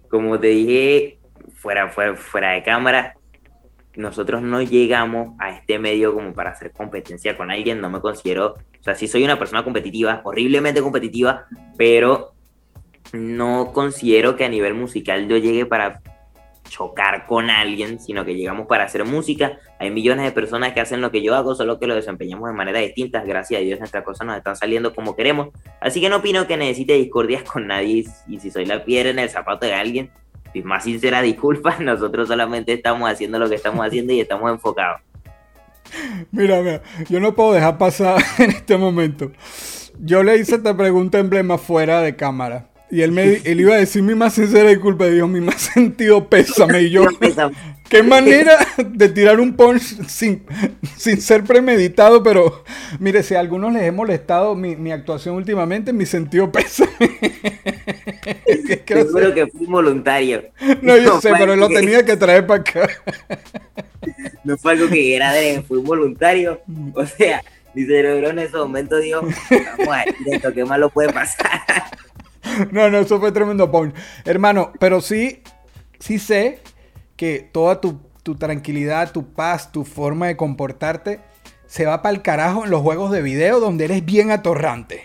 Como 0.08 0.38
te 0.38 0.48
dije 0.48 1.18
fuera, 1.54 1.88
fuera, 1.88 2.14
fuera 2.14 2.52
de 2.52 2.62
cámara, 2.62 3.16
nosotros 3.96 4.42
no 4.42 4.60
llegamos 4.60 5.34
a 5.38 5.50
este 5.50 5.78
medio 5.78 6.12
como 6.12 6.34
para 6.34 6.50
hacer 6.50 6.72
competencia 6.72 7.36
con 7.36 7.50
alguien. 7.50 7.80
No 7.80 7.88
me 7.88 8.00
considero, 8.00 8.54
o 8.54 8.82
sea, 8.82 8.94
sí 8.94 9.08
soy 9.08 9.24
una 9.24 9.38
persona 9.38 9.64
competitiva, 9.64 10.20
horriblemente 10.24 10.82
competitiva, 10.82 11.46
pero 11.76 12.34
no 13.12 13.72
considero 13.72 14.36
que 14.36 14.44
a 14.44 14.48
nivel 14.48 14.74
musical 14.74 15.28
yo 15.28 15.38
llegue 15.38 15.66
para 15.66 16.02
chocar 16.74 17.26
con 17.26 17.50
alguien, 17.50 18.00
sino 18.00 18.24
que 18.24 18.34
llegamos 18.34 18.66
para 18.66 18.84
hacer 18.84 19.04
música. 19.04 19.58
Hay 19.78 19.92
millones 19.92 20.24
de 20.24 20.32
personas 20.32 20.72
que 20.72 20.80
hacen 20.80 21.00
lo 21.00 21.12
que 21.12 21.22
yo 21.22 21.36
hago, 21.36 21.54
solo 21.54 21.78
que 21.78 21.86
lo 21.86 21.94
desempeñamos 21.94 22.48
de 22.48 22.56
manera 22.56 22.80
distintas. 22.80 23.24
Gracias 23.24 23.60
a 23.60 23.62
Dios 23.62 23.78
nuestras 23.78 24.02
cosas 24.02 24.26
nos 24.26 24.36
están 24.36 24.56
saliendo 24.56 24.92
como 24.92 25.14
queremos. 25.14 25.50
Así 25.80 26.00
que 26.00 26.08
no 26.08 26.16
opino 26.16 26.48
que 26.48 26.56
necesite 26.56 26.94
discordias 26.94 27.44
con 27.44 27.68
nadie 27.68 28.04
y 28.26 28.40
si 28.40 28.50
soy 28.50 28.66
la 28.66 28.84
piedra 28.84 29.10
en 29.10 29.20
el 29.20 29.30
zapato 29.30 29.66
de 29.66 29.74
alguien, 29.74 30.10
pues 30.52 30.64
más 30.64 30.82
sincera 30.82 31.22
disculpa, 31.22 31.76
nosotros 31.80 32.26
solamente 32.26 32.72
estamos 32.72 33.08
haciendo 33.08 33.38
lo 33.38 33.48
que 33.48 33.54
estamos 33.54 33.86
haciendo 33.86 34.12
y 34.12 34.20
estamos 34.20 34.50
enfocados. 34.50 35.00
Mira, 36.32 36.60
mira, 36.60 36.82
yo 37.08 37.20
no 37.20 37.36
puedo 37.36 37.52
dejar 37.52 37.78
pasar 37.78 38.20
en 38.38 38.50
este 38.50 38.76
momento. 38.76 39.30
Yo 40.00 40.24
le 40.24 40.38
hice 40.38 40.56
esta 40.56 40.76
pregunta 40.76 41.20
emblema 41.20 41.56
fuera 41.56 42.00
de 42.00 42.16
cámara. 42.16 42.73
Y 42.94 43.02
él, 43.02 43.10
me, 43.10 43.24
él 43.44 43.60
iba 43.60 43.74
a 43.74 43.78
decir 43.78 44.04
mi 44.04 44.14
más 44.14 44.34
sincera 44.34 44.70
disculpa, 44.70 45.06
Dios, 45.06 45.28
mi 45.28 45.40
más 45.40 45.60
sentido 45.60 46.28
pésame. 46.28 46.82
Y 46.82 46.90
yo, 46.90 47.06
qué 47.88 48.04
manera 48.04 48.56
de 48.86 49.08
tirar 49.08 49.40
un 49.40 49.56
punch 49.56 50.06
sin, 50.06 50.44
sin 50.96 51.20
ser 51.20 51.42
premeditado, 51.42 52.22
pero 52.22 52.62
mire, 53.00 53.24
si 53.24 53.34
a 53.34 53.40
algunos 53.40 53.72
les 53.72 53.82
he 53.82 53.90
molestado 53.90 54.54
mi, 54.54 54.76
mi 54.76 54.92
actuación 54.92 55.34
últimamente, 55.34 55.92
mi 55.92 56.06
sentido 56.06 56.52
pésame. 56.52 56.92
Seguro 58.86 59.34
que 59.34 59.48
fui 59.48 59.66
voluntario. 59.66 60.44
No, 60.80 60.96
yo 60.96 61.20
sé, 61.20 61.32
pero 61.36 61.56
lo 61.56 61.68
tenía 61.68 62.04
que 62.04 62.16
traer 62.16 62.46
para 62.46 62.60
acá. 62.60 62.88
no 64.44 64.56
fue 64.56 64.72
algo 64.72 64.88
que 64.88 65.16
era 65.16 65.32
de, 65.32 65.62
fui 65.62 65.80
voluntario. 65.80 66.60
O 66.94 67.04
sea, 67.04 67.42
mi 67.74 67.84
cerebro 67.84 68.30
en 68.30 68.38
ese 68.38 68.56
momento 68.56 68.98
dijo, 68.98 69.20
vamos 69.20 69.94
a 69.94 70.04
esto, 70.26 70.52
¿qué 70.54 70.64
más 70.64 70.78
lo 70.78 70.90
puede 70.90 71.12
pasar? 71.12 71.60
No, 72.72 72.90
no, 72.90 72.98
eso 72.98 73.20
fue 73.20 73.32
tremendo 73.32 73.70
punch. 73.70 73.94
Hermano, 74.24 74.72
pero 74.78 75.00
sí, 75.00 75.42
sí 75.98 76.18
sé 76.18 76.60
que 77.16 77.48
toda 77.52 77.80
tu, 77.80 78.00
tranquilidad, 78.38 79.12
tu 79.12 79.32
paz, 79.32 79.70
tu 79.70 79.84
forma 79.84 80.26
de 80.26 80.36
comportarte 80.36 81.20
se 81.66 81.86
va 81.86 82.02
para 82.02 82.14
el 82.14 82.22
carajo 82.22 82.64
en 82.64 82.70
los 82.70 82.80
juegos 82.80 83.10
de 83.10 83.22
video 83.22 83.60
donde 83.60 83.84
eres 83.84 84.04
bien 84.04 84.30
atorrante. 84.30 85.04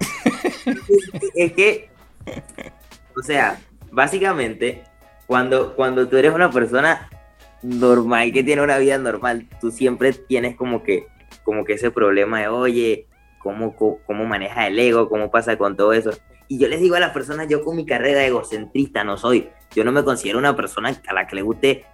Es 1.34 1.52
que, 1.52 1.90
o 3.16 3.22
sea, 3.22 3.60
básicamente, 3.90 4.84
cuando, 5.26 5.74
cuando 5.74 6.08
tú 6.08 6.16
eres 6.16 6.32
una 6.32 6.50
persona 6.50 7.08
normal, 7.62 8.32
que 8.32 8.42
tiene 8.42 8.62
una 8.62 8.78
vida 8.78 8.98
normal, 8.98 9.46
tú 9.60 9.70
siempre 9.70 10.12
tienes 10.12 10.56
como 10.56 10.82
que, 10.82 11.06
como 11.44 11.64
que 11.64 11.74
ese 11.74 11.90
problema 11.90 12.40
de, 12.40 12.48
oye, 12.48 13.06
¿cómo, 13.38 13.74
cómo 13.74 14.24
maneja 14.24 14.66
el 14.66 14.78
ego? 14.78 15.08
¿Cómo 15.08 15.30
pasa 15.30 15.56
con 15.56 15.76
todo 15.76 15.92
eso? 15.92 16.10
Y 16.50 16.58
yo 16.58 16.66
les 16.66 16.80
digo 16.80 16.96
a 16.96 17.00
las 17.00 17.12
personas, 17.12 17.46
yo 17.46 17.62
con 17.62 17.76
mi 17.76 17.86
carrera 17.86 18.26
egocentrista 18.26 19.04
no 19.04 19.16
soy. 19.16 19.50
Yo 19.72 19.84
no 19.84 19.92
me 19.92 20.02
considero 20.02 20.36
una 20.36 20.56
persona 20.56 21.00
a 21.06 21.14
la 21.14 21.28
que 21.28 21.36
le 21.36 21.42
guste 21.42 21.84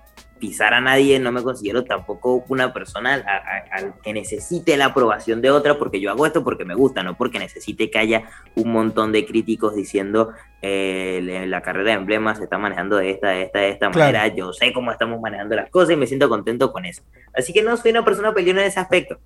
pisar 0.41 0.73
a 0.73 0.81
nadie, 0.81 1.19
no 1.19 1.31
me 1.31 1.43
considero 1.43 1.85
tampoco 1.85 2.43
una 2.49 2.73
persona 2.73 3.23
al 3.71 4.01
que 4.01 4.15
necesite 4.15 4.79
la 4.79 4.87
aprobación 4.87 5.43
de 5.43 5.51
otra, 5.51 5.79
porque 5.79 6.01
yo 6.01 6.11
hago 6.11 6.25
esto 6.25 6.43
porque 6.43 6.65
me 6.65 6.75
gusta, 6.75 7.03
no 7.03 7.19
porque 7.19 7.39
necesite 7.39 7.91
que 7.91 7.99
haya 7.99 8.31
un 8.55 8.73
montón 8.73 9.13
de 9.13 9.27
críticos 9.27 9.75
diciendo 9.75 10.33
eh, 10.63 11.45
la 11.47 11.61
carrera 11.61 11.91
de 11.91 11.97
emblemas 11.99 12.39
se 12.39 12.45
está 12.45 12.57
manejando 12.57 12.97
de 12.97 13.11
esta, 13.11 13.29
de 13.29 13.43
esta, 13.43 13.59
de 13.59 13.69
esta 13.69 13.91
manera, 13.91 14.27
yo 14.29 14.55
sé 14.55 14.73
cómo 14.73 14.91
estamos 14.91 15.21
manejando 15.21 15.55
las 15.55 15.69
cosas 15.69 15.91
y 15.91 15.97
me 15.97 16.07
siento 16.07 16.31
contento 16.31 16.73
con 16.73 16.87
eso. 16.87 17.03
Así 17.35 17.53
que 17.53 17.63
no 17.63 17.77
soy 17.77 17.91
una 17.91 18.07
persona 18.07 18.33
peleona 18.33 18.63
en 18.63 18.69
ese 18.69 18.81
aspecto, 18.81 19.19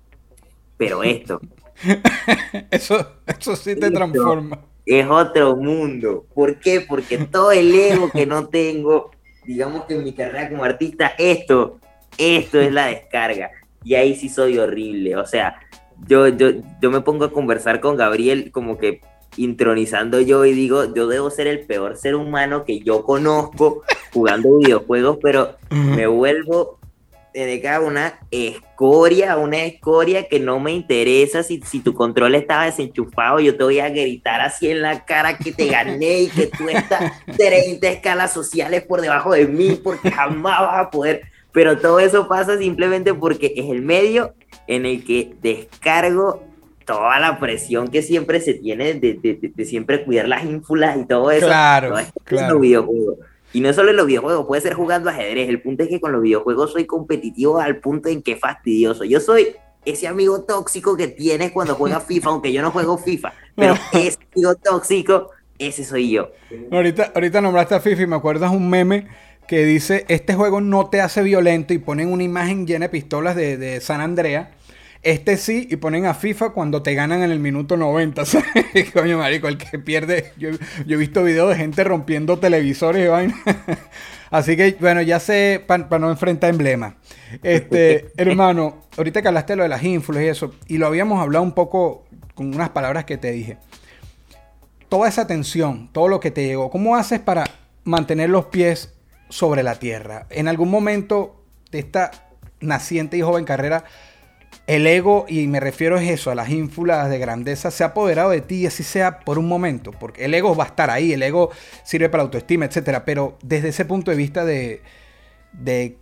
pero 0.75 1.03
esto. 1.03 1.39
eso, 2.69 3.21
eso 3.25 3.55
sí 3.55 3.79
te 3.79 3.91
transforma 3.91 4.70
es 4.85 5.07
otro 5.07 5.55
mundo. 5.55 6.25
¿Por 6.33 6.59
qué? 6.59 6.81
Porque 6.81 7.17
todo 7.17 7.51
el 7.51 7.73
ego 7.73 8.09
que 8.09 8.25
no 8.25 8.47
tengo, 8.47 9.11
digamos 9.45 9.85
que 9.85 9.95
en 9.95 10.03
mi 10.03 10.13
carrera 10.13 10.49
como 10.49 10.63
artista, 10.63 11.13
esto, 11.17 11.79
esto 12.17 12.59
es 12.59 12.71
la 12.71 12.87
descarga. 12.87 13.51
Y 13.83 13.95
ahí 13.95 14.15
sí 14.15 14.29
soy 14.29 14.57
horrible. 14.57 15.15
O 15.15 15.25
sea, 15.25 15.59
yo, 16.07 16.27
yo, 16.27 16.49
yo 16.81 16.91
me 16.91 17.01
pongo 17.01 17.25
a 17.25 17.31
conversar 17.31 17.79
con 17.79 17.95
Gabriel 17.95 18.51
como 18.51 18.77
que 18.77 19.01
intronizando 19.37 20.19
yo 20.19 20.45
y 20.45 20.53
digo, 20.53 20.93
yo 20.93 21.07
debo 21.07 21.29
ser 21.29 21.47
el 21.47 21.61
peor 21.61 21.95
ser 21.95 22.15
humano 22.15 22.65
que 22.65 22.79
yo 22.81 23.03
conozco 23.03 23.83
jugando 24.13 24.57
videojuegos, 24.57 25.19
pero 25.21 25.55
me 25.69 26.05
vuelvo 26.07 26.79
de 27.33 27.79
una 27.83 28.19
escoria, 28.29 29.37
una 29.37 29.63
escoria 29.63 30.27
que 30.27 30.39
no 30.39 30.59
me 30.59 30.71
interesa. 30.71 31.43
Si, 31.43 31.61
si 31.61 31.79
tu 31.79 31.93
control 31.93 32.35
estaba 32.35 32.65
desenchufado, 32.65 33.39
yo 33.39 33.55
te 33.55 33.63
voy 33.63 33.79
a 33.79 33.89
gritar 33.89 34.41
así 34.41 34.69
en 34.69 34.81
la 34.81 35.05
cara 35.05 35.37
que 35.37 35.51
te 35.51 35.67
gané 35.67 36.21
y 36.21 36.27
que 36.27 36.47
tú 36.47 36.67
estás 36.69 37.13
30 37.37 37.87
escalas 37.87 38.33
sociales 38.33 38.83
por 38.83 39.01
debajo 39.01 39.33
de 39.33 39.47
mí 39.47 39.79
porque 39.81 40.11
jamás 40.11 40.61
vas 40.61 40.79
a 40.79 40.89
poder. 40.89 41.23
Pero 41.51 41.77
todo 41.77 41.99
eso 41.99 42.27
pasa 42.27 42.57
simplemente 42.57 43.13
porque 43.13 43.53
es 43.55 43.69
el 43.69 43.81
medio 43.81 44.33
en 44.67 44.85
el 44.85 45.03
que 45.03 45.33
descargo 45.41 46.43
toda 46.85 47.19
la 47.19 47.39
presión 47.39 47.87
que 47.89 48.01
siempre 48.01 48.41
se 48.41 48.53
tiene 48.53 48.93
de, 48.93 49.13
de, 49.13 49.65
siempre 49.65 50.03
cuidar 50.03 50.27
las 50.27 50.43
ínfulas 50.43 50.97
y 50.97 51.05
todo 51.05 51.31
eso. 51.31 51.47
Claro, 51.47 51.95
claro. 52.23 52.59
Y 53.53 53.61
no 53.61 53.73
solo 53.73 53.91
en 53.91 53.97
los 53.97 54.05
videojuegos, 54.05 54.45
puede 54.45 54.61
ser 54.61 54.73
jugando 54.73 55.09
ajedrez. 55.09 55.49
El 55.49 55.61
punto 55.61 55.83
es 55.83 55.89
que 55.89 55.99
con 55.99 56.11
los 56.11 56.21
videojuegos 56.21 56.71
soy 56.71 56.85
competitivo 56.85 57.59
al 57.59 57.77
punto 57.77 58.09
en 58.09 58.21
que 58.21 58.35
fastidioso. 58.35 59.03
Yo 59.03 59.19
soy 59.19 59.55
ese 59.85 60.07
amigo 60.07 60.43
tóxico 60.43 60.95
que 60.95 61.07
tienes 61.07 61.51
cuando 61.51 61.75
juegas 61.75 62.03
FIFA, 62.07 62.29
aunque 62.29 62.53
yo 62.53 62.61
no 62.61 62.71
juego 62.71 62.97
FIFA, 62.97 63.33
pero 63.55 63.75
ese 63.93 64.19
amigo 64.33 64.55
tóxico, 64.55 65.31
ese 65.57 65.83
soy 65.83 66.11
yo. 66.11 66.29
Ahorita, 66.71 67.11
ahorita 67.13 67.41
nombraste 67.41 67.75
a 67.75 67.79
FIFA 67.79 68.01
y 68.03 68.07
me 68.07 68.15
acuerdas 68.15 68.51
un 68.51 68.69
meme 68.69 69.07
que 69.47 69.65
dice, 69.65 70.05
este 70.07 70.33
juego 70.33 70.61
no 70.61 70.89
te 70.89 71.01
hace 71.01 71.23
violento 71.23 71.73
y 71.73 71.77
ponen 71.77 72.11
una 72.11 72.23
imagen 72.23 72.65
llena 72.65 72.85
de 72.85 72.89
pistolas 72.89 73.35
de, 73.35 73.57
de 73.57 73.81
San 73.81 73.99
Andrea. 73.99 74.51
Este 75.03 75.37
sí, 75.37 75.67
y 75.69 75.77
ponen 75.77 76.05
a 76.05 76.13
FIFA 76.13 76.51
cuando 76.51 76.83
te 76.83 76.93
ganan 76.93 77.23
en 77.23 77.31
el 77.31 77.39
minuto 77.39 77.75
90. 77.75 78.25
¿sabes? 78.25 78.91
Coño, 78.93 79.17
marico, 79.17 79.47
el 79.47 79.57
que 79.57 79.79
pierde. 79.79 80.33
Yo, 80.37 80.51
yo 80.85 80.95
he 80.95 80.99
visto 80.99 81.23
videos 81.23 81.49
de 81.49 81.55
gente 81.55 81.83
rompiendo 81.83 82.37
televisores 82.39 83.05
y 83.05 83.07
vaina. 83.07 83.35
Así 84.31 84.55
que, 84.55 84.77
bueno, 84.79 85.01
ya 85.01 85.19
sé, 85.19 85.63
para 85.67 85.99
no 85.99 86.09
enfrentar 86.09 86.51
emblemas. 86.51 86.93
Este, 87.43 88.11
hermano, 88.17 88.85
ahorita 88.97 89.21
que 89.21 89.27
hablaste 89.27 89.53
de 89.53 89.57
lo 89.57 89.63
de 89.63 89.69
las 89.69 89.83
ínfulas 89.83 90.23
y 90.23 90.27
eso, 90.27 90.55
y 90.67 90.77
lo 90.77 90.87
habíamos 90.87 91.21
hablado 91.21 91.43
un 91.43 91.51
poco 91.51 92.05
con 92.33 92.53
unas 92.53 92.69
palabras 92.69 93.05
que 93.05 93.17
te 93.17 93.31
dije. 93.31 93.57
Toda 94.87 95.09
esa 95.09 95.27
tensión, 95.27 95.89
todo 95.91 96.07
lo 96.07 96.19
que 96.19 96.31
te 96.31 96.45
llegó, 96.45 96.69
¿cómo 96.69 96.95
haces 96.95 97.19
para 97.19 97.45
mantener 97.83 98.29
los 98.29 98.45
pies 98.45 98.93
sobre 99.29 99.63
la 99.63 99.75
tierra? 99.75 100.27
En 100.29 100.47
algún 100.47 100.69
momento 100.69 101.43
de 101.71 101.79
esta 101.79 102.11
naciente 102.61 103.17
y 103.17 103.21
joven 103.21 103.43
carrera, 103.43 103.83
el 104.71 104.87
ego, 104.87 105.25
y 105.27 105.47
me 105.47 105.59
refiero 105.59 105.97
a 105.97 106.03
eso, 106.03 106.31
a 106.31 106.35
las 106.35 106.49
ínfulas 106.49 107.09
de 107.09 107.19
grandeza, 107.19 107.71
se 107.71 107.83
ha 107.83 107.87
apoderado 107.87 108.29
de 108.29 108.41
ti, 108.41 108.61
y 108.61 108.67
así 108.67 108.83
sea 108.83 109.19
por 109.19 109.37
un 109.37 109.47
momento, 109.47 109.91
porque 109.91 110.25
el 110.25 110.33
ego 110.33 110.55
va 110.55 110.63
a 110.63 110.67
estar 110.67 110.89
ahí, 110.89 111.13
el 111.13 111.23
ego 111.23 111.51
sirve 111.83 112.09
para 112.09 112.23
autoestima, 112.23 112.65
etcétera, 112.65 113.03
pero 113.03 113.37
desde 113.43 113.69
ese 113.69 113.85
punto 113.85 114.11
de 114.11 114.17
vista 114.17 114.45
de, 114.45 114.81
de, 115.53 115.97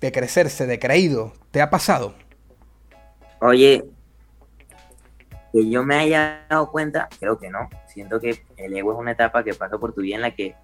de 0.00 0.12
crecerse, 0.12 0.66
de 0.66 0.78
creído, 0.78 1.32
¿te 1.50 1.62
ha 1.62 1.70
pasado? 1.70 2.14
Oye, 3.40 3.84
que 5.52 5.70
yo 5.70 5.82
me 5.84 5.96
haya 5.96 6.46
dado 6.48 6.70
cuenta, 6.70 7.08
creo 7.18 7.38
que 7.38 7.50
no. 7.50 7.68
Siento 7.86 8.20
que 8.20 8.42
el 8.56 8.76
ego 8.76 8.92
es 8.92 8.98
una 8.98 9.12
etapa 9.12 9.42
que 9.44 9.54
pasa 9.54 9.78
por 9.78 9.92
tu 9.92 10.00
vida 10.00 10.16
en 10.16 10.22
la 10.22 10.34
que 10.34 10.54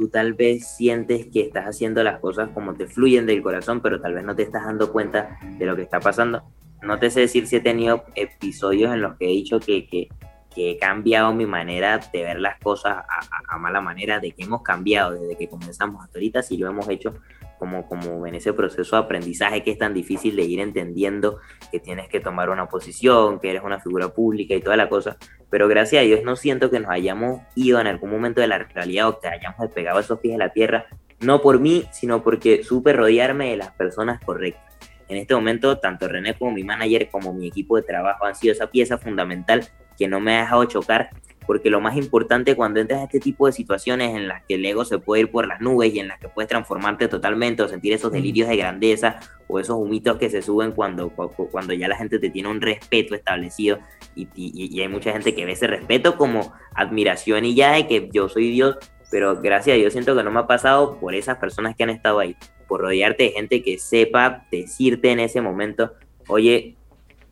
tú 0.00 0.08
tal 0.08 0.32
vez 0.32 0.66
sientes 0.66 1.26
que 1.26 1.42
estás 1.42 1.66
haciendo 1.66 2.02
las 2.02 2.20
cosas 2.20 2.48
como 2.54 2.72
te 2.72 2.86
fluyen 2.86 3.26
del 3.26 3.42
corazón, 3.42 3.82
pero 3.82 4.00
tal 4.00 4.14
vez 4.14 4.24
no 4.24 4.34
te 4.34 4.44
estás 4.44 4.64
dando 4.64 4.90
cuenta 4.90 5.38
de 5.58 5.66
lo 5.66 5.76
que 5.76 5.82
está 5.82 6.00
pasando. 6.00 6.42
No 6.80 6.98
te 6.98 7.10
sé 7.10 7.20
decir 7.20 7.46
si 7.46 7.56
he 7.56 7.60
tenido 7.60 8.04
episodios 8.14 8.94
en 8.94 9.02
los 9.02 9.18
que 9.18 9.26
he 9.26 9.28
dicho 9.28 9.60
que, 9.60 9.86
que, 9.86 10.08
que 10.54 10.70
he 10.70 10.78
cambiado 10.78 11.34
mi 11.34 11.44
manera 11.44 12.00
de 12.14 12.22
ver 12.22 12.40
las 12.40 12.58
cosas 12.60 12.96
a, 12.96 13.54
a, 13.54 13.58
mala 13.58 13.82
manera, 13.82 14.20
de 14.20 14.32
que 14.32 14.44
hemos 14.44 14.62
cambiado 14.62 15.10
desde 15.10 15.36
que 15.36 15.50
comenzamos 15.50 16.02
hasta 16.02 16.18
ahorita, 16.18 16.42
si 16.42 16.56
lo 16.56 16.70
hemos 16.70 16.88
hecho 16.88 17.16
como, 17.60 17.86
como 17.86 18.26
en 18.26 18.34
ese 18.34 18.54
proceso 18.54 18.96
de 18.96 19.02
aprendizaje 19.02 19.62
que 19.62 19.70
es 19.70 19.78
tan 19.78 19.92
difícil 19.92 20.34
de 20.34 20.42
ir 20.42 20.60
entendiendo 20.60 21.38
que 21.70 21.78
tienes 21.78 22.08
que 22.08 22.18
tomar 22.18 22.48
una 22.48 22.66
posición, 22.66 23.38
que 23.38 23.50
eres 23.50 23.62
una 23.62 23.78
figura 23.78 24.08
pública 24.08 24.54
y 24.54 24.62
toda 24.62 24.78
la 24.78 24.88
cosa, 24.88 25.18
pero 25.50 25.68
gracias 25.68 26.00
a 26.00 26.04
Dios 26.04 26.22
no 26.24 26.36
siento 26.36 26.70
que 26.70 26.80
nos 26.80 26.90
hayamos 26.90 27.42
ido 27.54 27.78
en 27.78 27.86
algún 27.86 28.10
momento 28.10 28.40
de 28.40 28.48
la 28.48 28.58
realidad 28.58 29.08
o 29.08 29.20
que 29.20 29.28
hayamos 29.28 29.60
despegado 29.60 30.00
esos 30.00 30.18
pies 30.20 30.34
de 30.34 30.38
la 30.38 30.54
tierra, 30.54 30.86
no 31.20 31.42
por 31.42 31.60
mí, 31.60 31.84
sino 31.92 32.22
porque 32.22 32.64
supe 32.64 32.94
rodearme 32.94 33.50
de 33.50 33.58
las 33.58 33.72
personas 33.72 34.24
correctas. 34.24 34.64
En 35.08 35.18
este 35.18 35.34
momento, 35.34 35.78
tanto 35.78 36.08
René 36.08 36.34
como 36.34 36.52
mi 36.52 36.64
manager, 36.64 37.10
como 37.10 37.34
mi 37.34 37.48
equipo 37.48 37.76
de 37.76 37.82
trabajo 37.82 38.24
han 38.24 38.34
sido 38.34 38.52
esa 38.52 38.68
pieza 38.68 38.96
fundamental 38.96 39.68
que 39.98 40.08
no 40.08 40.18
me 40.18 40.36
ha 40.36 40.40
dejado 40.40 40.64
chocar, 40.64 41.10
porque 41.46 41.70
lo 41.70 41.80
más 41.80 41.96
importante 41.96 42.54
cuando 42.54 42.80
entras 42.80 43.00
a 43.00 43.04
este 43.04 43.20
tipo 43.20 43.46
de 43.46 43.52
situaciones 43.52 44.14
en 44.14 44.28
las 44.28 44.44
que 44.44 44.54
el 44.54 44.64
ego 44.64 44.84
se 44.84 44.98
puede 44.98 45.22
ir 45.22 45.30
por 45.30 45.46
las 45.46 45.60
nubes 45.60 45.94
y 45.94 45.98
en 45.98 46.08
las 46.08 46.18
que 46.18 46.28
puedes 46.28 46.48
transformarte 46.48 47.08
totalmente 47.08 47.62
o 47.62 47.68
sentir 47.68 47.92
esos 47.92 48.12
delirios 48.12 48.48
de 48.48 48.56
grandeza 48.56 49.20
o 49.48 49.58
esos 49.58 49.76
humitos 49.76 50.16
que 50.18 50.30
se 50.30 50.42
suben 50.42 50.72
cuando, 50.72 51.10
cuando 51.10 51.74
ya 51.74 51.88
la 51.88 51.96
gente 51.96 52.18
te 52.18 52.30
tiene 52.30 52.48
un 52.48 52.60
respeto 52.60 53.14
establecido 53.14 53.78
y, 54.14 54.28
y, 54.34 54.76
y 54.76 54.80
hay 54.80 54.88
mucha 54.88 55.12
gente 55.12 55.34
que 55.34 55.44
ve 55.44 55.52
ese 55.52 55.66
respeto 55.66 56.16
como 56.16 56.52
admiración 56.74 57.44
y 57.44 57.54
ya 57.54 57.72
de 57.72 57.86
que 57.86 58.08
yo 58.12 58.28
soy 58.28 58.50
Dios, 58.50 58.76
pero 59.10 59.40
gracias 59.40 59.74
a 59.74 59.78
Dios 59.78 59.92
siento 59.92 60.16
que 60.16 60.22
no 60.22 60.30
me 60.30 60.40
ha 60.40 60.46
pasado 60.46 60.98
por 60.98 61.14
esas 61.14 61.38
personas 61.38 61.74
que 61.74 61.82
han 61.82 61.90
estado 61.90 62.20
ahí, 62.20 62.36
por 62.68 62.80
rodearte 62.80 63.24
de 63.24 63.30
gente 63.30 63.62
que 63.62 63.78
sepa 63.78 64.46
decirte 64.52 65.10
en 65.10 65.20
ese 65.20 65.40
momento, 65.40 65.94
oye, 66.28 66.76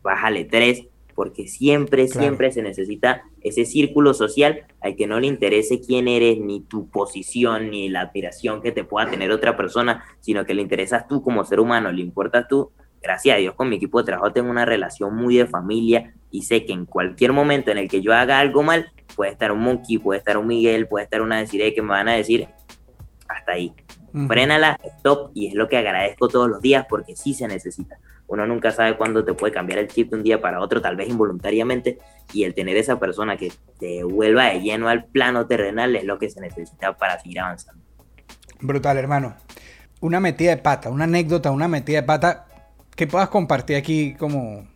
bájale 0.02 0.44
tres, 0.44 0.86
porque 1.18 1.48
siempre, 1.48 2.06
claro. 2.06 2.20
siempre 2.20 2.52
se 2.52 2.62
necesita 2.62 3.24
ese 3.40 3.64
círculo 3.64 4.14
social 4.14 4.66
al 4.80 4.94
que 4.94 5.08
no 5.08 5.18
le 5.18 5.26
interese 5.26 5.80
quién 5.80 6.06
eres, 6.06 6.38
ni 6.38 6.60
tu 6.60 6.88
posición, 6.90 7.70
ni 7.70 7.88
la 7.88 8.02
admiración 8.02 8.62
que 8.62 8.70
te 8.70 8.84
pueda 8.84 9.10
tener 9.10 9.32
otra 9.32 9.56
persona, 9.56 10.04
sino 10.20 10.46
que 10.46 10.54
le 10.54 10.62
interesas 10.62 11.08
tú 11.08 11.20
como 11.20 11.44
ser 11.44 11.58
humano, 11.58 11.90
le 11.90 12.02
importas 12.02 12.46
tú. 12.46 12.70
Gracias 13.02 13.34
a 13.34 13.38
Dios 13.40 13.56
con 13.56 13.68
mi 13.68 13.74
equipo 13.74 13.98
de 13.98 14.04
trabajo 14.04 14.32
tengo 14.32 14.48
una 14.48 14.64
relación 14.64 15.16
muy 15.16 15.36
de 15.36 15.46
familia 15.46 16.14
y 16.30 16.42
sé 16.42 16.64
que 16.64 16.72
en 16.72 16.86
cualquier 16.86 17.32
momento 17.32 17.72
en 17.72 17.78
el 17.78 17.88
que 17.88 18.00
yo 18.00 18.14
haga 18.14 18.38
algo 18.38 18.62
mal, 18.62 18.92
puede 19.16 19.32
estar 19.32 19.50
un 19.50 19.58
Monkey, 19.58 19.98
puede 19.98 20.20
estar 20.20 20.38
un 20.38 20.46
Miguel, 20.46 20.86
puede 20.86 21.02
estar 21.02 21.20
una 21.20 21.40
Desiree 21.40 21.74
que 21.74 21.82
me 21.82 21.88
van 21.88 22.08
a 22.08 22.12
decir, 22.12 22.46
hasta 23.26 23.54
ahí. 23.54 23.74
-huh. 24.12 24.28
Frénala, 24.28 24.78
stop, 24.98 25.32
y 25.34 25.48
es 25.48 25.54
lo 25.54 25.68
que 25.68 25.78
agradezco 25.78 26.28
todos 26.28 26.48
los 26.48 26.62
días 26.62 26.86
porque 26.88 27.16
sí 27.16 27.34
se 27.34 27.48
necesita 27.48 27.98
uno 28.28 28.46
nunca 28.46 28.70
sabe 28.70 28.96
cuándo 28.96 29.24
te 29.24 29.34
puede 29.34 29.52
cambiar 29.52 29.78
el 29.80 29.88
chip 29.88 30.10
de 30.10 30.16
un 30.16 30.22
día 30.22 30.40
para 30.40 30.60
otro, 30.60 30.80
tal 30.80 30.96
vez 30.96 31.08
involuntariamente, 31.08 31.98
y 32.32 32.44
el 32.44 32.54
tener 32.54 32.76
esa 32.76 33.00
persona 33.00 33.36
que 33.36 33.52
te 33.80 34.04
vuelva 34.04 34.50
de 34.50 34.60
lleno 34.60 34.88
al 34.88 35.06
plano 35.06 35.46
terrenal 35.46 35.96
es 35.96 36.04
lo 36.04 36.18
que 36.18 36.28
se 36.28 36.40
necesita 36.40 36.96
para 36.96 37.18
seguir 37.18 37.40
avanzando. 37.40 37.82
Brutal, 38.60 38.98
hermano. 38.98 39.34
Una 40.00 40.20
metida 40.20 40.50
de 40.50 40.58
pata, 40.58 40.90
una 40.90 41.04
anécdota, 41.04 41.50
una 41.50 41.68
metida 41.68 42.02
de 42.02 42.06
pata 42.06 42.46
que 42.94 43.06
puedas 43.06 43.28
compartir 43.30 43.76
aquí 43.76 44.14
como 44.14 44.66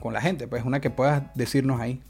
con 0.00 0.12
la 0.12 0.20
gente, 0.20 0.48
pues 0.48 0.64
una 0.64 0.80
que 0.80 0.90
puedas 0.90 1.22
decirnos 1.34 1.80
ahí. 1.80 2.00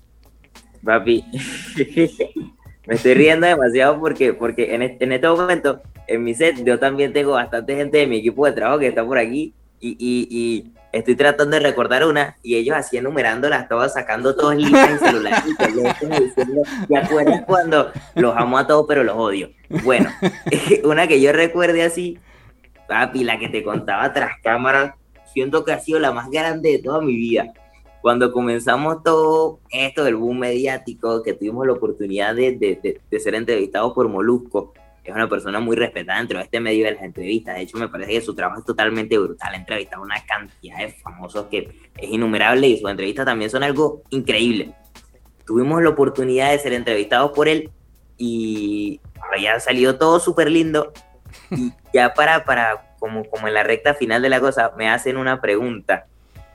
Papi, 0.84 1.24
me 2.86 2.94
estoy 2.94 3.14
riendo 3.14 3.46
demasiado 3.46 3.98
porque, 3.98 4.32
porque 4.32 4.74
en, 4.74 4.82
este, 4.82 5.04
en 5.04 5.12
este 5.12 5.28
momento, 5.28 5.82
en 6.06 6.22
mi 6.22 6.34
set, 6.34 6.62
yo 6.64 6.78
también 6.78 7.12
tengo 7.12 7.32
bastante 7.32 7.74
gente 7.74 7.98
de 7.98 8.06
mi 8.06 8.18
equipo 8.18 8.46
de 8.46 8.52
trabajo 8.52 8.78
que 8.78 8.88
está 8.88 9.04
por 9.04 9.18
aquí 9.18 9.54
y, 9.80 9.90
y, 9.98 10.28
y, 10.30 10.72
estoy 10.94 11.16
tratando 11.16 11.56
de 11.56 11.62
recordar 11.62 12.06
una 12.06 12.36
y 12.42 12.56
ellos 12.56 12.76
así 12.76 12.96
enumerándolas 12.96 13.68
todas, 13.68 13.94
sacando 13.94 14.34
todos 14.36 14.54
listas 14.54 14.90
en 14.90 14.98
celular 15.00 15.42
y 15.44 15.50
diciendo, 15.50 16.62
¿te 16.88 16.96
acuerdas 16.96 17.42
cuando 17.46 17.90
los 18.14 18.36
amo 18.36 18.58
a 18.58 18.66
todos 18.66 18.86
pero 18.86 19.02
los 19.02 19.16
odio? 19.16 19.50
Bueno, 19.82 20.08
una 20.84 21.06
que 21.08 21.20
yo 21.20 21.32
recuerde 21.32 21.82
así, 21.82 22.18
papi, 22.88 23.24
la 23.24 23.38
que 23.38 23.48
te 23.48 23.64
contaba 23.64 24.12
tras 24.12 24.40
cámaras, 24.42 24.94
siento 25.32 25.64
que 25.64 25.72
ha 25.72 25.80
sido 25.80 25.98
la 25.98 26.12
más 26.12 26.30
grande 26.30 26.70
de 26.70 26.78
toda 26.78 27.00
mi 27.00 27.16
vida. 27.16 27.52
Cuando 28.00 28.32
comenzamos 28.32 29.02
todo 29.02 29.60
esto 29.70 30.04
del 30.04 30.16
boom 30.16 30.38
mediático, 30.38 31.22
que 31.22 31.32
tuvimos 31.32 31.66
la 31.66 31.72
oportunidad 31.72 32.34
de, 32.34 32.52
de, 32.52 32.78
de, 32.82 33.00
de 33.10 33.20
ser 33.20 33.34
entrevistados 33.34 33.94
por 33.94 34.08
Molusco, 34.08 34.74
es 35.04 35.14
una 35.14 35.28
persona 35.28 35.60
muy 35.60 35.76
respetada 35.76 36.18
dentro 36.18 36.38
de 36.38 36.44
este 36.44 36.60
medio 36.60 36.86
de 36.86 36.92
las 36.92 37.02
entrevistas. 37.02 37.56
De 37.56 37.62
hecho, 37.62 37.76
me 37.76 37.88
parece 37.88 38.12
que 38.12 38.20
su 38.22 38.34
trabajo 38.34 38.60
es 38.60 38.66
totalmente 38.66 39.18
brutal. 39.18 39.54
Ha 39.54 39.56
entrevistado 39.56 40.02
a 40.02 40.04
una 40.06 40.24
cantidad 40.24 40.78
de 40.78 40.88
famosos 40.88 41.46
que 41.46 41.90
es 41.98 42.10
innumerable 42.10 42.68
y 42.68 42.78
sus 42.78 42.90
entrevistas 42.90 43.26
también 43.26 43.50
son 43.50 43.62
algo 43.62 44.02
increíble. 44.10 44.74
Tuvimos 45.46 45.82
la 45.82 45.90
oportunidad 45.90 46.52
de 46.52 46.58
ser 46.58 46.72
entrevistados 46.72 47.32
por 47.32 47.48
él 47.48 47.70
y 48.16 49.00
había 49.30 49.60
salido 49.60 49.98
todo 49.98 50.18
súper 50.20 50.50
lindo. 50.50 50.92
Y 51.50 51.72
ya 51.92 52.14
para, 52.14 52.44
para 52.44 52.96
como, 52.98 53.24
como 53.24 53.46
en 53.46 53.54
la 53.54 53.62
recta 53.62 53.94
final 53.94 54.22
de 54.22 54.30
la 54.30 54.40
cosa, 54.40 54.72
me 54.78 54.88
hacen 54.88 55.18
una 55.18 55.40
pregunta. 55.40 56.06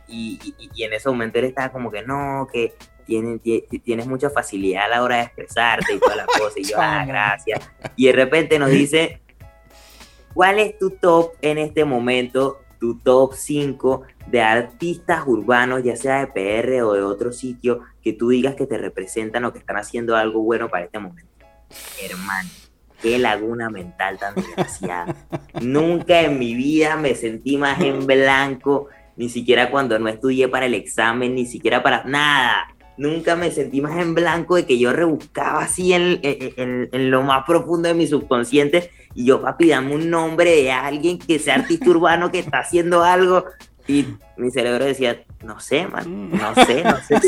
Y, 0.07 0.39
y, 0.43 0.69
y 0.73 0.83
en 0.83 0.93
ese 0.93 1.07
momento 1.07 1.37
él 1.37 1.45
estaba 1.45 1.71
como 1.71 1.91
que 1.91 2.01
no, 2.01 2.47
que 2.51 2.73
tienes, 3.09 3.41
tienes 3.83 4.05
mucha 4.05 4.29
facilidad 4.29 4.85
a 4.85 4.87
la 4.89 5.03
hora 5.03 5.15
de 5.17 5.23
expresarte 5.23 5.95
y 5.95 5.99
todas 5.99 6.17
las 6.17 6.27
cosas. 6.37 6.57
Y 6.57 6.63
yo, 6.63 6.75
ah, 6.79 7.03
gracias. 7.05 7.59
Y 7.95 8.05
de 8.05 8.11
repente 8.13 8.59
nos 8.59 8.69
dice, 8.69 9.19
¿cuál 10.33 10.59
es 10.59 10.77
tu 10.77 10.91
top 10.91 11.33
en 11.41 11.57
este 11.57 11.85
momento? 11.85 12.59
Tu 12.79 12.99
top 12.99 13.33
5 13.33 14.03
de 14.27 14.41
artistas 14.41 15.23
urbanos, 15.25 15.83
ya 15.83 15.95
sea 15.95 16.19
de 16.19 16.27
PR 16.27 16.83
o 16.83 16.93
de 16.93 17.01
otro 17.01 17.33
sitio, 17.33 17.81
que 18.01 18.13
tú 18.13 18.29
digas 18.29 18.55
que 18.55 18.67
te 18.67 18.77
representan 18.77 19.43
o 19.43 19.51
que 19.51 19.59
están 19.59 19.77
haciendo 19.77 20.15
algo 20.15 20.41
bueno 20.41 20.69
para 20.69 20.85
este 20.85 20.99
momento. 20.99 21.29
Hermano, 22.01 22.49
qué 23.01 23.17
laguna 23.17 23.69
mental 23.69 24.17
tan 24.17 24.35
desgraciada. 24.35 25.15
Nunca 25.61 26.21
en 26.21 26.39
mi 26.39 26.53
vida 26.53 26.95
me 26.95 27.15
sentí 27.15 27.57
más 27.57 27.81
en 27.81 28.05
blanco, 28.05 28.87
ni 29.17 29.27
siquiera 29.29 29.71
cuando 29.71 29.99
no 29.99 30.07
estudié 30.07 30.47
para 30.47 30.67
el 30.67 30.73
examen, 30.75 31.35
ni 31.35 31.45
siquiera 31.45 31.83
para 31.83 32.05
nada 32.05 32.67
nunca 32.99 33.37
me 33.37 33.49
sentí 33.49 33.81
más 33.81 33.97
en 33.97 34.13
blanco 34.13 34.57
de 34.57 34.65
que 34.65 34.77
yo 34.77 34.91
rebuscaba 34.91 35.61
así 35.61 35.93
en, 35.93 36.19
en, 36.21 36.89
en, 36.91 37.09
lo 37.09 37.23
más 37.23 37.45
profundo 37.45 37.87
de 37.87 37.95
mi 37.95 38.05
subconsciente 38.05 38.91
y 39.15 39.25
yo, 39.25 39.41
papi, 39.41 39.69
dame 39.69 39.95
un 39.95 40.09
nombre 40.09 40.51
de 40.51 40.71
alguien 40.71 41.17
que 41.17 41.39
sea 41.39 41.55
artista 41.55 41.85
urbano 41.89 42.29
que 42.29 42.39
está 42.39 42.59
haciendo 42.59 43.03
algo. 43.03 43.45
Y 43.87 44.05
mi 44.37 44.51
cerebro 44.51 44.85
decía, 44.85 45.23
no 45.43 45.59
sé, 45.59 45.87
man, 45.87 46.29
no 46.29 46.53
sé, 46.65 46.83
no 46.83 46.97
sé. 46.97 47.19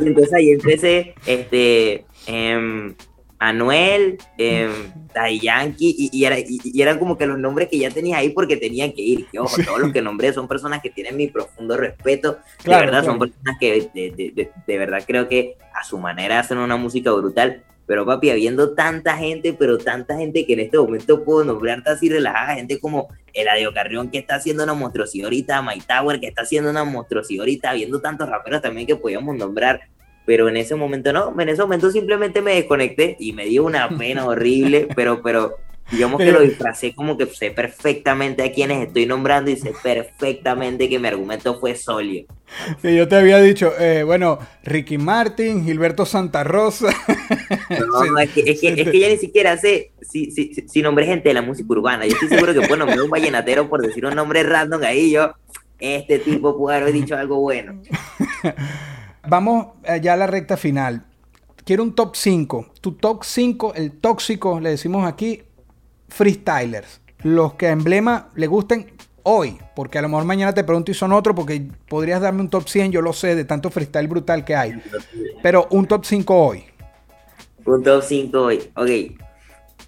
Y 0.00 0.06
entonces 0.06 0.32
ahí 0.32 0.52
empecé, 0.52 1.14
este, 1.26 2.06
eh, 2.26 2.94
Anuel, 3.38 4.18
eh, 4.36 4.68
Daddy 5.14 5.40
Yankee, 5.40 5.94
y, 5.96 6.10
y, 6.12 6.24
era- 6.24 6.38
y- 6.38 6.58
y 6.64 6.82
eran 6.82 6.98
como 6.98 7.16
que 7.16 7.26
los 7.26 7.38
nombres 7.38 7.68
que 7.68 7.78
ya 7.78 7.90
tenías 7.90 8.18
ahí 8.18 8.30
porque 8.30 8.56
tenían 8.56 8.92
que 8.92 9.02
ir. 9.02 9.26
Que, 9.26 9.38
ojo, 9.38 9.56
todos 9.64 9.78
los 9.80 9.92
que 9.92 10.02
nombré 10.02 10.32
son 10.32 10.48
personas 10.48 10.82
que 10.82 10.90
tienen 10.90 11.16
mi 11.16 11.28
profundo 11.28 11.76
respeto. 11.76 12.38
Claro, 12.62 12.80
de 12.80 12.86
verdad, 12.86 13.04
son 13.04 13.18
claro. 13.18 13.32
personas 13.32 13.56
que 13.60 13.90
de, 13.94 14.10
de- 14.10 14.30
de- 14.32 14.50
de 14.66 14.78
verdad 14.78 15.02
creo 15.06 15.28
que 15.28 15.56
a 15.74 15.84
su 15.84 15.98
manera 15.98 16.40
hacen 16.40 16.58
una 16.58 16.76
música 16.76 17.12
brutal. 17.12 17.62
Pero 17.86 18.04
papi, 18.04 18.28
habiendo 18.28 18.74
tanta 18.74 19.16
gente, 19.16 19.54
pero 19.54 19.78
tanta 19.78 20.14
gente 20.18 20.44
que 20.44 20.52
en 20.52 20.60
este 20.60 20.76
momento 20.76 21.24
puedo 21.24 21.42
nombrarte 21.42 21.88
así 21.88 22.10
relajada, 22.10 22.56
gente 22.56 22.78
como 22.78 23.08
Eladio 23.32 23.72
Carrión 23.72 24.10
que 24.10 24.18
está 24.18 24.34
haciendo 24.34 24.62
una 24.64 24.74
monstruosidad 24.74 25.24
ahorita, 25.24 25.62
My 25.62 25.80
Tower 25.80 26.20
que 26.20 26.26
está 26.26 26.42
haciendo 26.42 26.68
una 26.68 26.84
monstruosidad 26.84 27.40
ahorita, 27.44 27.70
habiendo 27.70 27.98
tantos 28.02 28.28
raperos 28.28 28.60
también 28.60 28.86
que 28.86 28.94
podíamos 28.96 29.34
nombrar, 29.38 29.80
pero 30.28 30.46
en 30.46 30.58
ese 30.58 30.74
momento 30.74 31.10
no, 31.10 31.34
en 31.40 31.48
ese 31.48 31.62
momento 31.62 31.90
simplemente 31.90 32.42
me 32.42 32.56
desconecté 32.56 33.16
y 33.18 33.32
me 33.32 33.46
dio 33.46 33.64
una 33.64 33.88
pena 33.98 34.26
horrible, 34.26 34.86
pero, 34.94 35.22
pero 35.22 35.56
digamos 35.90 36.20
que 36.20 36.30
lo 36.30 36.42
disfracé 36.42 36.94
como 36.94 37.16
que 37.16 37.24
sé 37.24 37.50
perfectamente 37.50 38.42
a 38.42 38.52
quienes 38.52 38.86
estoy 38.86 39.06
nombrando 39.06 39.50
y 39.50 39.56
sé 39.56 39.72
perfectamente 39.82 40.86
que 40.90 40.98
mi 40.98 41.08
argumento 41.08 41.58
fue 41.58 41.74
sólido. 41.76 42.26
Que 42.82 42.94
yo 42.94 43.08
te 43.08 43.16
había 43.16 43.40
dicho, 43.40 43.72
eh, 43.80 44.02
bueno, 44.02 44.38
Ricky 44.64 44.98
Martin, 44.98 45.64
Gilberto 45.64 46.04
Santa 46.04 46.44
Rosa. 46.44 46.90
No, 47.70 47.76
Sí, 48.02 48.08
no, 48.12 48.18
es 48.18 48.28
que, 48.28 48.40
es 48.40 48.60
que, 48.60 48.68
es 48.68 48.90
que 48.90 49.00
ya 49.00 49.08
ni 49.08 49.16
siquiera 49.16 49.56
sé 49.56 49.92
si, 50.02 50.30
si, 50.30 50.52
si, 50.52 50.68
si 50.68 50.82
nombré 50.82 51.06
gente 51.06 51.30
de 51.30 51.34
la 51.36 51.42
música 51.42 51.72
urbana. 51.72 52.04
Yo 52.04 52.12
estoy 52.12 52.28
seguro 52.28 52.52
que 52.52 52.60
puedo 52.60 52.76
nombrar 52.76 53.00
un 53.00 53.08
vallenatero 53.08 53.66
por 53.66 53.80
decir 53.80 54.04
un 54.04 54.14
nombre 54.14 54.42
random 54.42 54.82
ahí. 54.82 55.10
Yo, 55.10 55.32
este 55.78 56.18
tipo 56.18 56.54
pudo 56.54 56.74
haber 56.74 56.92
dicho 56.92 57.16
algo 57.16 57.40
bueno. 57.40 57.80
Vamos 59.28 59.66
eh, 59.84 60.00
ya 60.02 60.14
a 60.14 60.16
la 60.16 60.26
recta 60.26 60.56
final. 60.56 61.04
Quiero 61.64 61.82
un 61.82 61.94
top 61.94 62.16
5. 62.16 62.72
Tu 62.80 62.92
top 62.92 63.24
5, 63.24 63.74
el 63.74 63.92
tóxico, 63.92 64.58
le 64.58 64.70
decimos 64.70 65.06
aquí, 65.06 65.42
freestylers. 66.08 67.02
Los 67.22 67.54
que 67.54 67.66
a 67.66 67.72
emblema 67.72 68.30
le 68.36 68.46
gusten 68.46 68.90
hoy. 69.24 69.58
Porque 69.76 69.98
a 69.98 70.02
lo 70.02 70.08
mejor 70.08 70.24
mañana 70.24 70.54
te 70.54 70.64
pregunto 70.64 70.90
y 70.90 70.94
son 70.94 71.12
otro. 71.12 71.34
Porque 71.34 71.68
podrías 71.88 72.22
darme 72.22 72.40
un 72.40 72.48
top 72.48 72.66
100, 72.68 72.92
yo 72.92 73.02
lo 73.02 73.12
sé, 73.12 73.34
de 73.34 73.44
tanto 73.44 73.70
freestyle 73.70 74.08
brutal 74.08 74.46
que 74.46 74.56
hay. 74.56 74.80
Pero 75.42 75.68
un 75.70 75.86
top 75.86 76.06
5 76.06 76.34
hoy. 76.34 76.64
Un 77.66 77.82
top 77.82 78.02
5 78.02 78.40
hoy. 78.40 78.70
Ok. 78.76 79.20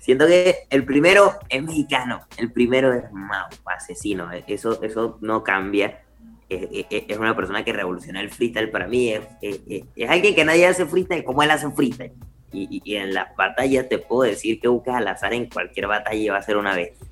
Siento 0.01 0.27
que 0.27 0.67
el 0.69 0.85
primero 0.85 1.33
es 1.49 1.63
mexicano. 1.63 2.21
El 2.37 2.53
primero 2.53 2.93
es 2.93 3.11
Mau, 3.11 3.47
asesino. 3.65 4.31
Eso, 4.47 4.83
eso 4.83 5.17
no 5.23 5.43
cambia. 5.43 6.03
Es, 6.51 7.17
una 7.19 7.35
persona 7.37 7.65
que 7.65 7.73
revoluciona 7.73 8.21
el 8.21 8.29
freestyle 8.31 8.71
para 8.71 8.89
mí. 8.89 9.11
Es, 9.11 9.23
es- 9.41 9.85
alguien 10.09 10.35
que 10.35 10.45
nadie 10.45 10.67
hace 10.67 10.85
freestyle 10.85 11.25
como 11.25 11.43
él 11.43 11.51
hace 11.51 11.71
freestyle. 11.71 12.13
Y, 12.53 12.97
en 12.97 13.15
las 13.15 13.35
batallas 13.37 13.89
te 13.89 13.99
puedo 13.99 14.23
decir 14.29 14.61
que 14.61 14.67
buscas 14.67 14.97
al 14.97 15.07
azar 15.07 15.33
en 15.33 15.49
cualquier 15.49 15.87
batalla 15.87 16.17
y 16.19 16.29
va 16.29 16.39
a 16.39 16.43
ser 16.43 16.57
una 16.57 16.75
bestia. 16.75 17.07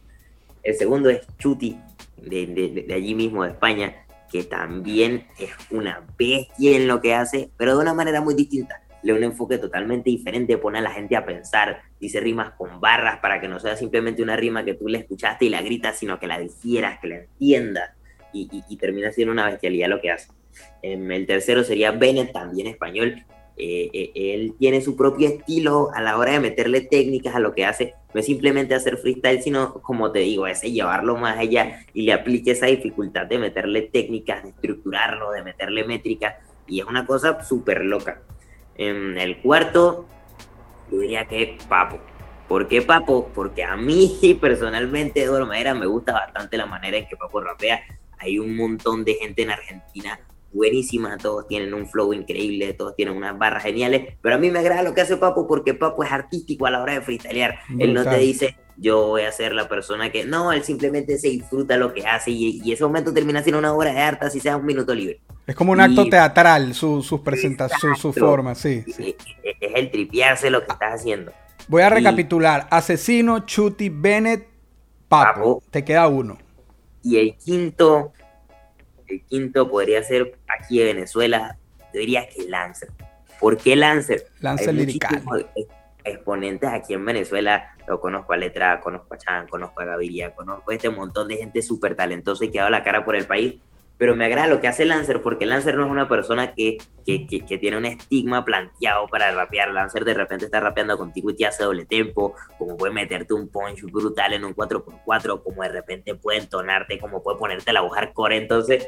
El 0.64 0.74
segundo 0.74 1.08
es 1.08 1.20
Chuti, 1.38 1.78
de, 2.16 2.46
de- 2.46 2.84
de 2.86 2.94
allí 2.94 3.14
mismo, 3.14 3.44
de 3.44 3.50
España, 3.50 3.94
que 4.30 4.42
también 4.42 5.26
es 5.38 5.50
una 5.70 6.04
bestia 6.18 6.76
en 6.76 6.88
lo 6.88 7.00
que 7.00 7.14
hace, 7.14 7.50
pero 7.56 7.76
de 7.76 7.82
una 7.82 7.94
manera 7.94 8.20
muy 8.20 8.34
distinta. 8.34 8.82
Le 9.04 9.12
da 9.12 9.18
un 9.18 9.24
enfoque 9.24 9.58
totalmente 9.58 10.10
diferente, 10.10 10.58
pone 10.58 10.78
a 10.78 10.82
la 10.82 10.90
gente 10.90 11.14
a 11.14 11.24
pensar, 11.24 11.82
dice 12.00 12.18
rimas 12.18 12.50
con 12.58 12.80
barras 12.80 13.20
para 13.20 13.40
que 13.40 13.46
no 13.46 13.60
sea 13.60 13.76
simplemente 13.76 14.24
una 14.24 14.34
rima 14.34 14.64
que 14.64 14.74
tú 14.74 14.88
le 14.88 14.98
escuchaste 14.98 15.44
y 15.44 15.48
la 15.50 15.62
gritas, 15.62 15.96
sino 15.96 16.18
que 16.18 16.26
la 16.26 16.40
digieras, 16.40 16.98
que 16.98 17.06
la 17.06 17.16
entiendas, 17.18 17.90
y, 18.32 18.48
y- 18.52 18.64
y 18.68 18.76
termina 18.76 19.12
siendo 19.12 19.32
una 19.32 19.46
bestialidad 19.46 19.88
lo 19.88 20.00
que 20.00 20.10
hace. 20.10 20.28
Em, 20.82 21.10
el 21.12 21.26
tercero 21.26 21.62
sería 21.64 21.90
Bennett, 21.92 22.32
también 22.32 22.66
español. 22.66 23.24
Eh, 23.60 23.90
eh, 23.92 24.12
él 24.34 24.54
tiene 24.58 24.80
su 24.80 24.96
propio 24.96 25.28
estilo 25.28 25.90
a 25.92 26.00
la 26.00 26.16
hora 26.16 26.32
de 26.32 26.40
meterle 26.40 26.80
técnicas 26.82 27.34
a 27.34 27.40
lo 27.40 27.54
que 27.54 27.64
hace. 27.64 27.94
No 28.14 28.20
es 28.20 28.26
simplemente 28.26 28.74
hacer 28.74 28.96
freestyle, 28.98 29.42
sino, 29.42 29.74
como 29.82 30.12
te 30.12 30.20
digo, 30.20 30.46
es 30.46 30.62
llevarlo 30.62 31.16
más 31.16 31.36
allá 31.38 31.80
y 31.92 32.02
le 32.02 32.12
aplique 32.12 32.52
esa 32.52 32.66
dificultad 32.66 33.26
de 33.26 33.38
meterle 33.38 33.82
técnicas, 33.82 34.44
de 34.44 34.50
estructurarlo, 34.50 35.32
de 35.32 35.42
meterle 35.42 35.84
métricas. 35.84 36.36
Y 36.68 36.80
es 36.80 36.86
una 36.86 37.04
cosa 37.06 37.42
súper 37.42 37.84
loca. 37.84 38.22
En 38.76 39.18
el 39.18 39.38
cuarto, 39.38 40.06
yo 40.90 41.00
diría 41.00 41.24
que 41.26 41.58
Papo. 41.68 41.98
¿Por 42.46 42.68
qué 42.68 42.80
Papo? 42.82 43.28
Porque 43.34 43.64
a 43.64 43.76
mí 43.76 44.18
personalmente 44.40 45.20
de 45.20 45.26
alguna 45.26 45.46
manera 45.46 45.74
me 45.74 45.86
gusta 45.86 46.12
bastante 46.12 46.56
la 46.56 46.66
manera 46.66 46.96
en 46.96 47.06
que 47.08 47.16
Papo 47.16 47.40
rapea. 47.40 47.80
Hay 48.20 48.38
un 48.38 48.56
montón 48.56 49.04
de 49.04 49.14
gente 49.14 49.42
en 49.42 49.50
Argentina 49.50 50.20
buenísima, 50.52 51.16
todos 51.18 51.46
tienen 51.46 51.74
un 51.74 51.86
flow 51.86 52.12
increíble, 52.14 52.72
todos 52.72 52.96
tienen 52.96 53.14
unas 53.16 53.36
barras 53.38 53.62
geniales, 53.62 54.14
pero 54.22 54.36
a 54.36 54.38
mí 54.38 54.50
me 54.50 54.58
agrada 54.60 54.82
lo 54.82 54.94
que 54.94 55.02
hace 55.02 55.16
Papo 55.18 55.46
porque 55.46 55.74
Papo 55.74 56.02
es 56.02 56.10
artístico 56.10 56.66
a 56.66 56.70
la 56.70 56.82
hora 56.82 56.94
de 56.94 57.00
freestylear. 57.02 57.58
Él 57.78 57.92
no 57.92 58.02
te 58.02 58.16
dice, 58.18 58.56
yo 58.78 59.08
voy 59.08 59.22
a 59.22 59.32
ser 59.32 59.52
la 59.52 59.68
persona 59.68 60.10
que... 60.10 60.24
No, 60.24 60.50
él 60.52 60.64
simplemente 60.64 61.18
se 61.18 61.28
disfruta 61.28 61.76
lo 61.76 61.92
que 61.92 62.06
hace 62.06 62.30
y, 62.30 62.62
y 62.64 62.72
ese 62.72 62.82
momento 62.84 63.12
termina 63.12 63.42
siendo 63.42 63.58
una 63.58 63.74
obra 63.74 63.92
de 63.92 64.00
arte, 64.00 64.24
así 64.26 64.40
sea 64.40 64.56
un 64.56 64.64
minuto 64.64 64.94
libre. 64.94 65.20
Es 65.46 65.54
como 65.54 65.72
un 65.72 65.80
acto 65.80 66.06
teatral, 66.08 66.74
su- 66.74 67.02
sus 67.02 67.20
presentaciones, 67.20 67.98
su, 68.00 68.12
su 68.12 68.18
forma, 68.18 68.54
sí. 68.54 68.84
sí. 68.86 69.16
Es, 69.42 69.54
es 69.60 69.72
el 69.74 69.90
tripearse 69.90 70.50
lo 70.50 70.60
que 70.64 70.72
estás 70.72 70.94
haciendo. 71.00 71.30
Voy 71.68 71.82
a 71.82 71.88
Y- 71.88 71.90
recapitular. 71.90 72.66
Asesino, 72.70 73.40
Chuti, 73.40 73.90
Bennett, 73.90 74.46
Papo. 75.08 75.34
Papo. 75.34 75.62
Te 75.70 75.84
queda 75.84 76.08
uno. 76.08 76.38
Y 77.08 77.16
el 77.16 77.38
quinto, 77.38 78.12
el 79.06 79.24
quinto 79.24 79.70
podría 79.70 80.02
ser 80.02 80.38
aquí 80.46 80.78
de 80.78 80.92
Venezuela, 80.92 81.56
yo 81.94 82.00
diría 82.00 82.28
que 82.28 82.46
Lancer. 82.46 82.90
¿Por 83.40 83.56
qué 83.56 83.76
Lancer? 83.76 84.26
Lancer 84.40 84.74
lirical. 84.74 85.22
exponentes 86.04 86.68
aquí 86.68 86.92
en 86.92 87.06
Venezuela. 87.06 87.74
Lo 87.86 87.98
conozco 87.98 88.34
a 88.34 88.36
Letra, 88.36 88.78
conozco 88.80 89.14
a 89.14 89.16
Chan, 89.16 89.48
conozco 89.48 89.80
a 89.80 89.86
Gaviria, 89.86 90.34
conozco 90.34 90.70
a 90.70 90.74
este 90.74 90.90
montón 90.90 91.28
de 91.28 91.38
gente 91.38 91.62
súper 91.62 91.96
talentosa 91.96 92.44
y 92.44 92.50
que 92.50 92.58
ha 92.58 92.64
dado 92.64 92.72
la 92.72 92.84
cara 92.84 93.02
por 93.06 93.16
el 93.16 93.26
país. 93.26 93.54
Pero 93.98 94.14
me 94.14 94.24
agrada 94.26 94.46
lo 94.46 94.60
que 94.60 94.68
hace 94.68 94.84
Lancer 94.84 95.20
porque 95.22 95.44
Lancer 95.44 95.74
no 95.76 95.84
es 95.84 95.90
una 95.90 96.08
persona 96.08 96.54
que, 96.54 96.78
que, 97.04 97.26
que- 97.26 97.44
que 97.44 97.58
tiene 97.58 97.76
un 97.76 97.84
estigma 97.84 98.44
planteado 98.44 99.08
para 99.08 99.32
rapear. 99.32 99.70
Lancer 99.72 100.04
de 100.04 100.14
repente 100.14 100.44
está 100.44 100.60
rapeando 100.60 100.96
contigo 100.96 101.30
y 101.30 101.36
te 101.36 101.46
hace 101.46 101.64
doble 101.64 101.84
tempo, 101.84 102.34
como 102.58 102.76
puede 102.76 102.92
meterte 102.92 103.34
un 103.34 103.48
punch 103.48 103.82
brutal 103.82 104.32
en 104.34 104.44
un 104.44 104.54
4x4, 104.54 105.42
como 105.42 105.62
de 105.64 105.68
repente 105.70 106.14
puede 106.14 106.38
entonarte, 106.38 106.98
como 107.00 107.22
puede 107.24 107.38
ponerte 107.38 107.72
la 107.72 107.80
voz 107.80 107.92
hardcore. 107.92 108.36
Entonces, 108.36 108.86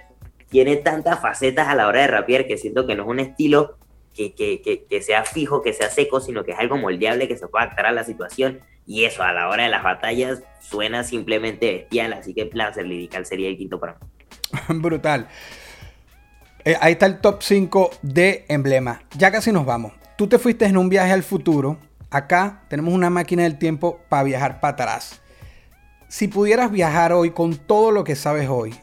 tiene 0.48 0.76
tantas 0.76 1.20
facetas 1.20 1.66
a 1.68 1.74
la 1.74 1.88
hora 1.88 2.02
de 2.02 2.06
rapear 2.06 2.46
que 2.46 2.56
siento 2.56 2.86
que 2.86 2.94
no 2.94 3.02
es 3.02 3.08
un 3.08 3.20
estilo 3.20 3.76
que, 4.14 4.34
que, 4.34 4.62
que, 4.62 4.84
que 4.84 5.02
sea 5.02 5.24
fijo, 5.24 5.62
que 5.62 5.72
sea 5.72 5.90
seco, 5.90 6.20
sino 6.20 6.44
que 6.44 6.52
es 6.52 6.58
algo 6.58 6.76
moldeable 6.76 7.26
que 7.28 7.36
se 7.36 7.48
puede 7.48 7.64
adaptar 7.64 7.86
a 7.86 7.92
la 7.92 8.04
situación. 8.04 8.60
Y 8.86 9.04
eso 9.04 9.22
a 9.24 9.32
la 9.32 9.48
hora 9.48 9.64
de 9.64 9.68
las 9.70 9.82
batallas 9.82 10.42
suena 10.60 11.02
simplemente 11.04 11.72
bestial. 11.72 12.12
Así 12.12 12.32
que 12.34 12.48
Lancer 12.52 12.86
Lirical 12.86 13.26
sería 13.26 13.48
el 13.48 13.56
quinto 13.56 13.78
para 13.80 13.94
mí. 13.94 13.98
Brutal. 14.68 15.28
Eh, 16.64 16.76
ahí 16.80 16.92
está 16.92 17.06
el 17.06 17.20
top 17.20 17.42
5 17.42 17.90
de 18.02 18.44
emblema. 18.48 19.02
Ya 19.16 19.30
casi 19.30 19.52
nos 19.52 19.64
vamos. 19.64 19.92
Tú 20.16 20.28
te 20.28 20.38
fuiste 20.38 20.66
en 20.66 20.76
un 20.76 20.88
viaje 20.88 21.12
al 21.12 21.22
futuro. 21.22 21.78
Acá 22.10 22.62
tenemos 22.68 22.92
una 22.92 23.08
máquina 23.08 23.44
del 23.44 23.58
tiempo 23.58 24.00
para 24.08 24.24
viajar 24.24 24.60
para 24.60 24.72
atrás. 24.72 25.20
Si 26.08 26.28
pudieras 26.28 26.70
viajar 26.70 27.12
hoy 27.12 27.30
con 27.30 27.56
todo 27.56 27.92
lo 27.92 28.04
que 28.04 28.16
sabes 28.16 28.48
hoy, 28.48 28.74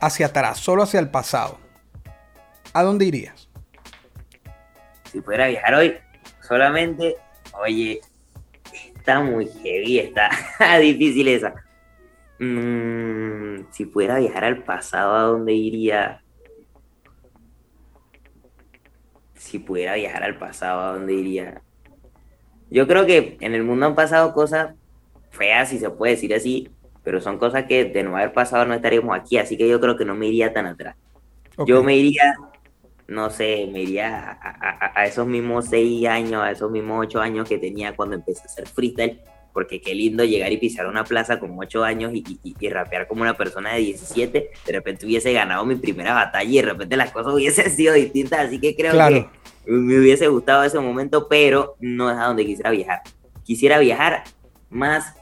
hacia 0.00 0.26
atrás, 0.26 0.58
solo 0.58 0.82
hacia 0.82 1.00
el 1.00 1.08
pasado, 1.08 1.58
¿a 2.74 2.82
dónde 2.82 3.06
irías? 3.06 3.48
si 5.14 5.20
pudiera 5.20 5.46
viajar 5.46 5.74
hoy, 5.76 5.94
solamente, 6.40 7.16
oye, 7.60 8.00
está 8.96 9.20
muy 9.20 9.46
heavy, 9.46 10.00
está 10.00 10.28
difícil 10.80 11.28
esa. 11.28 11.54
Mm, 12.38 13.70
si 13.70 13.86
pudiera 13.86 14.18
viajar 14.18 14.44
al 14.44 14.64
pasado, 14.64 15.14
¿a 15.14 15.22
dónde 15.22 15.52
iría? 15.54 16.20
Si 19.34 19.58
pudiera 19.58 19.94
viajar 19.94 20.22
al 20.24 20.38
pasado, 20.38 20.80
¿a 20.80 20.92
dónde 20.94 21.14
iría? 21.14 21.62
Yo 22.70 22.86
creo 22.86 23.06
que 23.06 23.36
en 23.40 23.54
el 23.54 23.62
mundo 23.62 23.86
han 23.86 23.94
pasado 23.94 24.32
cosas 24.34 24.74
feas, 25.30 25.68
si 25.68 25.78
se 25.78 25.90
puede 25.90 26.12
decir 26.14 26.34
así, 26.34 26.68
pero 27.02 27.20
son 27.20 27.38
cosas 27.38 27.64
que 27.66 27.84
de 27.84 28.02
no 28.02 28.16
haber 28.16 28.32
pasado 28.32 28.64
no 28.64 28.74
estaríamos 28.74 29.16
aquí, 29.18 29.36
así 29.38 29.56
que 29.56 29.68
yo 29.68 29.80
creo 29.80 29.96
que 29.96 30.04
no 30.04 30.14
me 30.14 30.26
iría 30.28 30.52
tan 30.52 30.66
atrás. 30.66 30.96
Yo 31.58 31.82
me 31.82 31.96
iría, 31.96 32.34
no 33.08 33.30
sé, 33.30 33.68
me 33.72 33.82
iría 33.82 34.32
a- 34.42 34.92
a 35.02 35.06
esos 35.06 35.26
mismos 35.26 35.68
seis 35.68 36.06
años, 36.08 36.42
a 36.42 36.50
esos 36.52 36.70
mismos 36.70 37.06
ocho 37.06 37.20
años 37.20 37.48
que 37.48 37.58
tenía 37.58 37.94
cuando 37.96 38.16
empecé 38.16 38.42
a 38.44 38.46
hacer 38.46 38.68
freestyle, 38.68 39.22
porque 39.54 39.80
qué 39.80 39.94
lindo 39.94 40.24
llegar 40.24 40.52
y 40.52 40.58
pisar 40.58 40.86
una 40.86 41.04
plaza 41.04 41.38
con 41.40 41.56
ocho 41.58 41.82
años 41.84 42.12
y, 42.12 42.22
y- 42.42 42.54
y 42.60 42.68
rapear 42.68 43.06
como 43.08 43.22
una 43.22 43.36
persona 43.36 43.72
de 43.72 43.80
17, 43.80 44.50
de 44.66 44.72
repente 44.72 45.06
hubiese 45.06 45.32
ganado 45.32 45.64
mi 45.64 45.76
primera 45.76 46.12
batalla 46.12 46.50
y 46.50 46.56
de 46.56 46.62
repente 46.62 46.96
las 46.98 47.12
cosas 47.12 47.32
hubiesen 47.32 47.70
sido 47.74 47.94
distintas, 47.94 48.40
así 48.48 48.60
que 48.60 48.74
creo 48.76 48.92
Claro. 48.92 49.30
que 49.64 49.70
me 49.70 49.98
hubiese 49.98 50.26
gustado 50.28 50.64
ese 50.64 50.78
momento, 50.80 51.28
pero 51.28 51.76
no 51.80 52.10
es 52.10 52.18
a 52.18 52.24
donde 52.26 52.44
quisiera 52.44 52.70
viajar. 52.70 53.00
Quisiera 53.44 53.78
viajar 53.78 54.24
más 54.70 55.14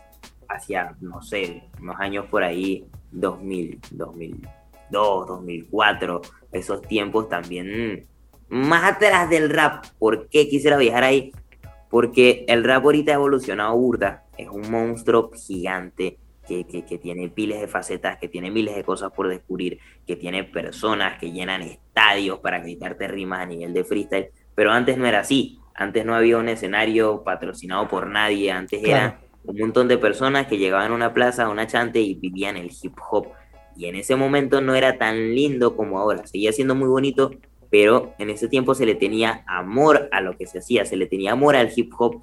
hacia, 0.49 0.97
no 1.01 1.22
sé, 1.22 1.62
unos 1.80 1.97
años 2.01 2.26
por 2.30 2.43
ahí, 2.43 2.87
2000, 3.12 3.78
2002, 3.91 5.26
2004, 5.26 6.22
esos 6.53 6.83
tiempos 6.83 7.28
también 7.28 8.07
más 8.49 8.85
atrás 8.95 9.28
del 9.30 9.51
rap. 9.51 9.85
¿Por 9.99 10.28
qué 10.28 10.49
quisiera 10.49 10.76
viajar 10.76 11.05
ahí? 11.05 11.33
Porque 11.93 12.47
el 12.49 12.64
rap 12.64 12.84
ahorita 12.84 13.12
ha 13.12 13.16
evolucionado 13.16 13.76
burda, 13.76 14.24
es 14.38 14.49
un 14.49 14.70
monstruo 14.70 15.30
gigante 15.36 16.16
que, 16.49 16.64
que, 16.64 16.86
que, 16.86 16.97
tiene 16.97 17.28
piles 17.28 17.61
de 17.61 17.68
facetas, 17.68 18.16
que 18.16 18.28
tiene 18.28 18.51
miles 18.51 18.74
de 18.74 18.82
cosas 18.82 19.12
por 19.12 19.28
descubrir, 19.28 19.78
que 20.07 20.16
tiene 20.16 20.43
personas 20.43 21.18
que 21.18 21.32
llenan 21.32 21.61
estadios 21.61 22.38
para 22.38 22.61
gritarte 22.61 23.09
rimas 23.09 23.40
a 23.40 23.47
nivel 23.47 23.74
de 23.74 23.84
freestyle, 23.84 24.30
pero 24.55 24.72
antes 24.72 24.97
no 24.97 25.05
era 25.05 25.20
así, 25.20 25.59
antes 25.74 26.07
no 26.07 26.14
había 26.14 26.38
un 26.38 26.49
escenario 26.49 27.22
patrocinado 27.24 27.86
por 27.88 28.07
nadie, 28.07 28.51
antes 28.51 28.82
Claro. 28.82 28.97
era 28.97 29.20
un 29.45 29.59
montón 29.59 29.86
de 29.86 29.99
personas 29.99 30.47
que 30.47 30.57
llegaban 30.57 30.93
a 30.93 30.95
una 30.95 31.12
plaza, 31.12 31.45
a 31.45 31.51
una 31.51 31.66
chante 31.66 32.01
y 32.01 32.14
vivían 32.14 32.57
el 32.57 32.70
hip 32.70 32.97
hop. 33.11 33.28
Y 33.76 33.84
en 33.84 33.97
ese 33.97 34.16
momento 34.16 34.62
no 34.62 34.74
era 34.74 34.97
tan 34.97 35.34
lindo 35.34 35.76
como 35.76 35.99
ahora, 35.99 36.26
seguía 36.26 36.53
siendo 36.53 36.74
muy 36.74 36.88
bonito, 36.88 37.32
pero 37.73 38.12
en 38.18 38.29
ese 38.29 38.49
tiempo 38.49 38.75
se 38.75 38.85
le 38.85 38.95
tenía 38.95 39.45
amor 39.47 40.11
a 40.12 40.20
lo 40.20 40.37
que 40.37 40.47
se 40.47 40.59
hacía, 40.59 40.85
se 40.85 40.95
le 40.95 41.07
tenía 41.07 41.33
amor 41.33 41.57
al 41.57 41.73
hip 41.75 41.91
hop 41.99 42.20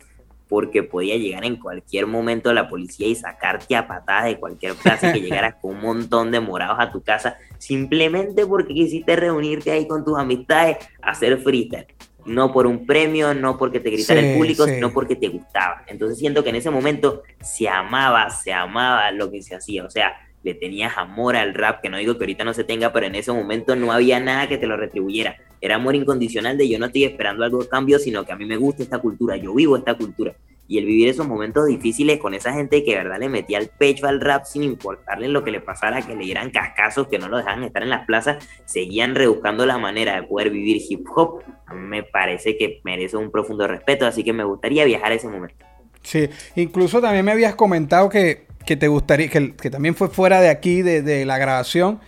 porque 0.48 0.84
podía 0.84 1.18
llegar 1.18 1.44
en 1.44 1.56
cualquier 1.56 2.06
momento 2.06 2.54
la 2.54 2.70
policía 2.70 3.08
y 3.08 3.16
sacarte 3.16 3.76
a 3.76 3.88
patadas 3.88 4.26
de 4.26 4.40
cualquier 4.40 4.76
plaza 4.76 5.10
y 5.10 5.14
que 5.14 5.22
llegaras 5.28 5.56
con 5.60 5.76
un 5.76 5.82
montón 5.82 6.30
de 6.30 6.40
morados 6.40 6.78
a 6.80 6.92
tu 6.92 7.02
casa 7.02 7.36
simplemente 7.58 8.46
porque 8.46 8.76
quisiste 8.76 9.16
reunirte 9.16 9.72
ahí 9.72 9.88
con 9.88 10.06
tus 10.06 10.20
amistades 10.20 10.78
a 11.02 11.12
hacer 11.12 11.40
freestyle. 11.40 11.88
No 12.26 12.54
por 12.54 12.68
un 12.68 12.86
premio, 12.86 13.34
no 13.34 13.58
porque 13.58 13.80
te 13.80 13.90
gritara 13.90 14.22
Sí, 14.22 14.28
el 14.28 14.38
público, 14.38 14.66
sí. 14.66 14.76
sino 14.76 14.94
porque 14.94 15.16
te 15.16 15.30
gustaba. 15.30 15.84
Entonces 15.88 16.20
siento 16.20 16.44
que 16.44 16.52
en 16.52 16.58
ese 16.58 16.70
momento 16.70 17.24
se 17.42 17.68
amaba, 17.68 18.30
se 18.30 18.54
amaba 18.54 19.10
lo 19.12 19.32
que 19.32 19.42
se 19.42 19.56
hacía. 19.56 19.84
O 19.84 19.90
sea, 19.90 20.14
le 20.44 20.54
tenías 20.54 20.98
amor 20.98 21.36
al 21.36 21.54
rap, 21.54 21.82
que 21.82 21.90
no 21.90 21.98
digo 21.98 22.18
que 22.18 22.24
ahorita 22.24 22.44
no 22.44 22.54
se 22.54 22.64
tenga, 22.64 22.94
pero 22.94 23.06
en 23.06 23.16
ese 23.16 23.32
momento 23.32 23.76
no 23.76 23.92
había 23.92 24.20
nada 24.20 24.48
que 24.48 24.58
te 24.58 24.68
lo 24.68 24.78
retribuyera. 24.78 25.36
Era 25.62 25.76
amor 25.76 25.96
incondicional 25.96 26.58
de 26.58 26.70
yo 26.70 26.80
no 26.80 26.86
estoy 26.86 27.04
esperando 27.04 27.44
algo 27.44 27.62
de 27.62 27.68
cambio, 27.68 28.00
sino 28.00 28.26
que 28.26 28.32
a 28.32 28.36
mí 28.36 28.46
me 28.46 28.58
gusta 28.58 28.84
esta 28.84 29.00
cultura, 29.00 29.36
yo 29.36 29.54
vivo 29.54 29.76
esta 29.78 29.96
cultura. 29.96 30.34
Y 30.68 30.78
el 30.78 30.86
vivir 30.86 31.10
esos 31.10 31.28
momentos 31.28 31.66
difíciles 31.66 32.20
con 32.20 32.36
esa 32.36 32.54
gente 32.54 32.84
que 32.84 32.92
de 32.92 32.98
verdad 32.98 33.18
le 33.20 33.28
metía 33.28 33.58
el 33.58 33.70
pecho 33.70 34.08
al 34.08 34.22
rap 34.22 34.46
sin 34.46 34.62
importarle 34.62 35.28
lo 35.28 35.44
que 35.44 35.50
le 35.50 35.62
pasara, 35.62 36.04
que 36.04 36.16
le 36.16 36.24
dieran 36.24 36.52
cascazos, 36.52 37.08
que 37.08 37.18
no 37.18 37.28
lo 37.28 37.38
dejaban 37.38 37.64
estar 37.64 37.82
en 37.82 37.90
las 37.90 38.06
plazas, 38.06 38.48
seguían 38.66 39.16
rebuscando 39.16 39.66
la 39.66 39.80
manera 39.80 40.16
de 40.22 40.28
poder 40.28 40.52
vivir 40.52 40.80
hip 40.88 41.08
hop. 41.16 41.42
A 41.66 41.74
mí 41.74 41.88
me 41.88 42.04
parece 42.04 42.56
que 42.56 42.82
merece 42.84 43.18
un 43.18 43.32
profundo 43.32 43.68
respeto, 43.68 44.06
así 44.06 44.24
que 44.24 44.32
me 44.32 44.44
gustaría 44.44 44.86
viajar 44.86 45.12
a 45.12 45.16
ese 45.16 45.28
momento. 45.28 45.66
Sí, 46.04 46.30
incluso 46.56 47.02
también 47.02 47.26
me 47.26 47.32
habías 47.32 47.56
comentado 47.56 48.08
que, 48.08 48.46
que 48.66 48.78
te 48.78 48.88
gustaría, 48.88 49.30
que, 49.30 49.56
que 49.56 49.70
también 49.70 49.96
fue 49.96 50.10
fuera 50.10 50.42
de 50.42 50.50
aquí, 50.50 50.82
de, 50.82 51.02
de 51.02 51.26
la 51.26 51.38
grabación, 51.38 52.00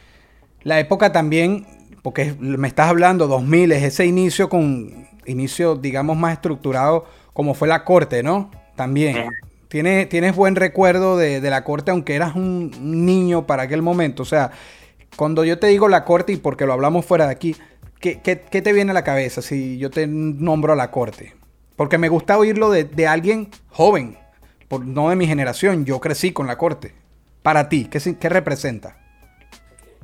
la 0.64 0.80
época 0.80 1.12
también, 1.12 1.66
porque 2.04 2.36
me 2.40 2.68
estás 2.68 2.90
hablando 2.90 3.28
2000, 3.28 3.72
es 3.72 3.84
ese 3.84 4.06
inicio 4.06 4.50
con, 4.50 5.08
inicio 5.26 5.76
digamos 5.76 6.18
más 6.18 6.34
estructurado 6.34 7.06
como 7.34 7.54
fue 7.54 7.68
la 7.68 7.84
corte, 7.86 8.24
¿no? 8.24 8.52
También. 8.76 9.18
Ajá. 9.18 9.30
Tienes, 9.70 10.10
tienes 10.10 10.36
buen 10.36 10.56
recuerdo 10.58 11.18
de, 11.18 11.40
de 11.42 11.50
la 11.50 11.64
corte, 11.64 11.92
aunque 11.92 12.16
eras 12.16 12.36
un 12.36 12.72
niño 13.06 13.48
para 13.48 13.64
aquel 13.64 13.82
momento. 13.82 14.24
O 14.24 14.26
sea, 14.26 14.52
cuando 15.16 15.46
yo 15.46 15.60
te 15.60 15.68
digo 15.68 15.88
la 15.90 16.06
corte 16.06 16.34
y 16.34 16.38
porque 16.38 16.66
lo 16.66 16.74
hablamos 16.74 17.06
fuera 17.06 17.26
de 17.28 17.32
aquí, 17.32 17.56
¿qué, 18.00 18.20
qué- 18.22 18.42
qué 18.42 18.62
te 18.62 18.74
viene 18.74 18.92
a 18.92 18.94
la 18.94 19.04
cabeza 19.04 19.42
si 19.42 19.78
yo 19.78 19.90
te 19.90 20.08
nombro 20.08 20.74
a 20.74 20.76
la 20.76 20.92
corte? 20.92 21.36
Porque 21.76 21.98
me 21.98 22.10
gusta 22.10 22.38
oírlo 22.38 22.70
de, 22.72 22.84
de 22.84 23.08
alguien 23.08 23.50
joven, 23.70 24.18
no 24.80 25.10
de 25.10 25.16
mi 25.16 25.28
generación. 25.28 25.86
Yo 25.86 26.00
crecí 26.00 26.32
con 26.34 26.48
la 26.48 26.58
corte. 26.58 26.94
Para 27.44 27.70
ti, 27.70 27.86
¿qué, 27.90 28.00
si- 28.00 28.16
qué 28.16 28.30
representa? 28.30 28.98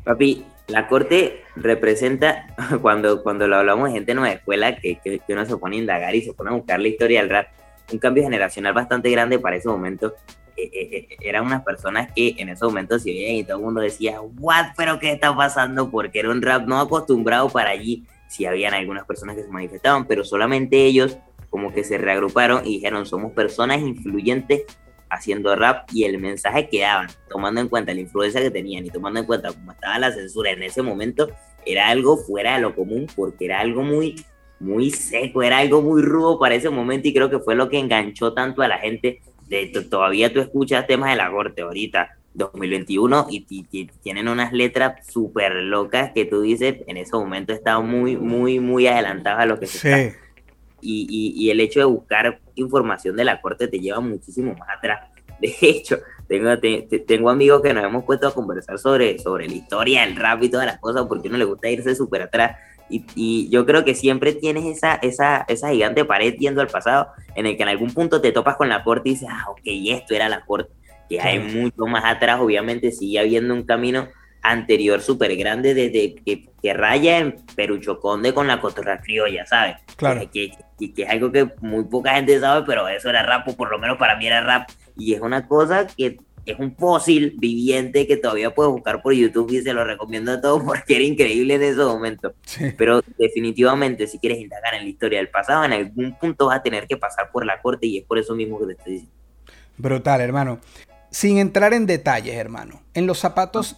Papi, 0.03 0.45
la 0.68 0.88
corte 0.88 1.41
representa, 1.55 2.47
cuando, 2.82 3.24
cuando 3.24 3.47
lo 3.47 3.57
hablamos 3.57 3.88
de 3.89 3.95
gente 3.95 4.11
de 4.11 4.15
nueva 4.15 4.34
escuela, 4.36 4.76
que, 4.78 4.99
que, 4.99 5.20
que 5.20 5.34
uno 5.34 5.45
se 5.45 5.57
pone 5.57 5.78
a 5.78 5.80
indagar 5.80 6.15
y 6.15 6.22
se 6.22 6.34
pone 6.34 6.49
a 6.51 6.53
buscar 6.53 6.80
la 6.80 6.88
historia 6.88 7.22
del 7.22 7.30
rap, 7.30 7.47
un 7.91 7.99
cambio 7.99 8.24
generacional 8.24 8.74
bastante 8.74 9.09
grande 9.11 9.39
para 9.39 9.55
ese 9.57 9.68
momento. 9.70 10.13
Eh, 10.55 10.70
eh, 10.74 11.07
eh, 11.11 11.18
eran 11.22 11.45
unas 11.45 11.63
personas 11.63 12.11
que 12.15 12.36
en 12.38 12.49
ese 12.49 12.65
momento 12.65 12.97
se 12.99 13.11
veían 13.11 13.36
y 13.36 13.43
todo 13.43 13.57
el 13.57 13.63
mundo 13.63 13.82
decía, 13.82 14.20
¿what? 14.22 14.68
¿Pero 14.76 14.99
qué 14.99 15.11
está 15.11 15.36
pasando? 15.36 15.89
Porque 15.91 16.20
era 16.20 16.32
un 16.32 16.41
rap 16.41 16.68
no 16.68 16.80
acostumbrado 16.80 17.49
para 17.49 17.70
allí. 17.70 18.05
Sí 18.28 18.45
habían 18.45 18.74
algunas 18.74 19.05
personas 19.05 19.36
que 19.36 19.43
se 19.43 19.49
manifestaban, 19.49 20.05
pero 20.05 20.26
solamente 20.26 20.84
ellos 20.86 21.18
como 21.58 21.74
que 21.74 21.84
se 21.84 21.97
reagruparon 21.97 22.62
y 22.68 22.76
dijeron, 22.76 23.08
somos 23.08 23.32
personas 23.34 23.80
influyentes 23.82 24.62
haciendo 25.10 25.55
rap 25.55 25.89
y 25.91 26.03
el 26.03 26.20
mensaje 26.20 26.70
que 26.70 26.82
daban, 26.82 27.08
tomando 27.32 27.60
en 27.60 27.68
cuenta 27.68 27.95
la 27.95 28.01
influencia 28.01 28.41
que 28.41 28.51
tenían 28.51 28.86
y 28.86 28.91
tomando 28.91 29.20
en 29.20 29.26
cuenta 29.26 29.49
cómo 29.51 29.72
estaba 29.72 29.97
la 29.97 30.12
censura 30.12 30.51
en 30.51 30.62
ese 30.62 30.84
momento, 30.84 31.28
era 31.66 31.88
algo 31.88 32.16
fuera 32.18 32.53
de 32.55 32.62
lo 32.62 32.76
común 32.76 33.08
porque 33.16 33.45
era 33.45 33.60
algo 33.60 33.82
muy, 33.82 34.24
muy 34.60 34.91
seco, 34.91 35.41
era 35.41 35.58
algo 35.58 35.82
muy 35.82 36.03
rudo 36.03 36.38
para 36.38 36.53
ese 36.53 36.70
momento 36.70 37.08
y 37.08 37.14
creo 37.16 37.28
que 37.32 37.39
fue 37.39 37.55
lo 37.55 37.70
que 37.70 37.80
enganchó 37.80 38.34
tanto 38.34 38.62
a 38.62 38.68
la 38.68 38.78
gente. 38.78 39.20
De, 39.47 39.66
to- 39.68 39.89
todavía 39.89 40.32
tú 40.32 40.41
escuchas 40.41 40.86
temas 40.86 41.10
de 41.10 41.16
la 41.16 41.32
corte 41.32 41.64
ahorita, 41.64 42.10
2021, 42.36 43.28
y, 43.32 43.47
y- 43.49 43.86
tienen 44.03 44.28
unas 44.28 44.53
letras 44.53 45.08
súper 45.08 45.53
locas 45.55 46.12
que 46.14 46.26
tú 46.26 46.41
dices, 46.41 46.76
en 46.86 46.97
ese 46.97 47.16
momento 47.16 47.51
estaban 47.53 47.89
muy, 47.89 48.16
muy, 48.16 48.60
muy 48.60 48.86
adelantados 48.86 49.39
a 49.41 49.45
lo 49.47 49.60
que 49.60 49.66
se 49.66 49.78
está 50.12 50.26
y, 50.82 51.07
y- 51.09 51.45
y 51.45 51.49
el 51.49 51.59
hecho 51.59 51.80
de 51.80 51.86
buscar 51.86 52.39
información 52.55 53.15
de 53.15 53.25
la 53.25 53.41
corte 53.41 53.67
te 53.67 53.80
lleva 53.80 53.99
muchísimo 53.99 54.53
más 54.55 54.69
atrás. 54.78 55.09
De 55.39 55.53
hecho, 55.61 55.99
tengo, 56.28 56.57
te- 56.57 56.82
te- 56.89 56.97
tengo 56.99 57.30
amigos 57.30 57.61
que 57.61 57.71
nos 57.73 57.84
hemos 57.84 58.03
puesto 58.05 58.28
a 58.28 58.34
conversar 58.34 58.80
sobre, 58.80 59.19
sobre 59.19 59.47
la 59.47 59.53
historia 59.53 60.01
del 60.05 60.15
rap 60.15 60.41
y 60.43 60.49
todas 60.49 60.65
las 60.65 60.80
cosas 60.80 61.05
porque 61.07 61.28
a 61.28 61.30
uno 61.30 61.38
le 61.38 61.45
gusta 61.45 61.69
irse 61.69 61.93
súper 61.95 62.23
atrás. 62.23 62.57
Y, 62.89 63.05
y 63.15 63.49
yo 63.49 63.65
creo 63.65 63.84
que 63.86 63.93
siempre 63.93 64.34
tienes 64.34 64.65
esa, 64.65 64.95
esa, 64.95 65.45
esa 65.47 65.69
gigante 65.71 66.05
pared 66.05 66.34
yendo 66.39 66.61
al 66.61 66.67
pasado 66.69 67.09
en 67.36 67.45
el 67.45 67.55
que 67.57 67.63
en 67.63 67.69
algún 67.69 67.93
punto 67.93 68.19
te 68.21 68.32
topas 68.32 68.55
con 68.55 68.69
la 68.69 68.84
corte 68.84 69.09
y 69.09 69.11
dices, 69.13 69.28
ah, 69.30 69.45
ok, 69.51 69.59
esto 69.65 70.15
era 70.15 70.28
la 70.30 70.43
corte. 70.45 70.71
Que 71.09 71.21
hay 71.21 71.38
mucho 71.39 71.86
más 71.86 72.03
atrás, 72.05 72.39
obviamente 72.39 72.91
sigue 72.91 73.19
habiendo 73.19 73.53
un 73.53 73.63
camino 73.63 74.07
anterior 74.41 75.01
súper 75.01 75.36
grande 75.36 75.73
desde 75.73 76.15
que, 76.15 76.45
que 76.61 76.73
raya 76.73 77.19
en 77.19 77.36
Perucho 77.55 77.99
Conde 77.99 78.34
con 78.34 78.47
la 78.47 78.59
cotorra 78.61 79.01
criolla, 79.01 79.45
¿sabes? 79.45 79.75
Claro. 79.97 80.21
Que, 80.21 80.30
que- 80.49 80.57
que 80.78 81.03
es 81.03 81.09
algo 81.09 81.32
que 81.32 81.49
muy 81.61 81.86
poca 81.86 82.15
gente 82.15 82.39
sabe, 82.39 82.65
pero 82.65 82.88
eso 82.88 83.09
era 83.09 83.23
rap, 83.23 83.47
o 83.47 83.55
por 83.55 83.71
lo 83.71 83.80
menos 83.80 83.97
para 83.97 84.15
mí 84.17 84.28
era 84.28 84.41
rap. 84.41 84.69
Y 84.95 85.13
es 85.13 85.21
una 85.21 85.47
cosa 85.47 85.88
que 85.88 86.19
es 86.47 86.57
un 86.59 86.75
fósil 86.75 87.36
viviente 87.38 88.07
que 88.07 88.15
todavía 88.15 88.55
puedes 88.55 88.71
buscar 88.71 89.01
por 89.01 89.13
YouTube 89.13 89.51
y 89.51 89.61
se 89.61 89.73
lo 89.73 89.84
recomiendo 89.84 90.32
a 90.32 90.41
todos 90.41 90.63
porque 90.65 90.95
era 90.95 91.03
increíble 91.03 91.55
en 91.55 91.63
ese 91.63 91.84
momento. 91.84 92.34
Sí. 92.45 92.73
Pero 92.78 93.01
definitivamente, 93.17 94.07
si 94.07 94.17
quieres 94.17 94.39
indagar 94.39 94.73
en 94.75 94.84
la 94.84 94.89
historia 94.89 95.19
del 95.19 95.30
pasado, 95.30 95.65
en 95.65 95.73
algún 95.73 96.17
punto 96.17 96.47
vas 96.47 96.59
a 96.59 96.63
tener 96.63 96.88
que 96.88 96.97
pasar 96.97 97.32
por 97.32 97.45
la 97.45 97.61
corte 97.61 97.88
y 97.88 97.97
es 97.97 98.05
por 98.05 98.17
eso 98.17 98.34
mismo 98.34 98.59
que 98.59 98.65
te 98.67 98.71
estoy 98.73 98.93
diciendo. 98.93 99.15
Brutal, 99.78 100.21
hermano. 100.21 100.59
Sin 101.11 101.38
entrar 101.38 101.73
en 101.73 101.86
detalles, 101.86 102.36
hermano. 102.36 102.82
En 102.93 103.07
los 103.07 103.19
zapatos 103.19 103.78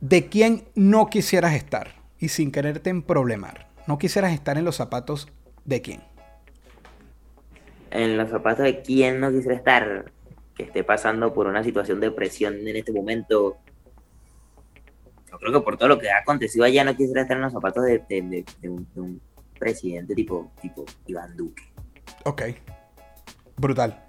de 0.00 0.28
quién 0.28 0.64
no 0.74 1.06
quisieras 1.06 1.54
estar 1.54 1.94
y 2.18 2.28
sin 2.28 2.50
quererte 2.52 2.90
en 2.90 3.02
problemar. 3.02 3.68
No 3.86 3.98
quisieras 3.98 4.32
estar 4.32 4.58
en 4.58 4.64
los 4.64 4.76
zapatos 4.76 5.28
de 5.66 5.82
quién. 5.82 6.00
En 7.90 8.16
los 8.16 8.30
zapatos 8.30 8.64
de 8.64 8.82
quién 8.82 9.20
no 9.20 9.30
quisiera 9.30 9.54
estar, 9.56 10.12
que 10.54 10.64
esté 10.64 10.84
pasando 10.84 11.32
por 11.34 11.46
una 11.46 11.62
situación 11.62 12.00
de 12.00 12.10
presión 12.10 12.54
en 12.66 12.76
este 12.76 12.92
momento. 12.92 13.56
Yo 15.30 15.38
creo 15.38 15.52
que 15.52 15.60
por 15.60 15.76
todo 15.76 15.88
lo 15.88 15.98
que 15.98 16.10
ha 16.10 16.18
acontecido 16.18 16.64
allá 16.64 16.84
no 16.84 16.96
quisiera 16.96 17.22
estar 17.22 17.36
en 17.36 17.42
los 17.42 17.52
zapatos 17.52 17.84
de, 17.84 17.98
de- 18.08 18.22
de- 18.22 18.44
de 18.60 18.68
un, 18.68 18.86
de 18.94 19.00
un 19.00 19.20
presidente 19.58 20.14
tipo, 20.14 20.50
tipo 20.62 20.84
Iván 21.06 21.36
Duque. 21.36 21.62
Ok. 22.24 22.42
Brutal. 23.56 24.04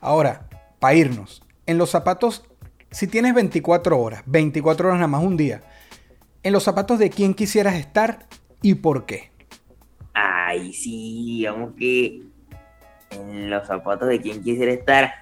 Ahora, 0.00 0.48
para 0.78 0.94
irnos. 0.94 1.42
En 1.66 1.78
los 1.78 1.90
zapatos, 1.90 2.44
si 2.90 3.06
tienes 3.06 3.34
24 3.34 3.98
horas, 3.98 4.22
24 4.26 4.88
horas 4.88 4.98
nada 4.98 5.08
más 5.08 5.22
un 5.22 5.36
día, 5.36 5.62
en 6.42 6.52
los 6.52 6.62
zapatos 6.64 6.98
de 6.98 7.10
quién 7.10 7.34
quisieras 7.34 7.74
estar 7.76 8.26
y 8.62 8.74
por 8.76 9.06
qué. 9.06 9.29
Ay, 10.12 10.72
sí, 10.72 11.36
digamos 11.38 11.74
que 11.76 12.22
en 13.10 13.50
los 13.50 13.66
zapatos 13.66 14.08
de 14.08 14.20
quien 14.20 14.42
quisiera 14.42 14.72
estar. 14.72 15.12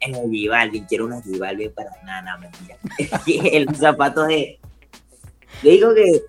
En 0.00 0.14
J 0.14 0.28
Balvin, 0.50 0.84
quiero 0.86 1.04
una 1.06 1.16
J 1.22 1.38
Balvin 1.38 1.72
para 1.72 1.90
nada, 2.04 2.36
mentira. 2.38 2.76
en 3.26 3.66
los 3.66 3.78
zapatos 3.78 4.26
de. 4.28 4.58
Yo 5.62 5.70
digo 5.70 5.94
que 5.94 6.22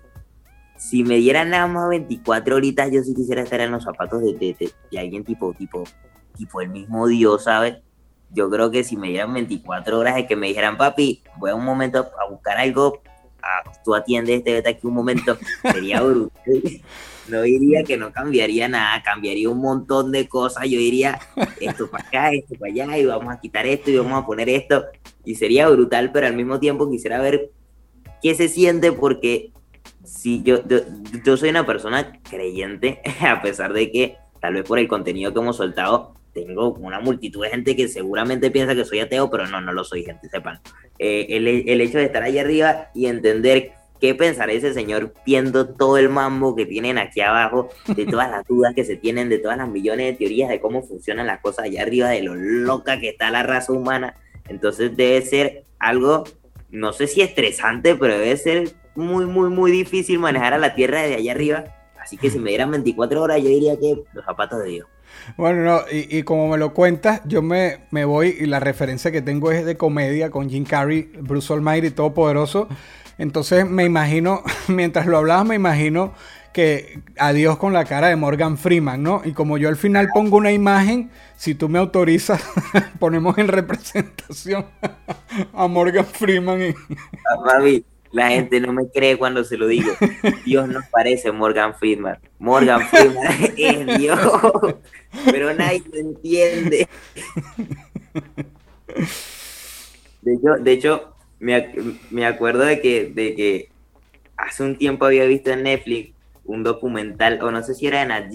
si 0.76 1.02
me 1.02 1.16
dieran 1.16 1.50
nada 1.50 1.66
más 1.66 1.88
24 1.88 2.56
horitas, 2.56 2.90
yo 2.92 3.02
sí 3.02 3.14
quisiera 3.14 3.42
estar 3.42 3.60
en 3.60 3.72
los 3.72 3.82
zapatos 3.82 4.22
de, 4.22 4.34
de, 4.34 4.54
de- 4.90 4.98
alguien 4.98 5.24
tipo, 5.24 5.52
tipo, 5.54 5.82
tipo 6.36 6.60
el 6.60 6.68
mismo 6.68 7.08
Dios, 7.08 7.44
¿sabes? 7.44 7.78
Yo 8.30 8.48
creo 8.50 8.70
que 8.70 8.84
si 8.84 8.96
me 8.96 9.08
dieran 9.08 9.32
24 9.34 9.98
horas 9.98 10.14
de 10.14 10.26
que 10.26 10.36
me 10.36 10.48
dijeran, 10.48 10.76
papi, 10.76 11.22
voy 11.38 11.50
a 11.50 11.54
un 11.54 11.64
momento 11.64 12.10
a 12.24 12.28
buscar 12.30 12.58
algo, 12.58 13.00
ah, 13.42 13.62
tú 13.84 13.94
atiendes 13.94 14.38
este 14.38 14.52
vete 14.52 14.68
aquí 14.70 14.86
un 14.86 14.94
momento, 14.94 15.36
sería 15.72 16.00
brutal. 16.00 16.62
No 17.28 17.42
diría 17.42 17.82
que 17.84 17.96
no 17.96 18.12
cambiaría 18.12 18.68
nada, 18.68 19.02
cambiaría 19.02 19.48
un 19.48 19.58
montón 19.58 20.12
de 20.12 20.28
cosas. 20.28 20.64
Yo 20.64 20.78
diría 20.78 21.18
esto 21.60 21.88
para 21.90 22.06
acá, 22.06 22.32
esto 22.32 22.54
para 22.58 22.72
allá, 22.72 22.98
y 22.98 23.06
vamos 23.06 23.34
a 23.34 23.40
quitar 23.40 23.66
esto 23.66 23.90
y 23.90 23.96
vamos 23.96 24.22
a 24.22 24.26
poner 24.26 24.48
esto. 24.48 24.84
Y 25.24 25.36
sería 25.36 25.68
brutal, 25.68 26.12
pero 26.12 26.26
al 26.26 26.34
mismo 26.34 26.60
tiempo 26.60 26.90
quisiera 26.90 27.20
ver 27.20 27.50
qué 28.22 28.34
se 28.34 28.48
siente 28.48 28.92
porque 28.92 29.52
si 30.04 30.42
yo, 30.42 30.66
yo, 30.66 30.78
yo 31.24 31.36
soy 31.36 31.48
una 31.48 31.66
persona 31.66 32.20
creyente, 32.22 33.00
a 33.20 33.40
pesar 33.40 33.72
de 33.72 33.90
que 33.90 34.16
tal 34.40 34.54
vez 34.54 34.64
por 34.64 34.78
el 34.78 34.88
contenido 34.88 35.32
que 35.32 35.40
hemos 35.40 35.56
soltado, 35.56 36.14
tengo 36.34 36.74
una 36.74 37.00
multitud 37.00 37.42
de 37.42 37.50
gente 37.50 37.76
que 37.76 37.88
seguramente 37.88 38.50
piensa 38.50 38.74
que 38.74 38.84
soy 38.84 39.00
ateo, 39.00 39.30
pero 39.30 39.46
no, 39.46 39.60
no 39.60 39.72
lo 39.72 39.84
soy, 39.84 40.04
gente, 40.04 40.28
sepan. 40.28 40.60
Eh, 40.98 41.26
el, 41.30 41.46
el 41.46 41.80
hecho 41.80 41.98
de 41.98 42.04
estar 42.04 42.22
ahí 42.22 42.38
arriba 42.38 42.90
y 42.94 43.06
entender 43.06 43.72
¿Qué 44.00 44.14
pensará 44.14 44.52
ese 44.52 44.74
señor 44.74 45.14
viendo 45.24 45.68
todo 45.68 45.98
el 45.98 46.08
mambo 46.08 46.54
que 46.54 46.66
tienen 46.66 46.98
aquí 46.98 47.20
abajo, 47.20 47.70
de 47.86 48.06
todas 48.10 48.30
las 48.30 48.46
dudas 48.46 48.74
que 48.74 48.84
se 48.84 48.96
tienen, 48.96 49.28
de 49.28 49.38
todas 49.38 49.56
las 49.56 49.68
millones 49.68 50.06
de 50.06 50.12
teorías 50.14 50.48
de 50.48 50.60
cómo 50.60 50.82
funcionan 50.82 51.26
las 51.26 51.40
cosas 51.40 51.66
allá 51.66 51.82
arriba, 51.82 52.08
de 52.08 52.22
lo 52.22 52.34
loca 52.34 52.98
que 53.00 53.10
está 53.10 53.30
la 53.30 53.42
raza 53.42 53.72
humana? 53.72 54.16
Entonces 54.48 54.96
debe 54.96 55.22
ser 55.22 55.64
algo, 55.78 56.24
no 56.70 56.92
sé 56.92 57.06
si 57.06 57.22
estresante, 57.22 57.94
pero 57.94 58.18
debe 58.18 58.36
ser 58.36 58.74
muy, 58.94 59.26
muy, 59.26 59.50
muy 59.50 59.70
difícil 59.70 60.18
manejar 60.18 60.54
a 60.54 60.58
la 60.58 60.74
Tierra 60.74 61.02
desde 61.02 61.16
allá 61.16 61.32
arriba. 61.32 61.64
Así 62.00 62.18
que 62.18 62.30
si 62.30 62.38
me 62.38 62.50
dieran 62.50 62.70
24 62.70 63.22
horas, 63.22 63.42
yo 63.42 63.48
diría 63.48 63.78
que 63.78 64.02
los 64.12 64.24
zapatos 64.24 64.62
de 64.62 64.68
Dios. 64.68 64.86
Bueno, 65.36 65.62
no, 65.62 65.80
y, 65.90 66.22
como 66.22 66.48
me 66.48 66.58
lo 66.58 66.74
cuentas, 66.74 67.22
yo 67.24 67.40
me, 67.40 67.86
me, 67.90 68.04
voy 68.04 68.36
y 68.38 68.46
la 68.46 68.60
referencia 68.60 69.10
que 69.10 69.22
tengo 69.22 69.52
es 69.52 69.64
de 69.64 69.76
comedia 69.76 70.30
con 70.30 70.50
Jim 70.50 70.64
Carrey, 70.64 71.10
Bruce 71.20 71.52
Almighty, 71.52 71.90
Todopoderoso. 71.90 72.68
Entonces 73.18 73.68
me 73.68 73.84
imagino, 73.84 74.42
mientras 74.68 75.06
lo 75.06 75.18
hablabas, 75.18 75.46
me 75.46 75.54
imagino 75.54 76.14
que 76.54 77.00
adiós 77.18 77.58
con 77.58 77.72
la 77.72 77.84
cara 77.84 78.08
de 78.08 78.16
Morgan 78.16 78.56
Freeman, 78.56 79.02
¿no? 79.02 79.22
Y 79.24 79.32
como 79.32 79.58
yo 79.58 79.68
al 79.68 79.76
final 79.76 80.08
pongo 80.14 80.36
una 80.36 80.52
imagen, 80.52 81.10
si 81.36 81.56
tú 81.56 81.68
me 81.68 81.80
autorizas, 81.80 82.42
ponemos 83.00 83.36
en 83.38 83.48
representación 83.48 84.66
a 85.52 85.66
Morgan 85.66 86.06
Freeman. 86.06 86.62
Y... 86.62 87.84
la 88.12 88.28
gente 88.28 88.60
no 88.60 88.72
me 88.72 88.88
cree 88.88 89.18
cuando 89.18 89.42
se 89.42 89.56
lo 89.56 89.66
digo. 89.66 89.92
Dios 90.44 90.68
nos 90.68 90.86
parece 90.86 91.32
Morgan 91.32 91.74
Freeman. 91.74 92.18
Morgan 92.38 92.82
Freeman 92.82 93.52
es 93.56 93.98
Dios, 93.98 94.20
pero 95.24 95.52
nadie 95.54 95.82
lo 95.92 95.98
entiende. 95.98 96.88
De 100.22 100.34
hecho, 100.34 100.50
de 100.60 100.72
hecho 100.72 101.13
me, 101.44 102.26
acuerdo 102.26 102.64
de 102.64 102.80
que, 102.80 103.12
de 103.14 103.34
que 103.34 103.68
hace 104.36 104.62
un 104.62 104.76
tiempo 104.76 105.04
había 105.04 105.24
visto 105.24 105.50
en 105.50 105.64
Netflix 105.64 106.14
un 106.44 106.62
documental, 106.62 107.40
o 107.42 107.50
no 107.50 107.62
sé 107.62 107.74
si 107.74 107.86
era 107.86 108.02
en 108.02 108.08
Nat 108.08 108.32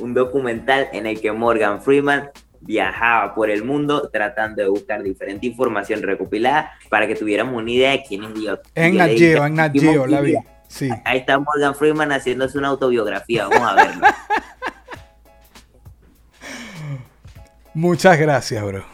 un 0.00 0.14
documental 0.14 0.88
en 0.92 1.06
el 1.06 1.20
que 1.20 1.30
Morgan 1.32 1.80
Freeman 1.80 2.30
viajaba 2.60 3.34
por 3.34 3.50
el 3.50 3.62
mundo 3.62 4.08
tratando 4.12 4.62
de 4.62 4.68
buscar 4.68 5.02
diferente 5.02 5.46
información 5.46 6.02
recopilada 6.02 6.72
para 6.88 7.06
que 7.06 7.14
tuviéramos 7.14 7.54
una 7.54 7.70
idea 7.70 7.92
de 7.92 8.02
quién 8.02 8.24
es 8.24 8.34
Dios. 8.34 8.58
En 8.74 8.96
Nat 8.96 9.10
en 9.10 9.54
Nat 9.54 9.74
la 9.74 10.20
vi. 10.20 10.34
Sí. 10.66 10.90
Ahí 11.04 11.18
está 11.18 11.38
Morgan 11.38 11.74
Freeman 11.74 12.10
haciéndose 12.10 12.58
una 12.58 12.68
autobiografía, 12.68 13.46
vamos 13.46 13.70
a 13.70 13.74
verlo. 13.74 14.06
Muchas 17.74 18.18
gracias, 18.18 18.64
bro. 18.64 18.93